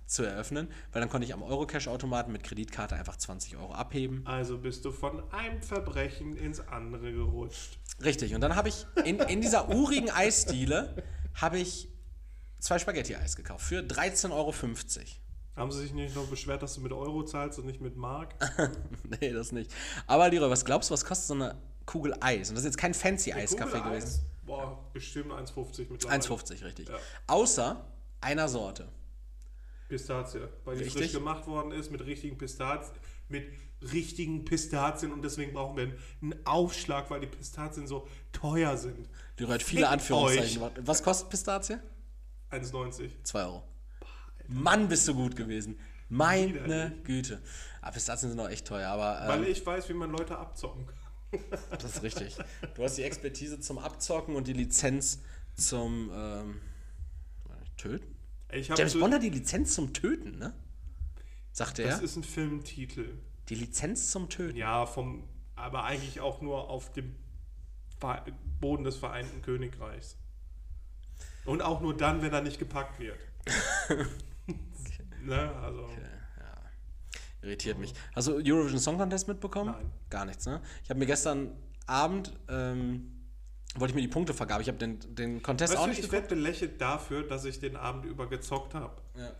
[0.06, 4.22] zu eröffnen, weil dann konnte ich am Eurocash-Automaten mit Kreditkarte einfach 20 Euro abheben.
[4.24, 7.80] Also bist du von einem Verbrechen ins andere gerutscht.
[8.02, 11.02] Richtig, und dann habe ich in, in dieser urigen Eisdiele
[11.34, 11.90] habe ich
[12.60, 14.54] zwei Spaghetti-Eis gekauft für 13,50 Euro.
[15.56, 18.34] Haben sie sich nicht noch beschwert, dass du mit Euro zahlst und nicht mit Mark?
[19.20, 19.70] nee, das nicht.
[20.06, 21.56] Aber Leroy, was glaubst du, was kostet so eine
[21.86, 22.48] Kugel Eis?
[22.48, 24.24] Und das ist jetzt kein fancy Eiskaffee gewesen.
[24.46, 26.22] Boah, bestimmt 1,50 mittlerweile.
[26.22, 26.88] 1,50, richtig.
[26.88, 26.96] Ja.
[27.26, 27.84] Außer
[28.20, 28.88] einer Sorte.
[29.88, 31.02] Pistazie, weil die Richtig.
[31.02, 32.94] frisch gemacht worden ist mit richtigen Pistazien,
[33.28, 33.44] mit
[33.92, 35.92] richtigen Pistazien und deswegen brauchen wir
[36.22, 39.08] einen Aufschlag, weil die Pistazien so teuer sind.
[39.36, 40.72] Leroy hat viele Anführungszeichen euch.
[40.82, 41.80] Was kostet Pistazie?
[42.50, 43.10] 1,90.
[43.22, 43.62] 2 Euro.
[44.48, 45.78] Mann, bist du gut gewesen.
[46.08, 47.04] Meine Widerlich.
[47.04, 47.42] Güte.
[47.80, 50.86] Aber Pistazien sind auch echt teuer, aber Weil ähm, ich weiß, wie man Leute abzocken
[50.86, 51.40] kann.
[51.78, 52.36] das ist richtig.
[52.74, 55.20] Du hast die Expertise zum Abzocken und die Lizenz
[55.54, 56.60] zum ähm,
[57.76, 58.16] Töten?
[58.52, 60.52] James Bond hat die Lizenz zum Töten, ne?
[61.52, 62.04] Sagte Das er.
[62.04, 63.16] ist ein Filmtitel.
[63.48, 64.56] Die Lizenz zum Töten.
[64.56, 67.14] Ja, vom, aber eigentlich auch nur auf dem
[68.60, 70.16] Boden des Vereinten Königreichs.
[71.44, 73.18] Und auch nur dann, wenn er nicht gepackt wird.
[75.22, 75.88] ne, also.
[77.42, 77.94] Irritiert mich.
[78.14, 79.72] Hast du Eurovision Song Contest mitbekommen?
[79.72, 79.90] Nein.
[80.10, 80.60] Gar nichts, ne?
[80.84, 81.52] Ich habe mir gestern
[81.86, 83.24] Abend, ähm,
[83.76, 86.12] wollte ich mir die Punktevergabe, ich habe den, den Contest Weißt auch du, nicht ich
[86.12, 89.00] werde belächelt dafür, dass ich den Abend über gezockt habe.
[89.16, 89.32] Ja.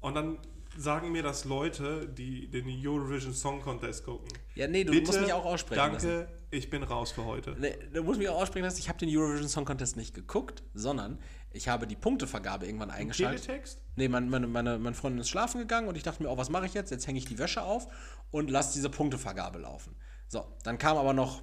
[0.00, 0.38] Und dann
[0.76, 4.28] sagen mir das Leute, die den Eurovision Song Contest gucken.
[4.54, 6.39] Ja, nee, du Bitte, musst mich auch aussprechen Danke, lassen.
[6.50, 7.56] Ich bin raus für heute.
[7.58, 10.62] Nee, du musst mich auch aussprechen lassen, ich habe den Eurovision Song Contest nicht geguckt,
[10.74, 11.18] sondern
[11.52, 13.44] ich habe die Punktevergabe irgendwann eingeschaltet.
[13.44, 13.80] Teletext?
[13.96, 16.48] Nee, mein, meine, meine, meine Freundin ist schlafen gegangen und ich dachte mir, oh, was
[16.48, 16.90] mache ich jetzt?
[16.90, 17.88] Jetzt hänge ich die Wäsche auf
[18.30, 19.96] und lasse diese Punktevergabe laufen.
[20.28, 21.42] So, dann kam aber noch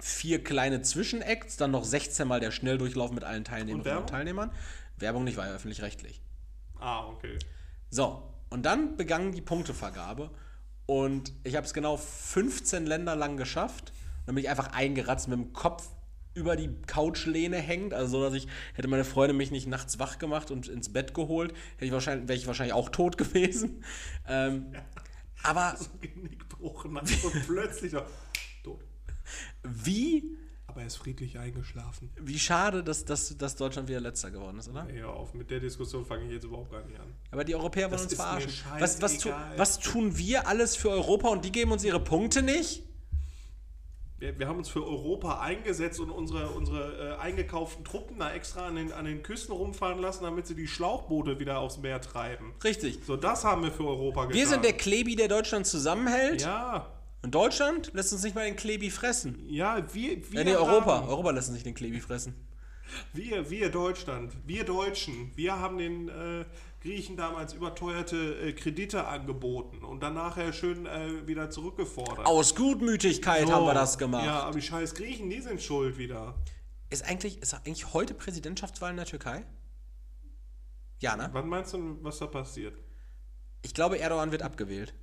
[0.00, 4.06] vier kleine Zwischenacts, dann noch 16 Mal der Schnelldurchlauf mit allen Teilnehmerinnen und, Werbung?
[4.06, 4.50] Teilnehmern.
[4.96, 6.22] Werbung nicht, war ja öffentlich-rechtlich.
[6.78, 7.38] Ah, okay.
[7.90, 10.30] So, und dann begann die Punktevergabe
[10.86, 13.92] und ich habe es genau 15 Länder lang geschafft.
[14.30, 15.88] Dann bin ich einfach eingeratzt mit dem Kopf
[16.34, 20.20] über die Couchlehne hängend, also so, dass ich, hätte meine Freundin mich nicht nachts wach
[20.20, 23.82] gemacht und ins Bett geholt, hätte ich wahrscheinlich, wäre ich wahrscheinlich auch tot gewesen.
[24.28, 24.66] Ähm,
[25.42, 27.00] aber So Genickbruch und
[27.46, 28.04] plötzlich noch
[28.62, 28.84] tot.
[29.64, 32.12] wie, Aber er ist friedlich eingeschlafen.
[32.20, 34.86] wie schade, dass, dass, dass Deutschland wieder letzter geworden ist, oder?
[34.86, 37.12] Hör auf, mit der Diskussion fange ich jetzt überhaupt gar nicht an.
[37.32, 38.52] Aber die Europäer wollen Das uns verarschen.
[38.78, 42.42] Was, was, tu, was tun wir alles für Europa und die geben uns ihre Punkte
[42.42, 42.84] nicht?
[44.20, 48.66] Wir, wir haben uns für Europa eingesetzt und unsere, unsere äh, eingekauften Truppen da extra
[48.66, 52.52] an den, an den Küsten rumfahren lassen, damit sie die Schlauchboote wieder aufs Meer treiben.
[52.62, 53.00] Richtig.
[53.06, 54.36] So, das haben wir für Europa getan.
[54.38, 56.42] Wir sind der Klebi, der Deutschland zusammenhält.
[56.42, 56.86] Ja,
[57.22, 59.42] Und Deutschland lässt uns nicht mal den Klebi fressen.
[59.48, 61.06] ja, wir, wir, Ja, nee, Europa.
[61.08, 62.34] Europa lässt uns nicht den Klebi fressen.
[63.14, 66.44] wir, wir Deutschland, wir Deutschen, wir haben den äh,
[66.80, 72.24] Griechen damals überteuerte äh, Kredite angeboten und dann nachher schön äh, wieder zurückgefordert.
[72.26, 73.52] Aus Gutmütigkeit So.
[73.52, 74.24] haben wir das gemacht.
[74.24, 76.34] Ja, aber die scheiß Griechen, die sind schuld wieder.
[76.88, 79.44] Ist, eigentlich, ist eigentlich heute Präsidentschaftswahl in der Türkei?
[81.00, 81.28] Ja, ne?
[81.32, 82.78] Was meinst du, was da passiert?
[83.62, 84.94] Ich glaube, Erdogan wird abgewählt.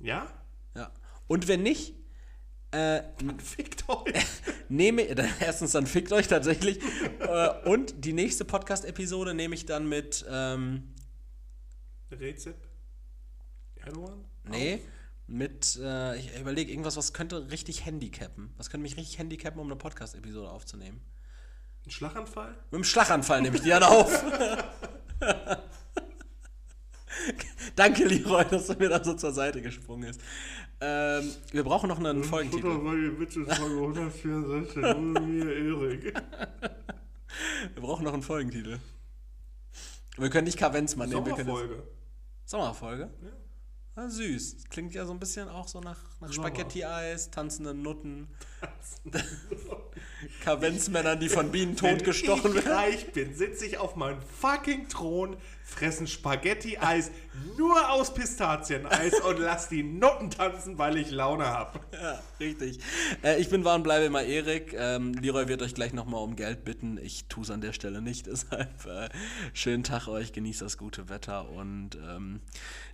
[0.00, 0.26] Ja?
[0.74, 0.90] Ja.
[1.28, 1.94] Und wenn nicht,
[2.72, 3.02] äh,
[3.38, 4.12] Fickt euch.
[4.68, 5.02] nehme
[5.40, 6.80] erstens dann fickt euch tatsächlich
[7.20, 10.92] äh, und die nächste Podcast-Episode nehme ich dann mit ähm,
[12.10, 12.56] Rezep?
[13.76, 14.24] Erdogan?
[14.44, 14.80] nee
[15.28, 18.54] mit äh, ich überlege irgendwas was könnte richtig handicappen.
[18.56, 21.00] Was könnte mich richtig handicappen um eine Podcast-Episode aufzunehmen?
[21.84, 22.56] Ein Schlaganfall?
[22.70, 24.24] mit dem Schlaganfall nehme ich die dann auf.
[27.74, 30.20] Danke Leroy dass du mir da so zur Seite gesprungen ist
[30.80, 32.78] ähm, wir brauchen noch einen Folgentitel.
[32.78, 33.16] Folge
[33.46, 36.04] 164 ohne mir Erik.
[37.74, 38.78] wir brauchen noch einen Folgentitel.
[40.18, 41.82] Wir können nicht Kavenzmann nehmen wir können
[42.46, 43.12] Sommerfolge.
[43.22, 43.32] Ja.
[43.96, 44.64] Ah, süß.
[44.70, 48.28] Klingt ja so ein bisschen auch so nach Spaghetti-Eis, tanzenden Nutten,
[50.42, 52.76] Kavenzmännern, die von Bienen totgestochen Wenn ich werden.
[52.76, 57.10] reich bin, sitze ich auf meinem fucking Thron, fressen Spaghetti-Eis
[57.56, 61.80] nur aus Pistazieneis und lass die Nutten tanzen, weil ich Laune habe.
[61.92, 62.78] Ja, richtig.
[63.22, 64.74] Äh, ich bin wahr und bleibe immer Erik.
[64.78, 66.98] Ähm, Leroy wird euch gleich nochmal um Geld bitten.
[66.98, 68.26] Ich tue es an der Stelle nicht.
[68.36, 69.08] Deshalb äh,
[69.52, 72.40] schönen Tag euch, genießt das gute Wetter und ähm,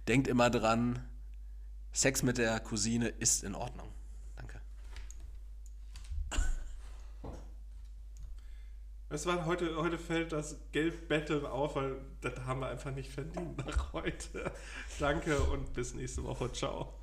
[0.08, 1.00] denkt immer dran,
[1.92, 3.88] Sex mit der Cousine ist in Ordnung.
[4.36, 4.60] Danke.
[9.10, 13.58] Es war heute, heute fällt das Geldbetteln auf, weil das haben wir einfach nicht verdient
[13.58, 14.50] nach heute.
[14.98, 16.50] Danke und bis nächste Woche.
[16.52, 17.01] Ciao.